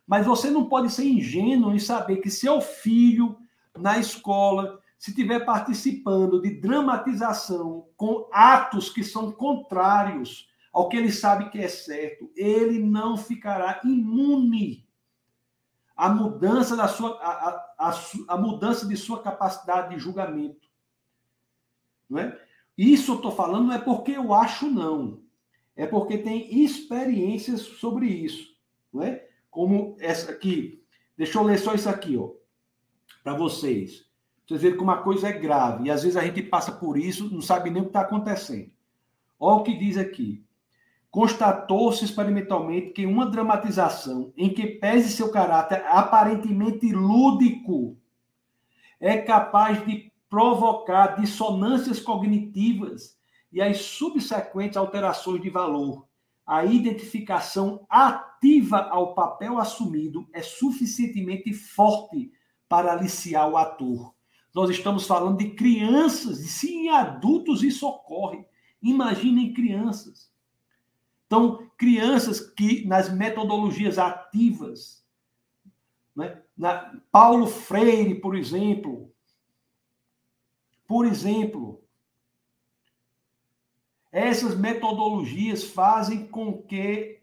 [0.06, 3.38] Mas você não pode ser ingênuo em saber que seu filho,
[3.78, 11.10] na escola, se estiver participando de dramatização com atos que são contrários ao que ele
[11.10, 14.86] sabe que é certo, ele não ficará imune
[16.06, 17.30] à mudança da sua a,
[17.78, 20.68] a, a, a mudança de sua capacidade de julgamento.
[22.08, 22.40] Não é?
[22.76, 25.20] Isso eu estou falando não é porque eu acho, não
[25.80, 28.54] é porque tem experiências sobre isso,
[28.92, 29.26] não é?
[29.50, 30.84] Como essa aqui.
[31.16, 32.32] Deixa eu ler só isso aqui, ó,
[33.24, 34.06] para vocês.
[34.46, 35.84] Vocês verem como a coisa é grave.
[35.84, 38.70] E às vezes a gente passa por isso, não sabe nem o que está acontecendo.
[39.38, 40.44] Olha o que diz aqui.
[41.10, 47.98] Constatou-se experimentalmente que uma dramatização em que pese seu caráter aparentemente lúdico
[49.00, 53.18] é capaz de provocar dissonâncias cognitivas
[53.52, 56.06] e as subsequentes alterações de valor.
[56.46, 62.30] A identificação ativa ao papel assumido é suficientemente forte
[62.68, 64.14] para aliciar o ator.
[64.54, 68.44] Nós estamos falando de crianças, em adultos isso ocorre,
[68.80, 70.29] imaginem crianças.
[71.30, 75.06] Então, crianças que nas metodologias ativas,
[76.16, 76.42] né?
[76.56, 79.14] Na, Paulo Freire, por exemplo,
[80.88, 81.84] por exemplo,
[84.10, 87.22] essas metodologias fazem com que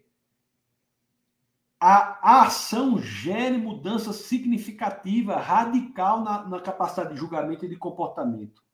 [1.78, 8.64] a ação gere mudança significativa, radical na, na, capacidade de julgamento e de comportamento.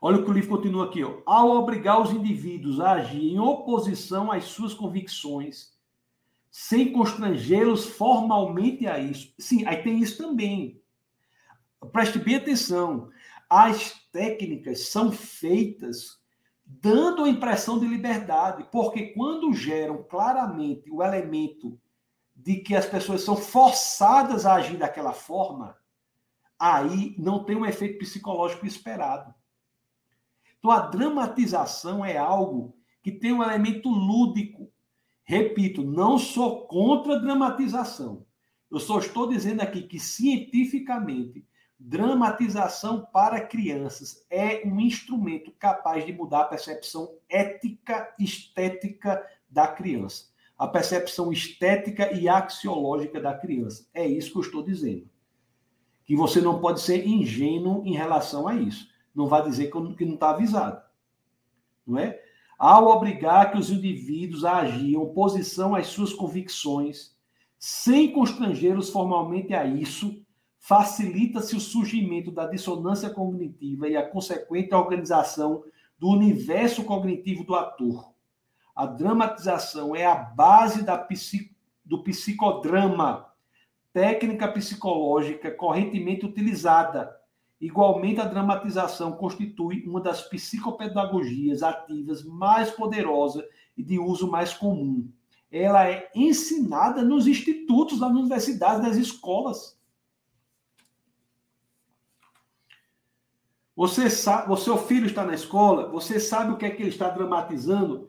[0.00, 1.02] Olha o que o livro continua aqui.
[1.02, 1.20] Ó.
[1.24, 5.74] Ao obrigar os indivíduos a agir em oposição às suas convicções,
[6.50, 9.32] sem constrangê-los formalmente a isso.
[9.38, 10.80] Sim, aí tem isso também.
[11.92, 13.10] Preste bem atenção.
[13.48, 16.18] As técnicas são feitas
[16.64, 21.78] dando a impressão de liberdade, porque quando geram claramente o elemento
[22.34, 25.76] de que as pessoas são forçadas a agir daquela forma,
[26.58, 29.32] aí não tem um efeito psicológico esperado.
[30.66, 34.68] Então a dramatização é algo que tem um elemento lúdico.
[35.22, 38.26] Repito, não sou contra a dramatização.
[38.68, 41.46] Eu só estou dizendo aqui que cientificamente
[41.78, 50.24] Dramatização para crianças é um instrumento capaz de mudar a percepção ética estética da criança.
[50.58, 53.86] A percepção estética e axiológica da criança.
[53.92, 55.06] É isso que eu estou dizendo.
[56.04, 58.95] Que você não pode ser ingênuo em relação a isso.
[59.16, 60.82] Não vai dizer que não está avisado.
[61.86, 62.20] Não é?
[62.58, 67.16] Ao obrigar que os indivíduos a agir em oposição às suas convicções,
[67.58, 70.22] sem constrangê-los formalmente a isso,
[70.58, 75.64] facilita-se o surgimento da dissonância cognitiva e a consequente organização
[75.98, 78.12] do universo cognitivo do ator.
[78.74, 80.96] A dramatização é a base da
[81.84, 83.26] do psicodrama,
[83.92, 87.16] técnica psicológica correntemente utilizada.
[87.60, 93.46] Igualmente, a dramatização constitui uma das psicopedagogias ativas mais poderosa
[93.76, 95.10] e de uso mais comum.
[95.50, 99.76] Ela é ensinada nos institutos, nas universidades, nas escolas.
[103.74, 106.88] Você sabe, o seu filho está na escola, você sabe o que é que ele
[106.88, 108.08] está dramatizando,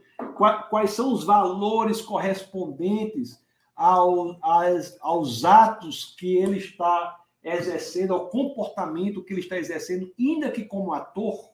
[0.70, 3.42] quais são os valores correspondentes
[3.76, 7.18] ao, aos, aos atos que ele está
[7.56, 11.54] exercendo, ao comportamento que ele está exercendo, ainda que como ator.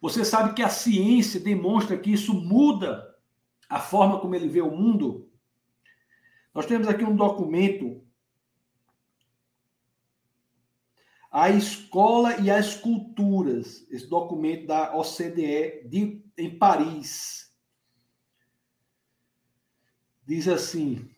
[0.00, 3.16] Você sabe que a ciência demonstra que isso muda
[3.68, 5.30] a forma como ele vê o mundo.
[6.52, 8.04] Nós temos aqui um documento
[11.34, 17.52] a escola e as culturas, esse documento da OCDE de, em Paris.
[20.24, 21.10] Diz assim: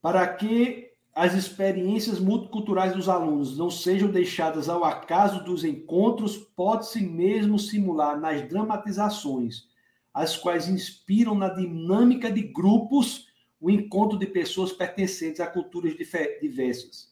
[0.00, 7.00] para que as experiências multiculturais dos alunos não sejam deixadas ao acaso dos encontros, pode-se
[7.00, 9.68] mesmo simular nas dramatizações,
[10.14, 13.28] as quais inspiram na dinâmica de grupos
[13.60, 15.94] o encontro de pessoas pertencentes a culturas
[16.40, 17.10] diversas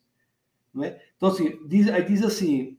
[0.72, 1.02] não é?
[1.16, 2.78] Então, assim, diz, diz assim.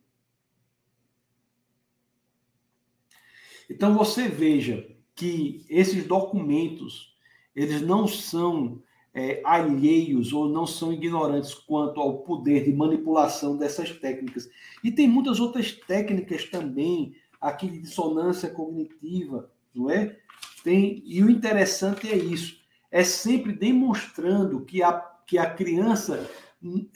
[3.69, 7.15] Então, você veja que esses documentos,
[7.56, 8.81] eles não são
[9.14, 14.49] é, alheios ou não são ignorantes quanto ao poder de manipulação dessas técnicas.
[14.84, 20.18] E tem muitas outras técnicas também, aqui de dissonância cognitiva, não é?
[20.64, 22.60] Tem, e o interessante é isso,
[22.91, 24.94] é sempre demonstrando que a,
[25.26, 26.30] que a criança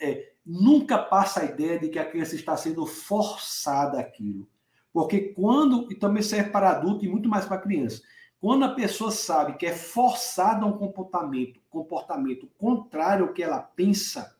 [0.00, 4.46] é, nunca passa a ideia de que a criança está sendo forçada aquilo.
[4.92, 8.02] Porque quando, e também serve para adulto e muito mais para criança,
[8.44, 13.58] quando a pessoa sabe que é forçada a um comportamento, comportamento contrário ao que ela
[13.58, 14.36] pensa,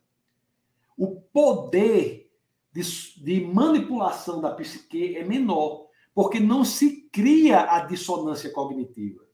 [0.94, 2.30] o poder
[2.70, 2.82] de,
[3.16, 9.24] de manipulação da psique é menor, porque não se cria a dissonância cognitiva.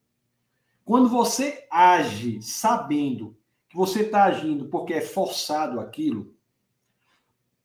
[0.84, 3.36] Quando você age sabendo
[3.68, 6.32] que você está agindo porque é forçado aquilo,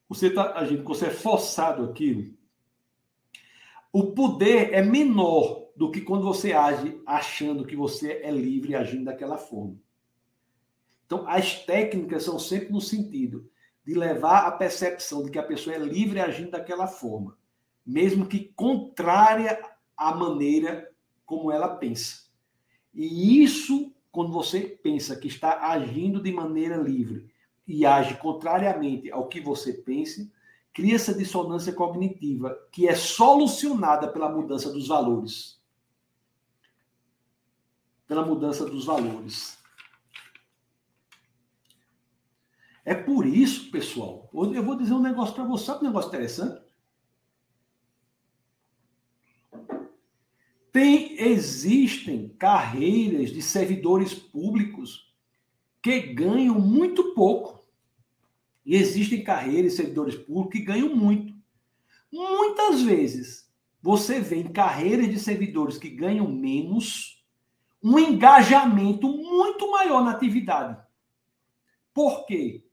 [0.09, 2.33] você está agindo, você é forçado aquilo,
[3.93, 9.05] o poder é menor do que quando você age achando que você é livre agindo
[9.05, 9.75] daquela forma.
[11.05, 13.49] Então, as técnicas são sempre no sentido
[13.85, 17.37] de levar a percepção de que a pessoa é livre agindo daquela forma,
[17.85, 19.61] mesmo que contrária
[19.95, 20.91] à maneira
[21.25, 22.25] como ela pensa.
[22.93, 27.29] E isso, quando você pensa que está agindo de maneira livre,
[27.67, 30.29] e age contrariamente ao que você pensa,
[30.73, 35.54] cria essa dissonância cognitiva que é solucionada pela mudança dos valores.
[38.07, 39.57] Pela mudança dos valores.
[42.83, 46.63] É por isso, pessoal, eu vou dizer um negócio para você, sabe um negócio interessante?
[50.71, 55.11] Tem, existem carreiras de servidores públicos
[55.81, 57.65] que ganham muito pouco.
[58.65, 61.33] E existem carreiras de servidores públicos que ganham muito.
[62.11, 63.49] Muitas vezes
[63.81, 67.14] você vê em carreiras de servidores que ganham menos
[67.85, 70.75] um engajamento muito maior na atividade.
[71.93, 72.65] Por quê?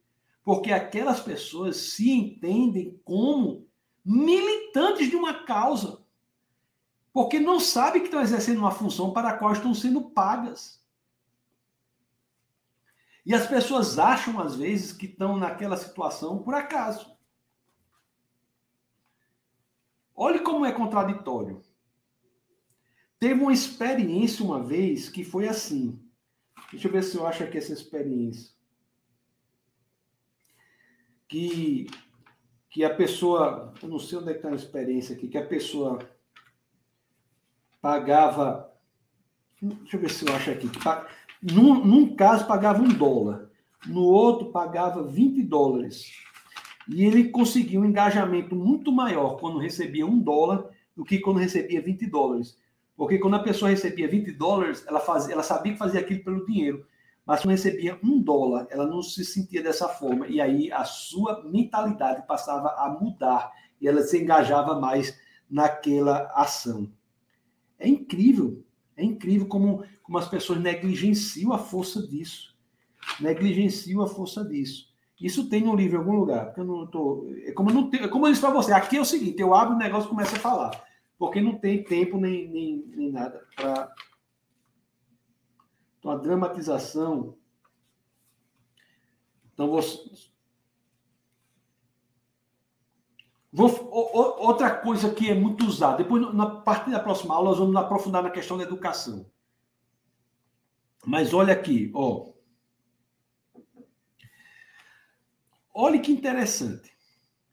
[0.42, 3.68] Porque aquelas pessoas se entendem como
[4.02, 6.02] militantes de uma causa
[7.12, 10.82] porque não sabe que estão exercendo uma função para a qual estão sendo pagas.
[13.24, 17.14] E as pessoas acham, às vezes, que estão naquela situação por acaso.
[20.16, 21.62] Olhe como é contraditório.
[23.22, 25.96] Teve uma experiência uma vez que foi assim.
[26.72, 28.50] Deixa eu ver se eu acho aqui essa experiência.
[31.28, 31.86] Que,
[32.68, 33.72] que a pessoa.
[33.80, 36.00] Eu não sei onde é que está a experiência aqui, que a pessoa
[37.80, 38.68] pagava.
[39.62, 40.68] Deixa eu ver se eu acho aqui.
[41.40, 43.48] Num, num caso, pagava um dólar.
[43.86, 46.10] No outro, pagava 20 dólares.
[46.88, 51.80] E ele conseguiu um engajamento muito maior quando recebia um dólar do que quando recebia
[51.80, 52.60] 20 dólares.
[53.02, 56.46] Porque quando a pessoa recebia 20 dólares, ela, fazia, ela sabia que fazia aquilo pelo
[56.46, 56.86] dinheiro.
[57.26, 60.28] Mas quando recebia um dólar, ela não se sentia dessa forma.
[60.28, 63.50] E aí a sua mentalidade passava a mudar.
[63.80, 65.18] E ela se engajava mais
[65.50, 66.92] naquela ação.
[67.76, 68.64] É incrível,
[68.96, 72.54] é incrível como, como as pessoas negligenciam a força disso.
[73.18, 74.86] Negligenciam a força disso.
[75.20, 77.28] Isso tem no livro em algum lugar, porque eu não tô.
[77.44, 79.42] É como eu não tenho, é como eu disse para você, aqui é o seguinte,
[79.42, 80.91] eu abro o negócio e começo a falar.
[81.18, 83.94] Porque não tem tempo nem, nem, nem nada para.
[85.98, 87.36] Então, a dramatização.
[89.52, 90.32] Então, você,
[93.52, 93.68] Vou,
[94.40, 98.22] outra coisa que é muito usada, depois na parte da próxima aula nós vamos aprofundar
[98.22, 99.30] na questão da educação.
[101.04, 102.32] Mas olha aqui, ó.
[105.74, 106.90] Olha que interessante,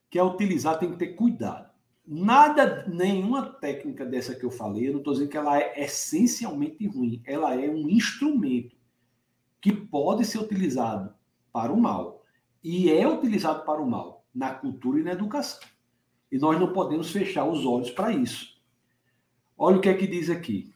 [0.10, 1.69] que é utilizar tem que ter cuidado.
[2.11, 6.88] Nada, nenhuma técnica dessa que eu falei, eu não estou dizendo que ela é essencialmente
[6.88, 8.76] ruim, ela é um instrumento
[9.61, 11.14] que pode ser utilizado
[11.53, 12.26] para o mal
[12.64, 15.60] e é utilizado para o mal na cultura e na educação.
[16.31, 18.60] E nós não podemos fechar os olhos para isso.
[19.56, 20.73] Olha o que é que diz aqui.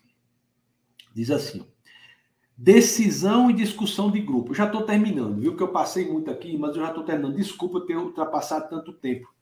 [1.16, 1.66] Diz assim:
[2.56, 4.54] decisão e discussão de grupo.
[4.54, 5.58] já estou terminando, viu?
[5.58, 7.36] Que eu passei muito aqui, mas eu já estou terminando.
[7.36, 9.34] Desculpa ter ultrapassado tanto tempo.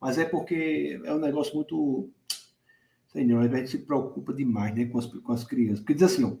[0.00, 2.10] Mas é porque é um negócio muito.
[3.08, 5.80] Senhor, a gente se preocupa demais né, com, as, com as crianças.
[5.80, 6.32] Porque diz assim: ó,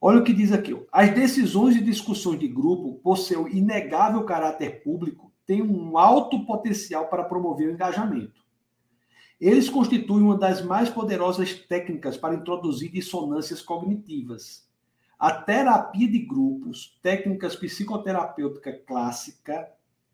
[0.00, 0.72] olha o que diz aqui.
[0.72, 6.44] Ó, as decisões e discussões de grupo, por seu inegável caráter público, têm um alto
[6.46, 8.46] potencial para promover o engajamento.
[9.40, 14.66] Eles constituem uma das mais poderosas técnicas para introduzir dissonâncias cognitivas.
[15.18, 19.68] A terapia de grupos, técnicas psicoterapêutica clássica,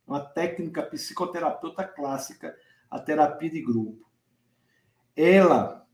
[0.07, 2.55] uma técnica psicoterapeuta clássica,
[2.91, 4.05] a terapia de grupo.
[5.17, 5.87] Ela,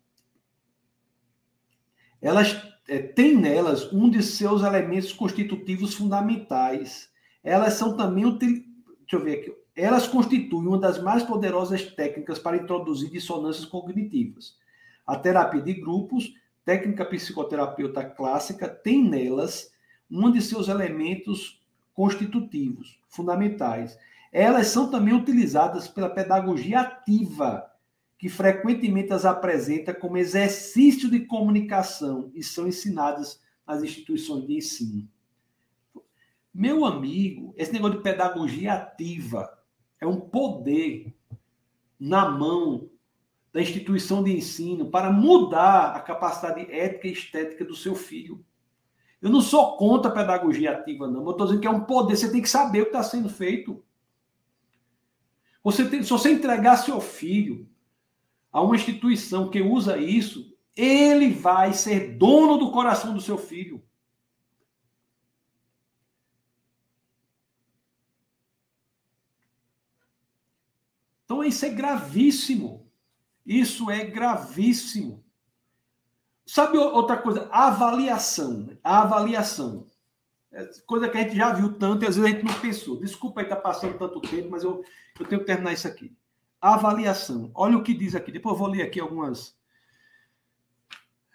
[2.20, 7.10] elas é, têm nelas um de seus elementos constitutivos fundamentais.
[7.42, 9.54] Elas são também Deixa eu ver aqui.
[9.74, 14.56] Elas constituem uma das mais poderosas técnicas para introduzir dissonâncias cognitivas.
[15.04, 16.32] A terapia de grupos,
[16.64, 19.72] técnica psicoterapeuta clássica, tem nelas
[20.08, 21.60] um de seus elementos
[21.92, 23.98] constitutivos, fundamentais.
[24.32, 27.70] Elas são também utilizadas pela pedagogia ativa,
[28.18, 35.08] que frequentemente as apresenta como exercício de comunicação e são ensinadas nas instituições de ensino.
[36.52, 39.50] Meu amigo, esse negócio de pedagogia ativa
[40.00, 41.14] é um poder
[41.98, 42.90] na mão
[43.52, 48.44] da instituição de ensino para mudar a capacidade ética e estética do seu filho.
[49.20, 51.24] Eu não sou contra a pedagogia ativa, não.
[51.24, 53.28] Eu estou dizendo que é um poder, você tem que saber o que está sendo
[53.28, 53.82] feito.
[55.62, 57.68] Você tem, se você entregar seu filho
[58.52, 63.82] a uma instituição que usa isso, ele vai ser dono do coração do seu filho.
[71.24, 72.90] Então isso é gravíssimo.
[73.44, 75.24] Isso é gravíssimo.
[76.46, 77.48] Sabe outra coisa?
[77.52, 78.76] A avaliação.
[78.82, 79.86] A avaliação.
[80.52, 82.98] É coisa que a gente já viu tanto e às vezes a gente não pensou.
[82.98, 84.84] Desculpa aí estar tá passando tanto tempo, mas eu,
[85.18, 86.12] eu tenho que terminar isso aqui.
[86.60, 87.50] Avaliação.
[87.54, 88.32] Olha o que diz aqui.
[88.32, 89.56] Depois eu vou ler aqui algumas.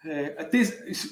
[0.04, 0.62] É, tem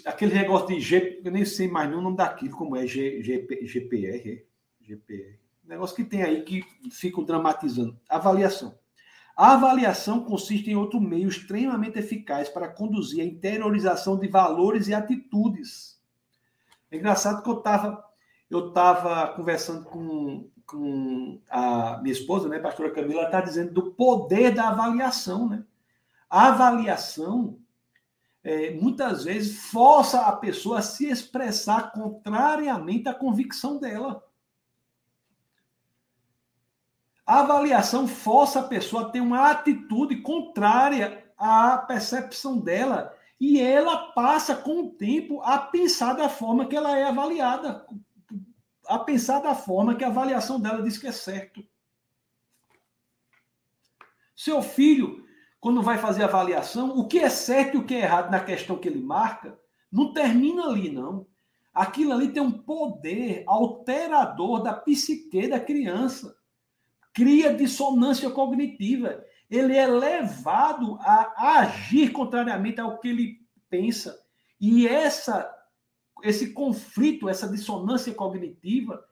[0.06, 3.66] aquele negócio de G, eu nem sei mais o nome daquilo, como é G, GP,
[3.66, 4.46] GPR.
[4.82, 5.40] GPR.
[5.64, 7.98] Negócio que tem aí que ficam dramatizando.
[8.08, 8.78] Avaliação.
[9.36, 14.94] A avaliação consiste em outro meio extremamente eficaz para conduzir a interiorização de valores e
[14.94, 15.93] atitudes.
[16.94, 18.08] É engraçado que eu estava
[18.52, 23.92] eu tava conversando com, com a minha esposa, né, a pastora Camila, está dizendo do
[23.94, 25.50] poder da avaliação.
[25.50, 25.64] Né?
[26.30, 27.58] A avaliação,
[28.44, 34.24] é, muitas vezes, força a pessoa a se expressar contrariamente à convicção dela.
[37.26, 44.14] A avaliação força a pessoa a ter uma atitude contrária à percepção dela e ela
[44.14, 47.86] passa com o tempo a pensar da forma que ela é avaliada,
[48.88, 51.62] a pensar da forma que a avaliação dela diz que é certo.
[54.34, 55.26] Seu filho,
[55.60, 58.78] quando vai fazer avaliação, o que é certo e o que é errado na questão
[58.78, 59.60] que ele marca,
[59.92, 61.28] não termina ali, não.
[61.74, 66.34] Aquilo ali tem um poder alterador da psique da criança
[67.14, 69.24] cria dissonância cognitiva.
[69.54, 74.20] Ele é levado a agir contrariamente ao que ele pensa.
[74.60, 75.48] E essa,
[76.24, 79.08] esse conflito, essa dissonância cognitiva,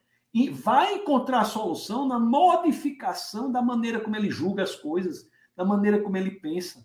[0.51, 6.18] vai encontrar solução na modificação da maneira como ele julga as coisas, da maneira como
[6.18, 6.84] ele pensa.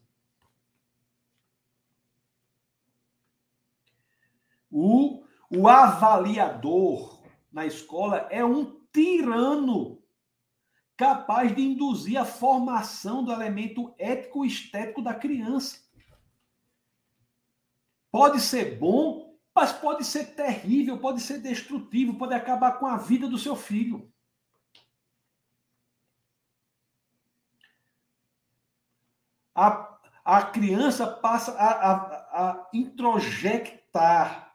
[4.71, 9.96] O, o avaliador na escola é um tirano
[10.97, 15.85] capaz de induzir a formação do elemento ético-estético da criança.
[18.11, 23.29] Pode ser bom, mas pode ser terrível, pode ser destrutivo, pode acabar com a vida
[23.29, 24.11] do seu filho.
[29.55, 34.55] A, a criança passa a, a, a introjectar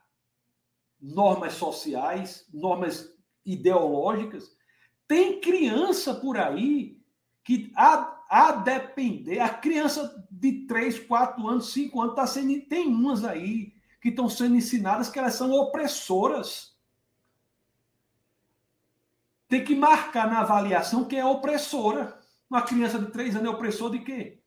[1.00, 3.12] normas sociais, normas
[3.44, 4.56] ideológicas,
[5.12, 6.98] tem criança por aí
[7.44, 12.88] que, a, a depender, a criança de 3, 4 anos, 5 anos, tá sendo, tem
[12.88, 16.74] umas aí que estão sendo ensinadas que elas são opressoras.
[19.46, 22.18] Tem que marcar na avaliação que é opressora.
[22.48, 24.41] Uma criança de 3 anos é opressor de quê?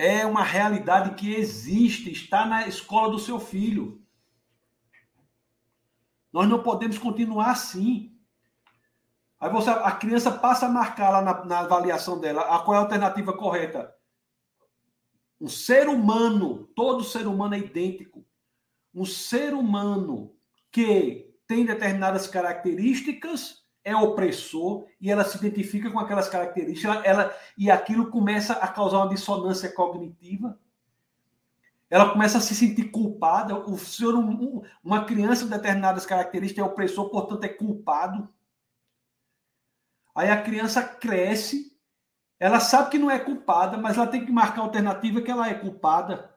[0.00, 4.02] É uma realidade que existe, está na escola do seu filho.
[6.32, 8.18] Nós não podemos continuar assim.
[9.38, 12.78] Aí você, a criança passa a marcar lá na, na avaliação dela a qual é
[12.78, 13.94] a alternativa correta.
[15.38, 18.24] Um ser humano, todo ser humano é idêntico.
[18.94, 20.34] Um ser humano
[20.72, 27.70] que tem determinadas características é opressor e ela se identifica com aquelas características, ela, e
[27.70, 30.58] aquilo começa a causar uma dissonância cognitiva.
[31.88, 33.56] Ela começa a se sentir culpada.
[33.56, 38.28] O senhor, um, uma criança com determinadas características é opressor, portanto é culpado.
[40.14, 41.76] Aí a criança cresce,
[42.38, 45.48] ela sabe que não é culpada, mas ela tem que marcar a alternativa que ela
[45.48, 46.30] é culpada.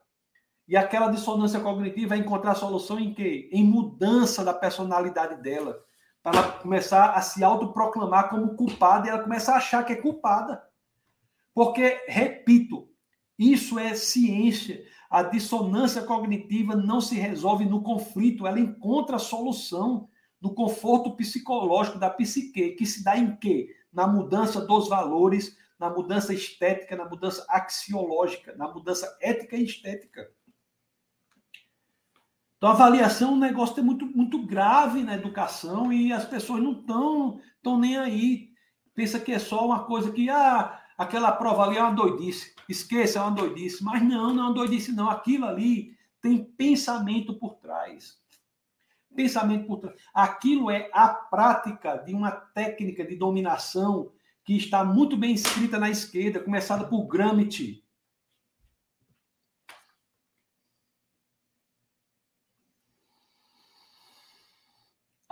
[0.67, 3.49] E aquela dissonância cognitiva vai encontrar solução em quê?
[3.51, 5.83] Em mudança da personalidade dela
[6.23, 9.97] para ela começar a se autoproclamar como culpada e ela começa a achar que é
[9.97, 10.63] culpada.
[11.53, 12.87] Porque, repito,
[13.37, 14.83] isso é ciência.
[15.09, 20.07] A dissonância cognitiva não se resolve no conflito, ela encontra a solução
[20.41, 23.69] no conforto psicológico da psique, que se dá em quê?
[23.91, 30.31] Na mudança dos valores, na mudança estética, na mudança axiológica, na mudança ética e estética.
[32.63, 36.71] Então, a avaliação é um negócio muito, muito grave na educação e as pessoas não
[36.71, 38.51] estão tão nem aí.
[38.95, 42.55] Pensa que é só uma coisa que, ah, aquela prova ali é uma doidice.
[42.69, 43.83] Esqueça, é uma doidice.
[43.83, 45.09] Mas não, não é uma doidice, não.
[45.09, 48.17] Aquilo ali tem pensamento por trás.
[49.13, 49.97] Pensamento por trás.
[50.13, 54.09] Aquilo é a prática de uma técnica de dominação
[54.45, 57.82] que está muito bem escrita na esquerda, começada por Gramsci.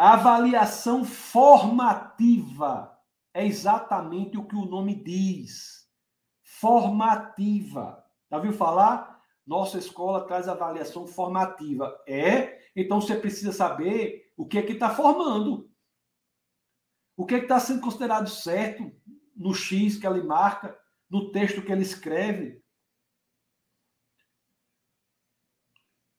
[0.02, 2.91] A avaliação formativa
[3.36, 5.88] é exatamente o que o nome diz.
[6.44, 8.03] Formativa.
[8.32, 9.23] Já viu falar?
[9.45, 12.03] Nossa escola traz avaliação formativa.
[12.07, 12.68] É?
[12.76, 15.72] Então você precisa saber o que é que está formando.
[17.15, 18.91] O que é que está sendo considerado certo
[19.36, 20.76] no X que ele marca,
[21.07, 22.60] no texto que ele escreve.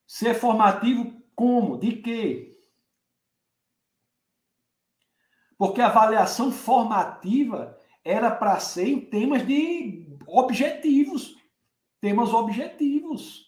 [0.07, 1.77] Ser formativo como?
[1.77, 2.52] De quê?
[5.63, 11.37] Porque a avaliação formativa era para ser em temas de objetivos.
[12.01, 13.47] Temas objetivos.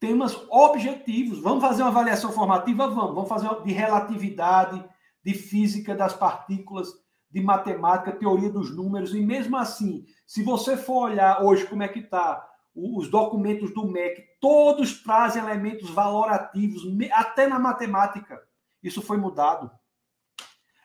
[0.00, 1.40] Temas objetivos.
[1.40, 2.88] Vamos fazer uma avaliação formativa?
[2.88, 3.14] Vamos.
[3.14, 4.82] Vamos fazer de relatividade,
[5.22, 6.88] de física das partículas,
[7.30, 9.14] de matemática, teoria dos números.
[9.14, 13.86] E mesmo assim, se você for olhar hoje como é que está os documentos do
[13.86, 16.82] MEC, todos trazem elementos valorativos,
[17.12, 18.40] até na matemática.
[18.82, 19.70] Isso foi mudado.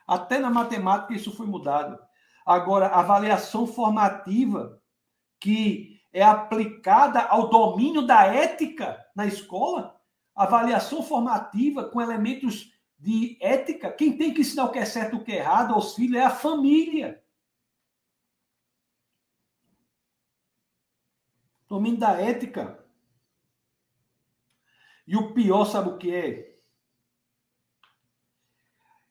[0.10, 1.99] Até na matemática isso foi mudado.
[2.44, 4.81] Agora, a avaliação formativa,
[5.40, 10.02] que é aplicada ao domínio da ética na escola,
[10.36, 15.19] avaliação formativa com elementos de ética, quem tem que ensinar o que é certo e
[15.19, 17.23] o que é errado aos filhos é a família.
[21.68, 22.84] Domínio da ética.
[25.06, 26.49] E o pior, sabe o que é?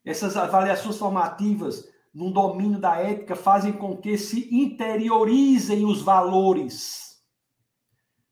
[0.09, 7.22] Essas avaliações formativas no domínio da ética fazem com que se interiorizem os valores.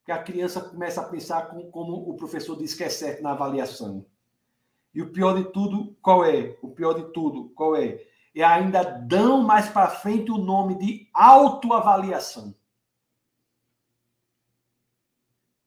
[0.03, 3.32] Que a criança começa a pensar com, como o professor diz que é certo na
[3.32, 4.07] avaliação.
[4.94, 6.57] E o pior de tudo, qual é?
[6.62, 8.03] O pior de tudo, qual é?
[8.35, 12.55] E ainda dão mais para frente o nome de autoavaliação.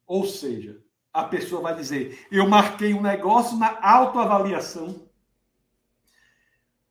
[0.08, 0.82] Ou seja,
[1.14, 5.08] a pessoa vai dizer: eu marquei um negócio na autoavaliação.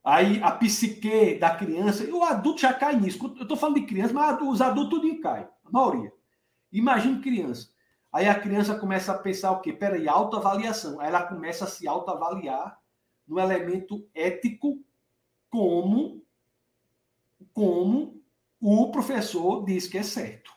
[0.09, 3.19] Aí a psique da criança, e o adulto já cai nisso.
[3.37, 6.11] Eu estou falando de criança, mas os adultos tudo caem, a maioria.
[6.73, 7.69] Imagine criança.
[8.11, 9.71] Aí a criança começa a pensar o quê?
[9.71, 10.99] Peraí, autoavaliação.
[10.99, 12.81] Aí ela começa a se autoavaliar
[13.27, 14.83] no elemento ético
[15.51, 16.25] como,
[17.53, 18.19] como
[18.59, 20.51] o professor diz que é certo.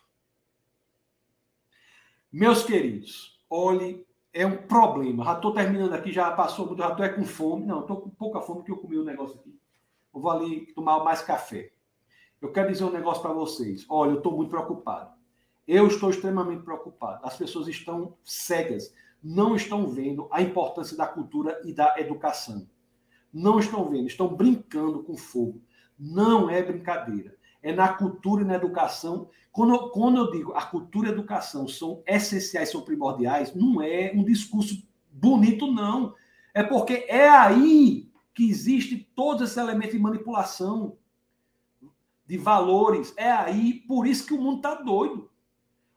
[2.32, 5.24] Meus queridos, olhe, é um problema.
[5.24, 7.66] Já estou terminando aqui, já passou muito, já estou é com fome.
[7.66, 9.58] Não, estou com pouca fome porque eu comi um negócio aqui.
[10.14, 11.72] Eu vou ali tomar mais café.
[12.41, 13.86] Eu quero dizer um negócio para vocês.
[13.90, 15.12] Olha, eu estou muito preocupado.
[15.68, 17.26] Eu estou extremamente preocupado.
[17.26, 18.94] As pessoas estão cegas,
[19.24, 22.68] não estão vendo a importância da cultura e da educação.
[23.32, 25.62] Não estão vendo, estão brincando com fogo.
[25.98, 29.30] Não é brincadeira é na cultura e na educação.
[29.52, 33.82] Quando eu, quando eu digo a cultura e a educação são essenciais, são primordiais, não
[33.82, 34.82] é um discurso
[35.12, 36.16] bonito, não.
[36.54, 40.98] É porque é aí que existe todos esses elementos de manipulação,
[42.26, 43.14] de valores.
[43.18, 45.30] É aí, por isso que o mundo está doido.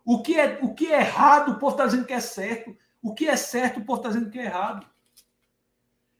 [0.05, 2.77] O que, é, o que é errado, o povo está dizendo que é certo.
[3.03, 4.87] O que é certo, o povo está dizendo que é errado.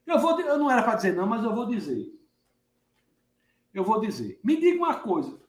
[0.07, 2.15] Eu, vou, eu não era para dizer não, mas eu vou dizer
[3.75, 4.39] eu vou dizer.
[4.43, 5.39] Me diga uma coisa.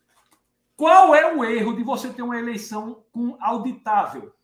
[0.76, 4.34] Qual é o erro de você ter uma eleição com auditável?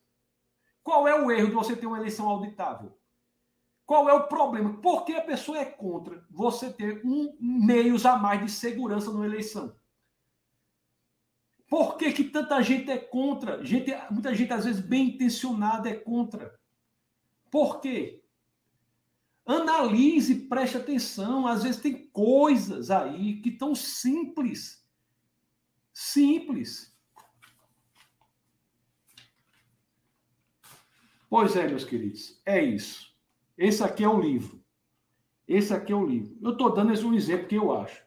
[0.82, 2.96] Qual é o erro de você ter uma eleição auditável?
[3.84, 4.72] Qual é o problema?
[4.80, 9.26] Por que a pessoa é contra você ter um meios a mais de segurança numa
[9.26, 9.76] eleição?
[11.68, 13.64] Por que, que tanta gente é contra?
[13.64, 16.58] Gente, muita gente, às vezes, bem intencionada é contra.
[17.50, 18.21] Por quê?
[19.44, 21.46] Analise, preste atenção.
[21.46, 24.86] Às vezes tem coisas aí que estão simples.
[25.92, 26.92] Simples.
[31.28, 33.10] Pois é, meus queridos, é isso.
[33.56, 34.62] Esse aqui é o livro.
[35.48, 36.36] Esse aqui é o livro.
[36.42, 38.02] Eu estou dando esse um exemplo que eu acho.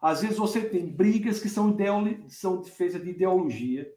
[0.00, 1.76] Às vezes você tem brigas que são,
[2.28, 3.92] são feitas de ideologia,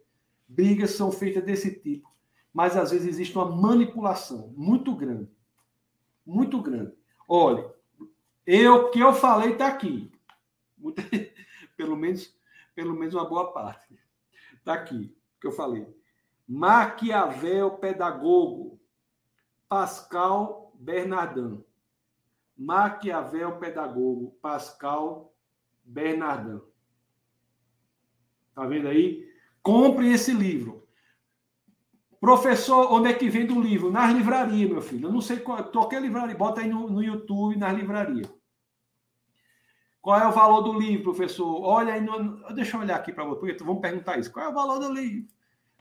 [0.48, 2.14] brigas são feitas desse tipo,
[2.53, 5.35] mas às vezes existe uma manipulação muito grande
[6.26, 6.94] muito grande.
[7.28, 7.74] Olha,
[8.46, 10.12] eu que eu falei está aqui.
[11.78, 12.36] pelo menos
[12.76, 13.98] pelo menos uma boa parte.
[14.54, 15.88] Está aqui que eu falei.
[16.48, 18.80] Maquiavel pedagogo.
[19.70, 21.64] Pascal Bernardin.
[22.58, 24.38] Maquiavel pedagogo.
[24.42, 25.34] Pascal
[25.84, 26.62] Bernardin.
[28.54, 29.32] Tá vendo aí?
[29.64, 30.85] Compre esse livro.
[32.26, 33.92] Professor, onde é que vem do livro?
[33.92, 35.10] Nas livrarias, meu filho.
[35.10, 35.64] Eu não sei qual.
[35.66, 36.36] Qualquer livraria.
[36.36, 38.28] Bota aí no, no YouTube, nas livrarias.
[40.02, 41.62] Qual é o valor do livro, professor?
[41.62, 42.02] Olha aí.
[42.02, 43.56] No, deixa eu olhar aqui para você.
[43.64, 44.32] Vamos perguntar isso.
[44.32, 45.28] Qual é o valor do livro?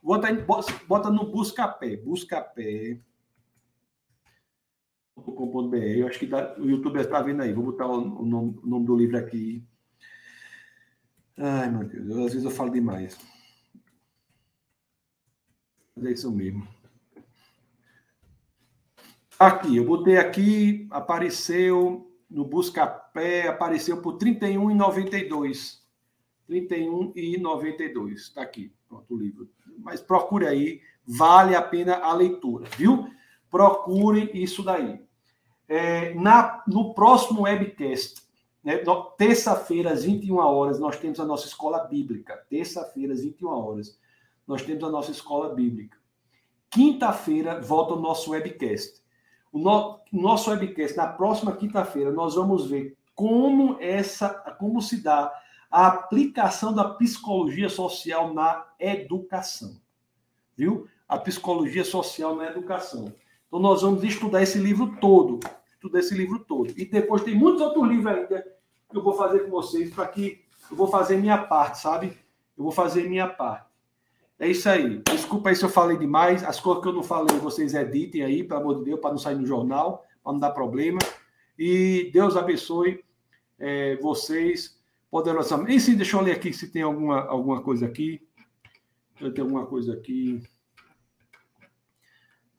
[0.03, 0.45] Bota, aí,
[0.87, 1.97] bota no Buscapé.
[1.97, 3.01] Buscapé.
[5.15, 5.77] .com.br.
[5.77, 7.55] Eu acho que dá, o YouTube está vendo aí.
[7.55, 9.65] Vou botar o, o, nome, o nome do livro aqui.
[11.39, 12.11] Ai, meu Deus.
[12.11, 13.17] Às vezes eu falo demais.
[16.03, 16.67] É isso mesmo.
[19.39, 25.79] Aqui, eu botei aqui, apareceu no Buscapé, apareceu por R$ 31,92.
[26.49, 28.13] R$ 31,92.
[28.15, 29.51] Está aqui, pronto, o livro.
[29.79, 33.07] Mas procure aí, Vale a pena a leitura, viu?
[33.51, 35.01] Procurem isso daí.
[35.69, 38.23] É, na, no próximo webcast,
[38.63, 38.83] né,
[39.19, 42.37] terça-feira, às 21 horas, nós temos a nossa escola bíblica.
[42.49, 43.99] Terça-feira, às 21 horas,
[44.47, 45.99] nós temos a nossa escola bíblica.
[46.71, 49.03] Quinta-feira, volta o nosso webcast.
[49.53, 55.33] O no, nosso webcast, na próxima quinta-feira, nós vamos ver como essa, como se dá
[55.71, 59.81] a aplicação da psicologia social na educação.
[60.57, 60.89] Viu?
[61.09, 63.13] A psicologia social na educação.
[63.47, 65.41] Então nós vamos estudar esse livro todo,
[65.73, 66.73] estudar esse livro todo.
[66.77, 68.43] E depois tem muitos outros livros ainda
[68.91, 72.19] que eu vou fazer com vocês para que eu vou fazer minha parte, sabe?
[72.57, 73.74] Eu vou fazer minha parte.
[74.39, 74.99] É isso aí.
[74.99, 76.43] Desculpa aí se eu falei demais.
[76.43, 79.19] As coisas que eu não falei, vocês editem aí, pelo amor de Deus, para não
[79.19, 80.99] sair no jornal, para não dar problema.
[81.59, 83.05] E Deus abençoe
[83.59, 84.81] é, vocês
[85.11, 85.77] poderosamente.
[85.77, 88.21] E sim, deixa eu ler aqui se tem alguma, alguma coisa aqui.
[89.21, 90.43] Eu tenho alguma coisa aqui.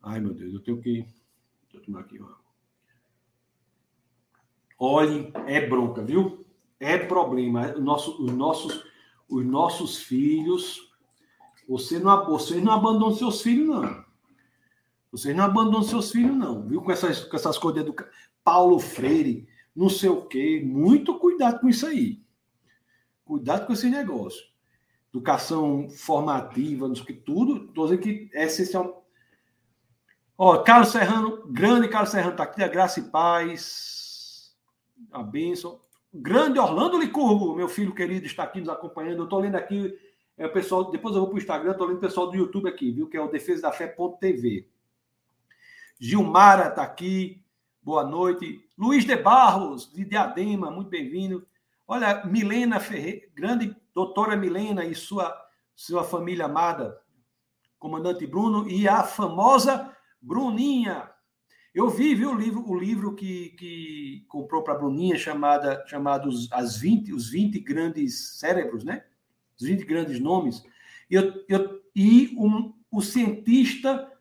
[0.01, 1.01] Ai, meu Deus, eu tenho que.
[1.63, 2.37] Deixa eu tomar aqui uma.
[4.77, 6.45] Olhe, é bronca, viu?
[6.79, 7.73] É problema.
[7.73, 8.85] Nosso, os, nossos,
[9.27, 10.84] os nossos filhos.
[11.67, 14.05] Você não, vocês não abandonam seus filhos, não.
[15.11, 16.67] Vocês não abandonam seus filhos, não.
[16.67, 16.81] Viu?
[16.81, 18.11] Com essas, com essas coisas de educação.
[18.43, 20.61] Paulo Freire, não sei o quê.
[20.63, 22.21] Muito cuidado com isso aí.
[23.23, 24.43] Cuidado com esse negócio.
[25.13, 27.65] Educação formativa, não sei o que, tudo.
[27.65, 29.05] Estou dizendo que é essencial
[30.37, 34.53] Ó, Carlos Serrano, grande Carlos Serrano está aqui, a graça e paz,
[35.11, 35.79] a bênção.
[36.13, 39.19] Grande Orlando Licurgo, meu filho querido, está aqui nos acompanhando.
[39.19, 39.97] Eu estou lendo aqui,
[40.37, 42.67] é, o pessoal, depois eu vou para o Instagram, estou lendo o pessoal do YouTube
[42.67, 43.07] aqui, viu?
[43.07, 44.67] Que é o defesa da fé.tv.
[45.97, 47.41] Gilmara está aqui,
[47.81, 48.61] boa noite.
[48.77, 51.47] Luiz de Barros, de Diadema, muito bem-vindo.
[51.87, 55.33] Olha, Milena Ferreira, grande doutora Milena e sua,
[55.73, 56.99] sua família amada,
[57.79, 61.09] comandante Bruno, e a famosa Bruninha.
[61.73, 66.29] Eu vi, viu, o livro, o livro que, que comprou para a Bruninha, chamada, chamado
[66.51, 69.05] As 20, Os 20 Grandes Cérebros, né?
[69.59, 70.63] Os 20 Grandes Nomes.
[71.09, 74.11] E, eu, eu, e um, o cientista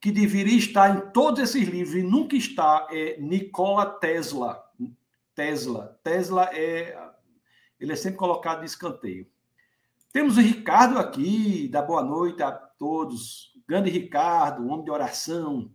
[0.00, 4.62] que deveria estar em todos esses livros e nunca está é Nikola Tesla.
[5.34, 5.98] Tesla.
[6.02, 6.98] Tesla é.
[7.78, 9.26] Ele é sempre colocado de escanteio.
[10.12, 13.52] Temos o Ricardo aqui, dá boa noite a todos.
[13.66, 15.74] Grande Ricardo, homem de oração.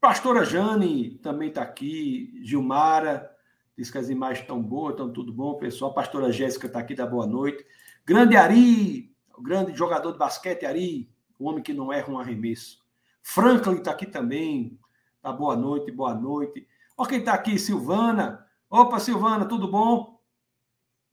[0.00, 2.40] Pastora Jane também está aqui.
[2.42, 3.30] Gilmara,
[3.78, 5.94] diz que as imagens estão boas, estão tudo bom, pessoal.
[5.94, 7.64] Pastora Jéssica está aqui, da boa noite.
[8.04, 12.84] Grande Ari, o grande jogador de basquete, Ari, o homem que não erra um arremesso.
[13.22, 14.76] Franklin está aqui também.
[15.22, 16.66] Tá boa noite, boa noite.
[16.96, 18.44] Olha quem está aqui, Silvana.
[18.68, 20.20] Opa, Silvana, tudo bom?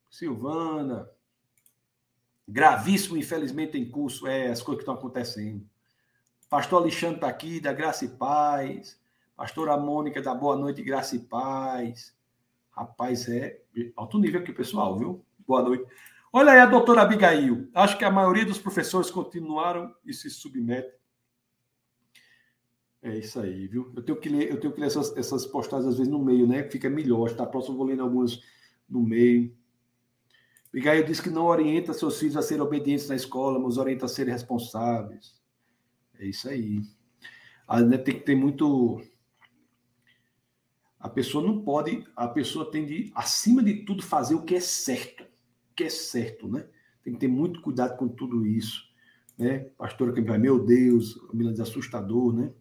[0.10, 1.08] Silvana,
[2.48, 5.64] gravíssimo, infelizmente, em curso, é as coisas que estão acontecendo.
[6.50, 9.00] Pastor Alexandre está aqui, da Graça e Paz.
[9.36, 12.15] Pastora Mônica, da Boa Noite, Graça e Paz.
[12.76, 13.62] Rapaz, é
[13.96, 15.26] alto nível aqui, pessoal, viu?
[15.48, 15.86] Boa noite.
[16.34, 17.70] Olha aí a doutora Abigail.
[17.74, 20.92] Acho que a maioria dos professores continuaram e se submetem.
[23.02, 23.94] É isso aí, viu?
[23.96, 26.46] Eu tenho que ler, eu tenho que ler essas, essas postagens às vezes no meio,
[26.46, 26.70] né?
[26.70, 27.34] Fica melhor.
[27.34, 28.42] Tá próximo, eu vou lendo algumas
[28.90, 29.56] no meio.
[30.74, 34.10] Miguel diz que não orienta seus filhos a serem obedientes na escola, mas orienta a
[34.10, 35.40] serem responsáveis.
[36.20, 36.82] É isso aí.
[37.66, 39.02] A, né, tem que ter muito.
[41.06, 42.04] A pessoa não pode.
[42.16, 45.24] A pessoa tem de, acima de tudo, fazer o que é certo.
[45.24, 46.66] O que é certo, né?
[47.04, 48.82] Tem que ter muito cuidado com tudo isso.
[49.38, 49.60] Né?
[49.78, 52.52] Pastora que meu Deus, me diz assustador, né?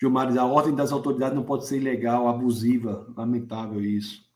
[0.00, 4.26] Gilmar diz, a ordem das autoridades não pode ser ilegal, abusiva, lamentável isso.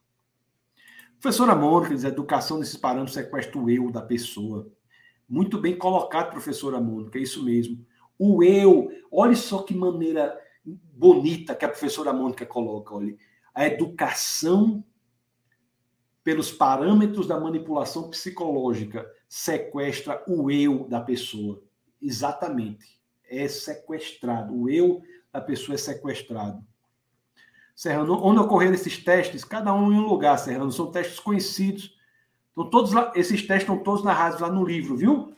[1.19, 4.71] Professora Mônica diz: educação nesses parâmetros sequestra o eu da pessoa.
[5.27, 7.83] Muito bem colocado, professora Mônica, é isso mesmo.
[8.19, 13.15] O eu, olha só que maneira bonita que a professora Mônica coloca, olha.
[13.53, 14.83] A educação
[16.23, 21.61] pelos parâmetros da manipulação psicológica sequestra o eu da pessoa.
[22.01, 23.01] Exatamente.
[23.29, 24.55] É sequestrado.
[24.55, 26.65] O eu da pessoa é sequestrado.
[27.75, 31.97] Serrano, onde ocorreram esses testes, cada um em um lugar, Serrano, são testes conhecidos.
[32.51, 35.33] Então, todos lá, esses testes estão todos narrados lá no livro, viu?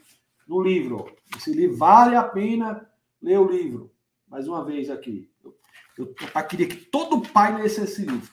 [0.46, 1.16] No livro.
[1.36, 2.88] Esse livro vale a pena
[3.22, 3.95] ler o livro.
[4.28, 5.32] Mais uma vez aqui.
[5.44, 5.58] Eu,
[5.98, 8.30] eu, eu queria que todo pai lesse esse livro.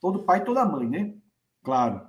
[0.00, 1.14] Todo pai e toda mãe, né?
[1.62, 2.08] Claro.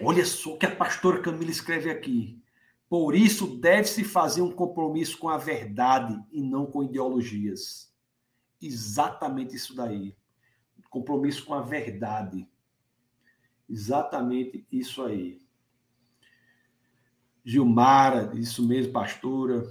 [0.00, 2.42] Olha só o que a pastora Camila escreve aqui.
[2.88, 7.92] Por isso deve-se fazer um compromisso com a verdade e não com ideologias
[8.60, 10.16] exatamente isso daí.
[10.88, 12.48] Compromisso com a verdade
[13.68, 15.42] Exatamente isso aí.
[17.44, 19.66] Gilmara, isso mesmo, pastora.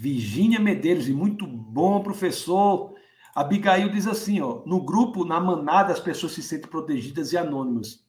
[0.00, 2.94] Virgínia Medeiros, e muito bom, professor.
[3.34, 8.02] Abigail diz assim, ó, no grupo, na manada, as pessoas se sentem protegidas e anônimas.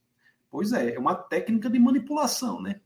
[0.50, 2.80] Pois é, é uma técnica de manipulação, né?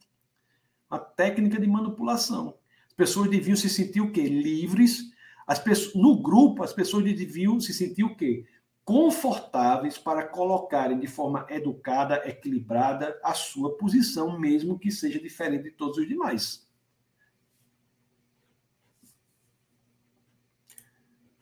[0.90, 2.56] Uma técnica de manipulação.
[2.88, 4.23] As pessoas deviam se sentir o quê?
[4.23, 5.03] Livres.
[5.45, 8.44] As pessoas, no grupo, as pessoas deviam se sentir o quê?
[8.84, 15.72] Confortáveis para colocarem de forma educada, equilibrada, a sua posição, mesmo que seja diferente de
[15.72, 16.64] todos os demais.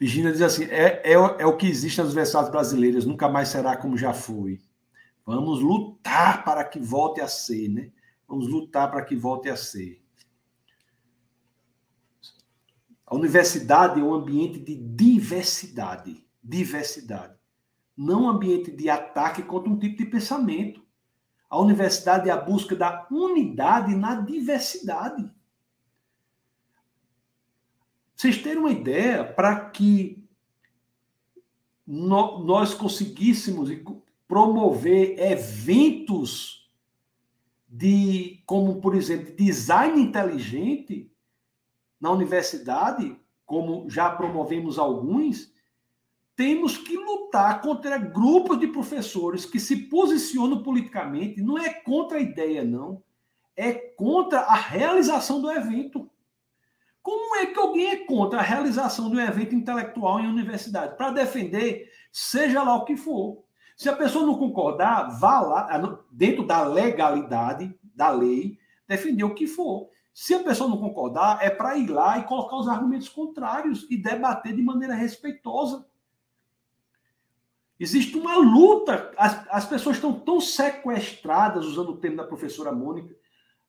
[0.03, 3.77] Virginia diz assim: é, é, é o que existe nas universidades brasileiras, nunca mais será
[3.77, 4.59] como já foi.
[5.25, 7.89] Vamos lutar para que volte a ser, né?
[8.27, 10.03] Vamos lutar para que volte a ser.
[13.05, 16.27] A universidade é um ambiente de diversidade.
[16.43, 17.35] Diversidade.
[17.95, 20.83] Não um ambiente de ataque contra um tipo de pensamento.
[21.49, 25.31] A universidade é a busca da unidade na diversidade
[28.23, 30.25] vocês terem uma ideia, para que
[31.85, 33.69] no, nós conseguíssemos
[34.25, 36.71] promover eventos
[37.67, 41.11] de, como por exemplo, design inteligente
[41.99, 43.13] na universidade,
[43.45, 45.51] como já promovemos alguns,
[46.33, 52.21] temos que lutar contra grupos de professores que se posicionam politicamente, não é contra a
[52.21, 53.03] ideia, não,
[53.53, 56.09] é contra a realização do evento.
[57.03, 60.95] Como é que alguém é contra a realização de um evento intelectual em universidade?
[60.95, 63.43] Para defender, seja lá o que for.
[63.75, 68.57] Se a pessoa não concordar, vá lá, dentro da legalidade da lei,
[68.87, 69.89] defender o que for.
[70.13, 73.97] Se a pessoa não concordar, é para ir lá e colocar os argumentos contrários e
[73.97, 75.85] debater de maneira respeitosa.
[77.77, 83.13] Existe uma luta, as, as pessoas estão tão sequestradas, usando o termo da professora Mônica,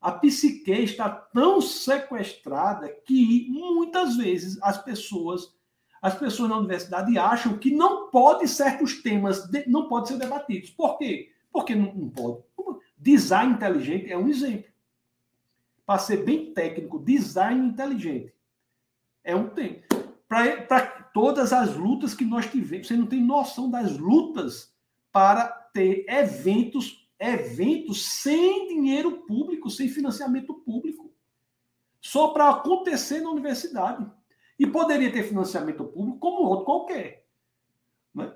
[0.05, 5.55] a psique está tão sequestrada que muitas vezes as pessoas
[6.03, 10.69] as pessoas na universidade acham que não pode certos temas não podem ser debatidos.
[10.69, 11.33] Por quê?
[11.51, 12.43] Porque não, não pode.
[12.99, 14.71] Design inteligente é um exemplo.
[15.87, 18.35] Para ser bem técnico, design inteligente
[19.25, 19.79] é um tema.
[20.29, 24.71] Para todas as lutas que nós tivemos, você não tem noção das lutas
[25.11, 31.13] para ter eventos eventos sem dinheiro público, sem financiamento público,
[32.01, 34.11] só para acontecer na universidade.
[34.59, 37.27] E poderia ter financiamento público como outro qualquer.
[38.15, 38.33] Né?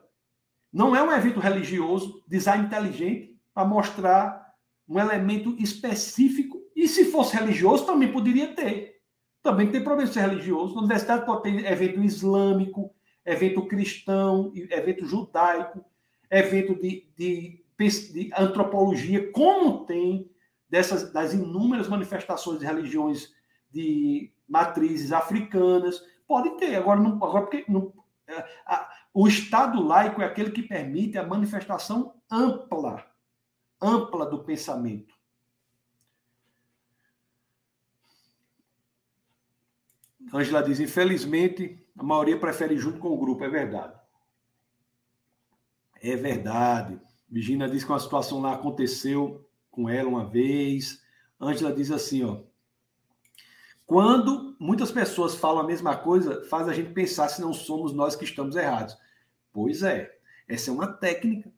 [0.73, 4.55] Não é um evento religioso, design inteligente, para mostrar
[4.89, 6.61] um elemento específico.
[6.75, 9.01] E se fosse religioso, também poderia ter.
[9.43, 10.75] Também tem problema de ser religioso.
[10.75, 12.95] Na universidade pode ter evento islâmico,
[13.25, 15.85] evento cristão, evento judaico,
[16.31, 20.31] evento de, de de antropologia, como tem
[20.69, 23.33] dessas das inúmeras manifestações de religiões
[23.71, 26.75] de matrizes africanas, pode ter.
[26.75, 27.93] Agora, não, agora porque não,
[28.27, 28.35] é,
[28.67, 33.07] a, o Estado laico é aquele que permite a manifestação ampla,
[33.81, 35.15] ampla do pensamento.
[40.33, 43.45] Angela diz: infelizmente, a maioria prefere junto com o grupo.
[43.45, 43.99] É verdade.
[46.03, 47.01] É verdade.
[47.29, 51.03] Virginia diz que uma situação lá aconteceu com ela uma vez.
[51.41, 52.41] Ângela diz assim, ó.
[53.87, 58.15] Quando muitas pessoas falam a mesma coisa, faz a gente pensar se não somos nós
[58.15, 58.97] que estamos errados.
[59.53, 60.15] Pois é,
[60.47, 61.51] essa é uma técnica.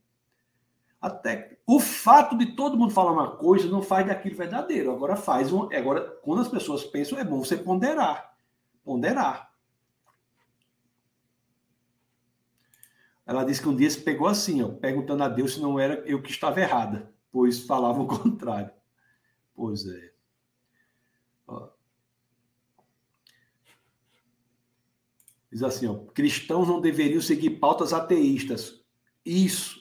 [1.01, 1.59] A técnica.
[1.67, 4.93] O fato de todo mundo falar uma coisa não faz daquilo verdadeiro.
[4.93, 5.65] Agora faz um.
[5.73, 8.33] Agora, quando as pessoas pensam, é bom você ponderar.
[8.85, 9.50] Ponderar.
[13.31, 16.03] Ela disse que um dia se pegou assim, ó, perguntando a Deus se não era
[16.05, 18.73] eu que estava errada, pois falava o contrário.
[19.55, 20.13] Pois é.
[21.47, 21.69] Ó.
[25.49, 28.85] Diz assim, ó, cristãos não deveriam seguir pautas ateístas.
[29.25, 29.81] Isso.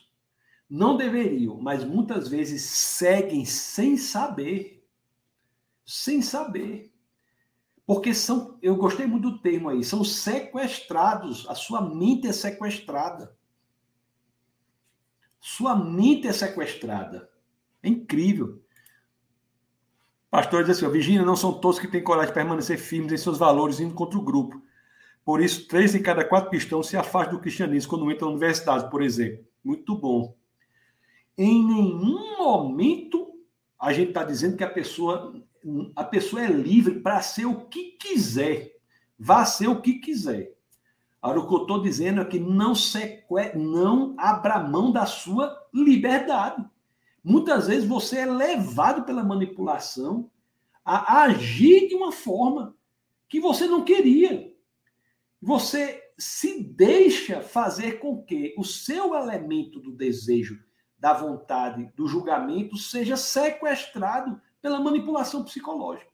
[0.70, 4.88] Não deveriam, mas muitas vezes seguem sem saber.
[5.84, 6.94] Sem saber.
[7.84, 13.39] Porque são, eu gostei muito do termo aí, são sequestrados, a sua mente é sequestrada.
[15.40, 17.30] Sua mente é sequestrada.
[17.82, 18.62] É incrível.
[20.30, 23.38] Pastor diz assim: Virgínia, não são todos que têm coragem de permanecer firmes em seus
[23.38, 24.62] valores indo contra o grupo.
[25.26, 28.90] Por isso, três em cada quatro cristãos se afastam do cristianismo quando entram na universidade,
[28.90, 29.46] por exemplo.
[29.64, 30.36] Muito bom.
[31.38, 33.30] Em nenhum momento
[33.80, 35.34] a gente está dizendo que a pessoa,
[35.96, 38.74] a pessoa é livre para ser o que quiser.
[39.18, 40.54] Vá ser o que quiser.
[41.22, 42.74] Agora, o que eu estou dizendo é que não,
[43.56, 46.66] não abra mão da sua liberdade.
[47.24, 50.32] Muitas vezes você é levado pela manipulação
[50.84, 52.76] a agir de uma forma
[53.28, 54.54] que você não queria.
[55.42, 60.62] Você se deixa fazer com que o seu elemento do desejo,
[60.98, 66.10] da vontade, do julgamento seja sequestrado pela manipulação psicológica.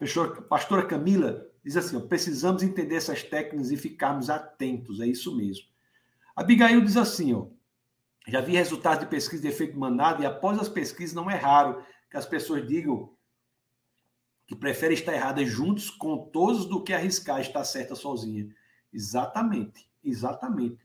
[0.00, 5.36] A pastora Camila diz assim: ó, precisamos entender essas técnicas e ficarmos atentos, é isso
[5.36, 5.66] mesmo.
[6.34, 7.46] Abigail diz assim: ó,
[8.26, 11.84] já vi resultados de pesquisa de efeito manada e após as pesquisas não é raro
[12.10, 13.12] que as pessoas digam
[14.46, 18.48] que preferem estar erradas juntos com todos do que arriscar estar certa sozinha.
[18.92, 20.78] Exatamente, exatamente.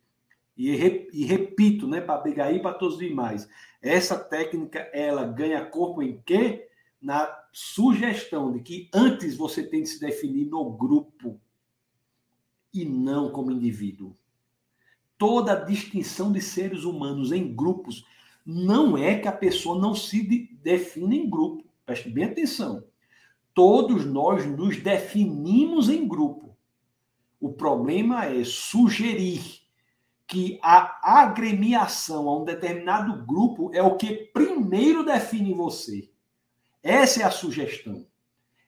[0.56, 0.70] E,
[1.12, 3.50] e repito, né, para Abigail e para todos os demais,
[3.82, 6.68] essa técnica ela ganha corpo em quê?
[7.06, 11.40] Na sugestão de que antes você tem de se definir no grupo
[12.74, 14.18] e não como indivíduo.
[15.16, 18.04] Toda a distinção de seres humanos em grupos
[18.44, 21.64] não é que a pessoa não se define em grupo.
[21.86, 22.84] Preste bem atenção.
[23.54, 26.58] Todos nós nos definimos em grupo.
[27.40, 29.62] O problema é sugerir
[30.26, 36.10] que a agremiação a um determinado grupo é o que primeiro define você.
[36.86, 38.06] Essa é a sugestão.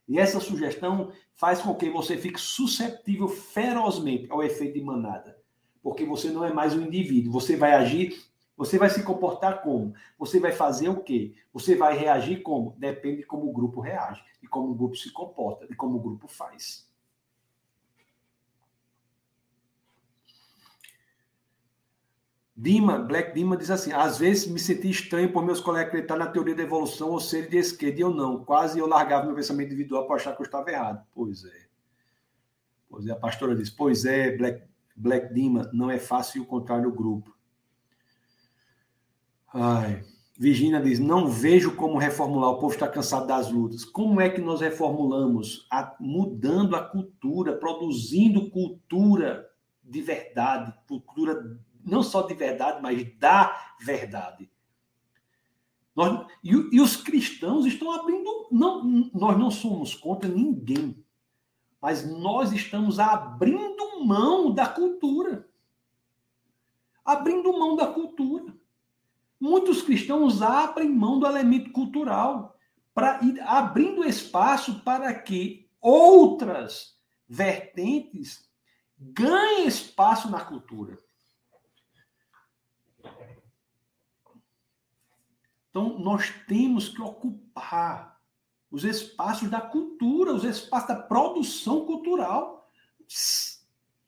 [0.07, 5.37] E essa sugestão faz com que você fique susceptível ferozmente ao efeito de manada.
[5.83, 7.31] Porque você não é mais um indivíduo.
[7.31, 8.27] Você vai agir
[8.57, 9.93] você vai se comportar como?
[10.17, 11.35] Você vai fazer o quê?
[11.53, 12.75] Você vai reagir como?
[12.79, 16.01] Depende de como o grupo reage, de como o grupo se comporta, de como o
[16.01, 16.86] grupo faz.
[22.59, 26.25] Dima, Black Dima diz assim: às vezes me senti estranho por meus colegas acreditar na
[26.25, 28.43] teoria da evolução ou ser de esquerda e eu não.
[28.43, 31.05] Quase eu largava meu pensamento individual para achar que eu estava errado.
[31.13, 31.67] Pois é.
[32.89, 34.63] Pois é, a pastora diz: pois é, Black,
[34.95, 37.31] Black Dima, não é fácil encontrar no grupo.
[39.53, 40.03] Ai.
[40.35, 42.49] Virginia diz: não vejo como reformular.
[42.49, 43.85] O povo está cansado das lutas.
[43.85, 45.67] Como é que nós reformulamos?
[45.69, 49.47] A, mudando a cultura, produzindo cultura
[49.87, 51.57] de verdade, cultura
[51.87, 54.49] não só de verdade, mas da verdade.
[55.95, 58.47] Nós, e, e os cristãos estão abrindo.
[58.51, 58.83] Não,
[59.13, 61.03] nós não somos contra ninguém,
[61.81, 65.49] mas nós estamos abrindo mão da cultura.
[67.03, 68.55] Abrindo mão da cultura.
[69.39, 72.55] Muitos cristãos abrem mão do elemento cultural
[72.93, 76.97] para abrindo espaço para que outras
[77.29, 78.47] vertentes
[78.99, 80.99] ganhem espaço na cultura.
[85.77, 88.19] Então, nós temos que ocupar
[88.71, 92.67] os espaços da cultura, os espaços da produção cultural,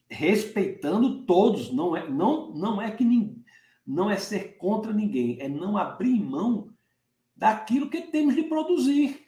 [0.10, 1.72] respeitando todos.
[1.72, 3.46] Não é, não, não é que ninguém
[3.86, 6.70] não é ser contra ninguém, é não abrir mão
[7.36, 9.28] daquilo que temos de produzir.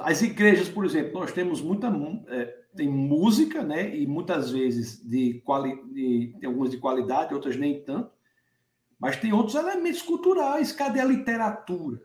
[0.00, 1.88] As igrejas, por exemplo, nós temos muita
[2.28, 2.44] é,
[2.74, 3.94] tem música, né?
[3.94, 8.10] E muitas vezes de, quali, de algumas de qualidade, outras nem tanto.
[9.02, 10.70] Mas tem outros elementos culturais.
[10.70, 12.00] Cadê a literatura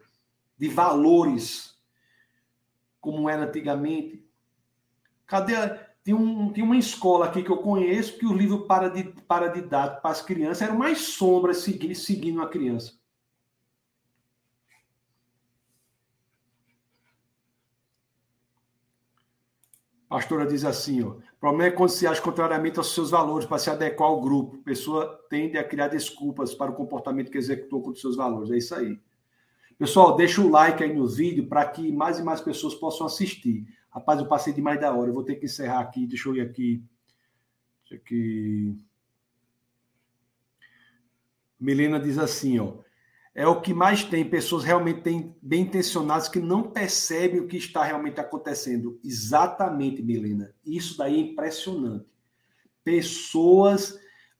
[0.58, 1.78] de valores
[3.00, 4.28] como era antigamente?
[5.28, 8.90] Cadê a, tem, um, tem uma escola aqui que eu conheço que o livro para
[8.90, 12.97] de, para didático para as crianças era mais sombra seguindo, seguindo a criança.
[20.18, 23.60] Pastora diz assim, ó, o problema é quando se age contrariamente aos seus valores para
[23.60, 24.58] se adequar ao grupo.
[24.58, 28.50] A pessoa tende a criar desculpas para o comportamento que executou contra os seus valores.
[28.50, 29.00] É isso aí.
[29.78, 33.68] Pessoal, deixa o like aí no vídeo para que mais e mais pessoas possam assistir.
[33.92, 35.12] Rapaz, eu passei de mais da hora.
[35.12, 36.08] Eu vou ter que encerrar aqui.
[36.08, 36.84] Deixa eu ir aqui.
[37.82, 38.76] Deixa aqui.
[41.60, 42.74] Milena diz assim, ó.
[43.38, 47.56] É o que mais tem, pessoas realmente tem, bem intencionadas que não percebem o que
[47.56, 49.00] está realmente acontecendo.
[49.04, 50.56] Exatamente, Milena.
[50.66, 52.08] Isso daí é impressionante.
[52.84, 53.96] Pessoas,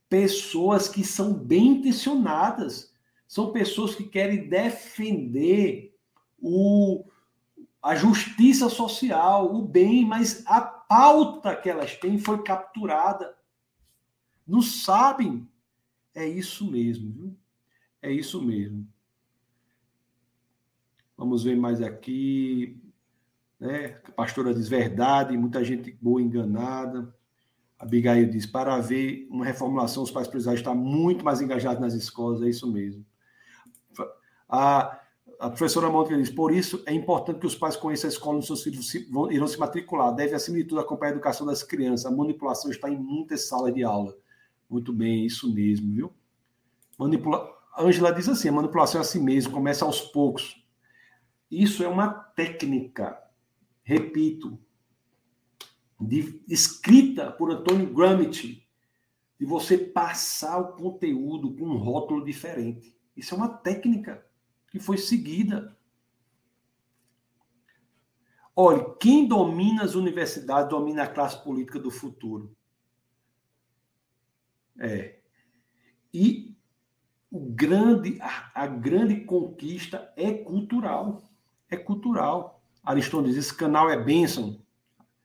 [0.10, 2.92] pessoas que são bem intencionadas.
[3.28, 5.96] São pessoas que querem defender
[6.42, 7.06] o,
[7.84, 13.38] a justiça social, o bem, mas a pauta que elas têm foi capturada.
[14.48, 15.48] Não sabem.
[16.16, 17.38] É isso mesmo, viu?
[18.08, 18.88] É isso mesmo.
[21.18, 22.82] Vamos ver mais aqui.
[23.60, 24.00] Né?
[24.06, 27.14] A pastora diz verdade, muita gente boa enganada.
[27.78, 31.94] A Abigail diz: para haver uma reformulação, os pais precisam estar muito mais engajados nas
[31.94, 33.06] escolas, é isso mesmo.
[34.48, 35.02] A
[35.40, 38.48] a professora Mônica diz, por isso é importante que os pais conheçam a escola onde
[38.48, 40.12] seus filhos se, vão, irão se matricular.
[40.16, 42.08] Deve, acima de tudo, acompanhar a educação das crianças.
[42.08, 44.18] A manipulação está em muitas salas de aula.
[44.68, 46.14] Muito bem, isso mesmo, viu?
[46.98, 47.57] Manipula...
[47.78, 50.64] Angela diz assim: a manipulação é assim mesmo, começa aos poucos.
[51.50, 53.22] Isso é uma técnica,
[53.84, 54.60] repito,
[56.00, 58.68] de, escrita por Antônio Gramsci,
[59.40, 62.98] de você passar o conteúdo com um rótulo diferente.
[63.16, 64.26] Isso é uma técnica
[64.70, 65.78] que foi seguida.
[68.56, 72.56] Olha, quem domina as universidades domina a classe política do futuro.
[74.80, 75.20] É.
[76.14, 76.57] E
[77.38, 81.22] o grande, a, a grande conquista é cultural.
[81.70, 82.64] É cultural.
[82.84, 84.60] Ariston diz: esse canal é bênção.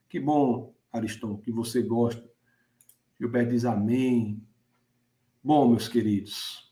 [0.07, 2.23] Que bom, Ariston, que você gosta.
[3.19, 4.39] Gilberto diz amém.
[5.43, 6.71] Bom, meus queridos,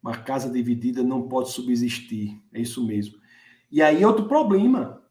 [0.00, 2.40] uma casa dividida não pode subsistir.
[2.52, 3.18] É isso mesmo.
[3.68, 5.02] E aí outro problema.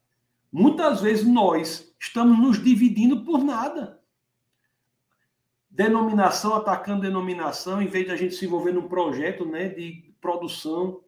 [0.49, 3.96] Muitas vezes nós estamos nos dividindo por nada.
[5.77, 11.03] Denominação atacando denominação, em vez de a gente se envolver num projeto né, de produção,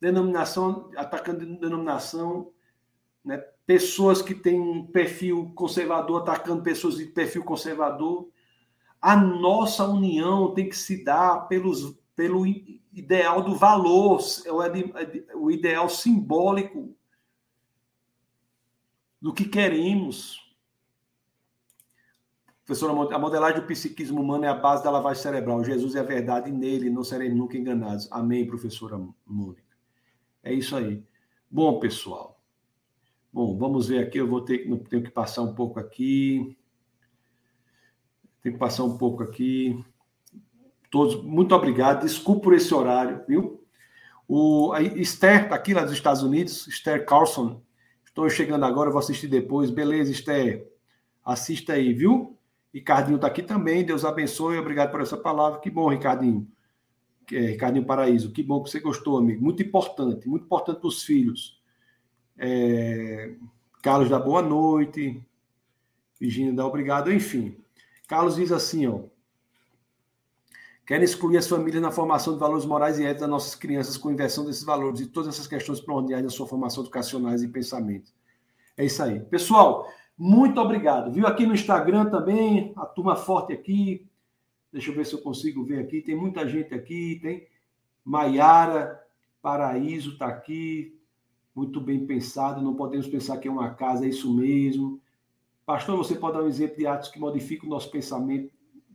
[0.00, 2.52] denominação atacando denominação,
[3.24, 8.28] né, pessoas que têm um perfil conservador atacando pessoas de perfil conservador.
[9.00, 14.20] A nossa união tem que se dar pelos, pelo ideal do valor,
[15.34, 16.94] o ideal simbólico
[19.20, 20.41] do que queremos.
[22.64, 25.64] Professora, a modelagem do psiquismo humano é a base da lavagem cerebral.
[25.64, 28.08] Jesus é a verdade e nele não seremos nunca enganados.
[28.10, 29.76] Amém, professora Mônica.
[30.44, 31.02] É isso aí.
[31.50, 32.40] Bom, pessoal.
[33.32, 34.18] Bom, vamos ver aqui.
[34.18, 36.56] Eu vou ter tenho que passar um pouco aqui.
[38.42, 39.84] Tenho que passar um pouco aqui.
[40.90, 42.02] Todos, muito obrigado.
[42.02, 43.64] Desculpe por esse horário, viu?
[44.28, 47.60] O a Esther está aqui lá dos Estados Unidos, Esther Carlson.
[48.04, 49.70] Estou chegando agora, vou assistir depois.
[49.70, 50.70] Beleza, Esther?
[51.24, 52.38] Assista aí, viu?
[52.72, 53.84] Ricardinho está aqui também.
[53.84, 54.58] Deus abençoe.
[54.58, 55.60] Obrigado por essa palavra.
[55.60, 56.46] Que bom, Ricardinho.
[57.30, 58.32] É, Ricardinho Paraíso.
[58.32, 59.44] Que bom que você gostou, amigo.
[59.44, 60.28] Muito importante.
[60.28, 61.60] Muito importante para os filhos.
[62.38, 63.34] É...
[63.82, 65.22] Carlos da boa noite.
[66.18, 67.12] Virginia dá obrigado.
[67.12, 67.56] Enfim.
[68.08, 69.00] Carlos diz assim, ó.
[70.86, 74.10] Querem excluir as famílias na formação de valores morais e éticos das nossas crianças com
[74.10, 78.10] inversão desses valores e todas essas questões primordiais da sua formação educacionais e pensamento.
[78.76, 79.20] É isso aí.
[79.20, 79.86] Pessoal,
[80.16, 81.10] muito obrigado.
[81.10, 84.06] Viu aqui no Instagram também, a turma forte aqui.
[84.72, 86.00] Deixa eu ver se eu consigo ver aqui.
[86.00, 87.18] Tem muita gente aqui.
[87.20, 87.46] Tem
[88.04, 89.00] Maiara
[89.40, 90.98] Paraíso está aqui.
[91.54, 92.62] Muito bem pensado.
[92.62, 95.00] Não podemos pensar que é uma casa, é isso mesmo.
[95.64, 98.50] Pastor, você pode dar um exemplo de atos que modificam o nosso pensamento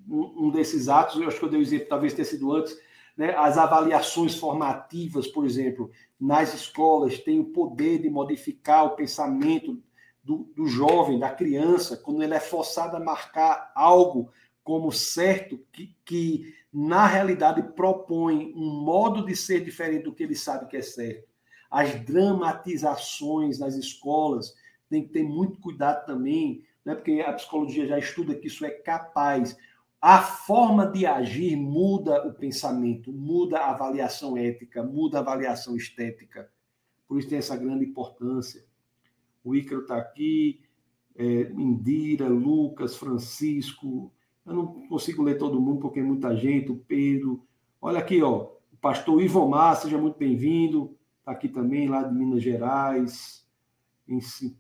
[0.09, 2.77] um, desses atos, eu acho que eu dei o exemplo, talvez tenha sido antes,
[3.15, 9.81] né, as avaliações formativas, por exemplo, nas escolas, têm o poder de modificar o pensamento
[10.27, 14.29] do, do jovem, da criança, quando ele é forçado a marcar algo
[14.61, 20.35] como certo, que, que na realidade propõe um modo de ser diferente do que ele
[20.35, 21.29] sabe que é certo.
[21.71, 24.53] As dramatizações nas escolas
[24.89, 28.69] tem que ter muito cuidado também, né, porque a psicologia já estuda que isso é
[28.69, 29.57] capaz
[30.01, 36.51] a forma de agir muda o pensamento, muda a avaliação ética, muda a avaliação estética.
[37.07, 38.66] Por isso tem essa grande importância.
[39.47, 40.61] O Ícaro está aqui,
[41.15, 44.11] é, Indira, Lucas, Francisco.
[44.45, 46.71] Eu não consigo ler todo mundo porque é muita gente.
[46.71, 47.43] O Pedro.
[47.81, 48.49] Olha aqui, ó.
[48.71, 50.95] O pastor Ivomar, seja muito bem-vindo.
[51.19, 53.45] Está aqui também, lá de Minas Gerais.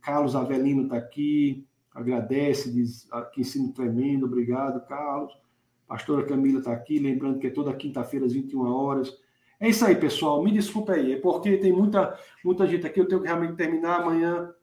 [0.01, 5.33] Carlos Avelino está aqui agradece, diz que ensino tremendo, obrigado, Carlos.
[5.87, 9.11] Pastora Camila está aqui, lembrando que é toda quinta-feira às 21 horas.
[9.59, 10.43] É isso aí, pessoal.
[10.43, 14.01] Me desculpe aí, é porque tem muita, muita gente aqui, eu tenho que realmente terminar
[14.01, 14.53] amanhã.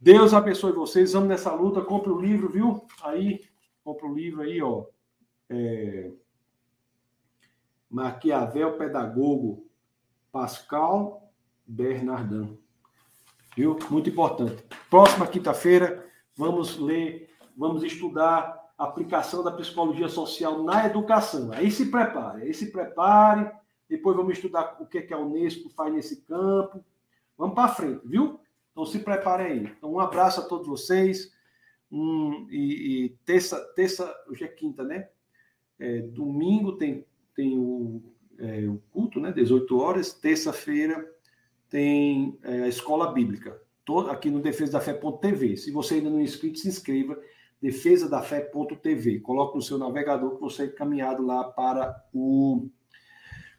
[0.00, 2.86] Deus abençoe vocês, vamos nessa luta, compre o livro, viu?
[3.02, 3.44] Aí,
[3.82, 4.84] compre o livro aí, ó.
[5.50, 6.12] É...
[7.90, 9.66] Maquiavel Pedagogo,
[10.30, 11.32] Pascal
[11.66, 12.56] Bernardin.
[13.56, 13.76] Viu?
[13.90, 14.62] Muito importante.
[14.88, 16.06] Próxima quinta-feira,
[16.36, 21.50] vamos ler, vamos estudar a aplicação da psicologia social na educação.
[21.52, 23.50] Aí se prepare, aí se prepare,
[23.88, 26.84] depois vamos estudar o que, é que a Unesco faz nesse campo.
[27.36, 28.38] Vamos para frente, viu?
[28.78, 29.72] Então se preparem aí.
[29.76, 31.32] Então, um abraço a todos vocês.
[31.90, 35.08] Um, e, e terça, terça, hoje é quinta, né?
[35.80, 38.00] É, domingo tem, tem o,
[38.38, 39.32] é, o culto, né?
[39.32, 40.12] 18 horas.
[40.12, 41.12] Terça-feira
[41.68, 43.60] tem é, a escola bíblica
[44.10, 45.56] aqui no defesa da fé.tv.
[45.56, 47.18] Se você ainda não é inscrito, se inscreva
[47.60, 49.18] defesa da fé.tv.
[49.20, 52.68] Coloque no seu navegador que você é encaminhado lá para o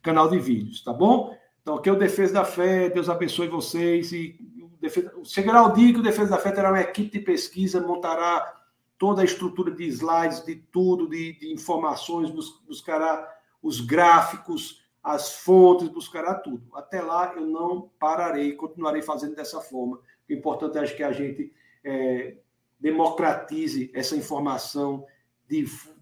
[0.01, 1.35] canal de vídeos, tá bom?
[1.61, 4.13] Então, aqui é o Defesa da Fé, Deus abençoe vocês.
[4.13, 7.81] E defesa, chegará o dia que o Defesa da Fé terá uma equipe de pesquisa,
[7.81, 8.55] montará
[8.97, 12.29] toda a estrutura de slides, de tudo, de, de informações,
[12.67, 16.63] buscará os gráficos, as fontes, buscará tudo.
[16.73, 19.99] Até lá eu não pararei, continuarei fazendo dessa forma.
[20.29, 21.53] O importante é que a gente
[21.83, 22.35] é,
[22.79, 25.05] democratize essa informação,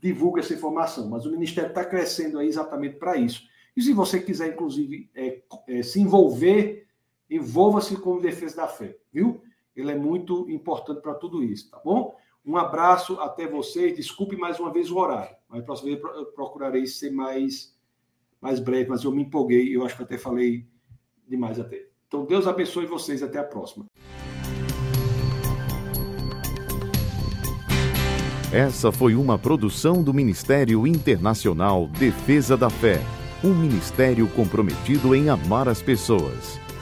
[0.01, 1.07] divulgue essa informação.
[1.07, 3.43] Mas o Ministério está crescendo aí exatamente para isso.
[3.75, 6.86] E se você quiser, inclusive, é, é, se envolver,
[7.29, 9.41] envolva-se com o Defesa da Fé, viu?
[9.75, 12.15] Ele é muito importante para tudo isso, tá bom?
[12.45, 13.95] Um abraço até vocês.
[13.95, 17.75] Desculpe mais uma vez o horário, mas próxima vez eu procurarei ser mais,
[18.41, 20.65] mais breve, mas eu me empolguei, eu acho que até falei
[21.27, 21.87] demais até.
[22.07, 23.21] Então, Deus abençoe vocês.
[23.21, 23.85] Até a próxima.
[28.53, 33.01] Essa foi uma produção do Ministério Internacional Defesa da Fé
[33.43, 36.59] um ministério comprometido em amar as pessoas,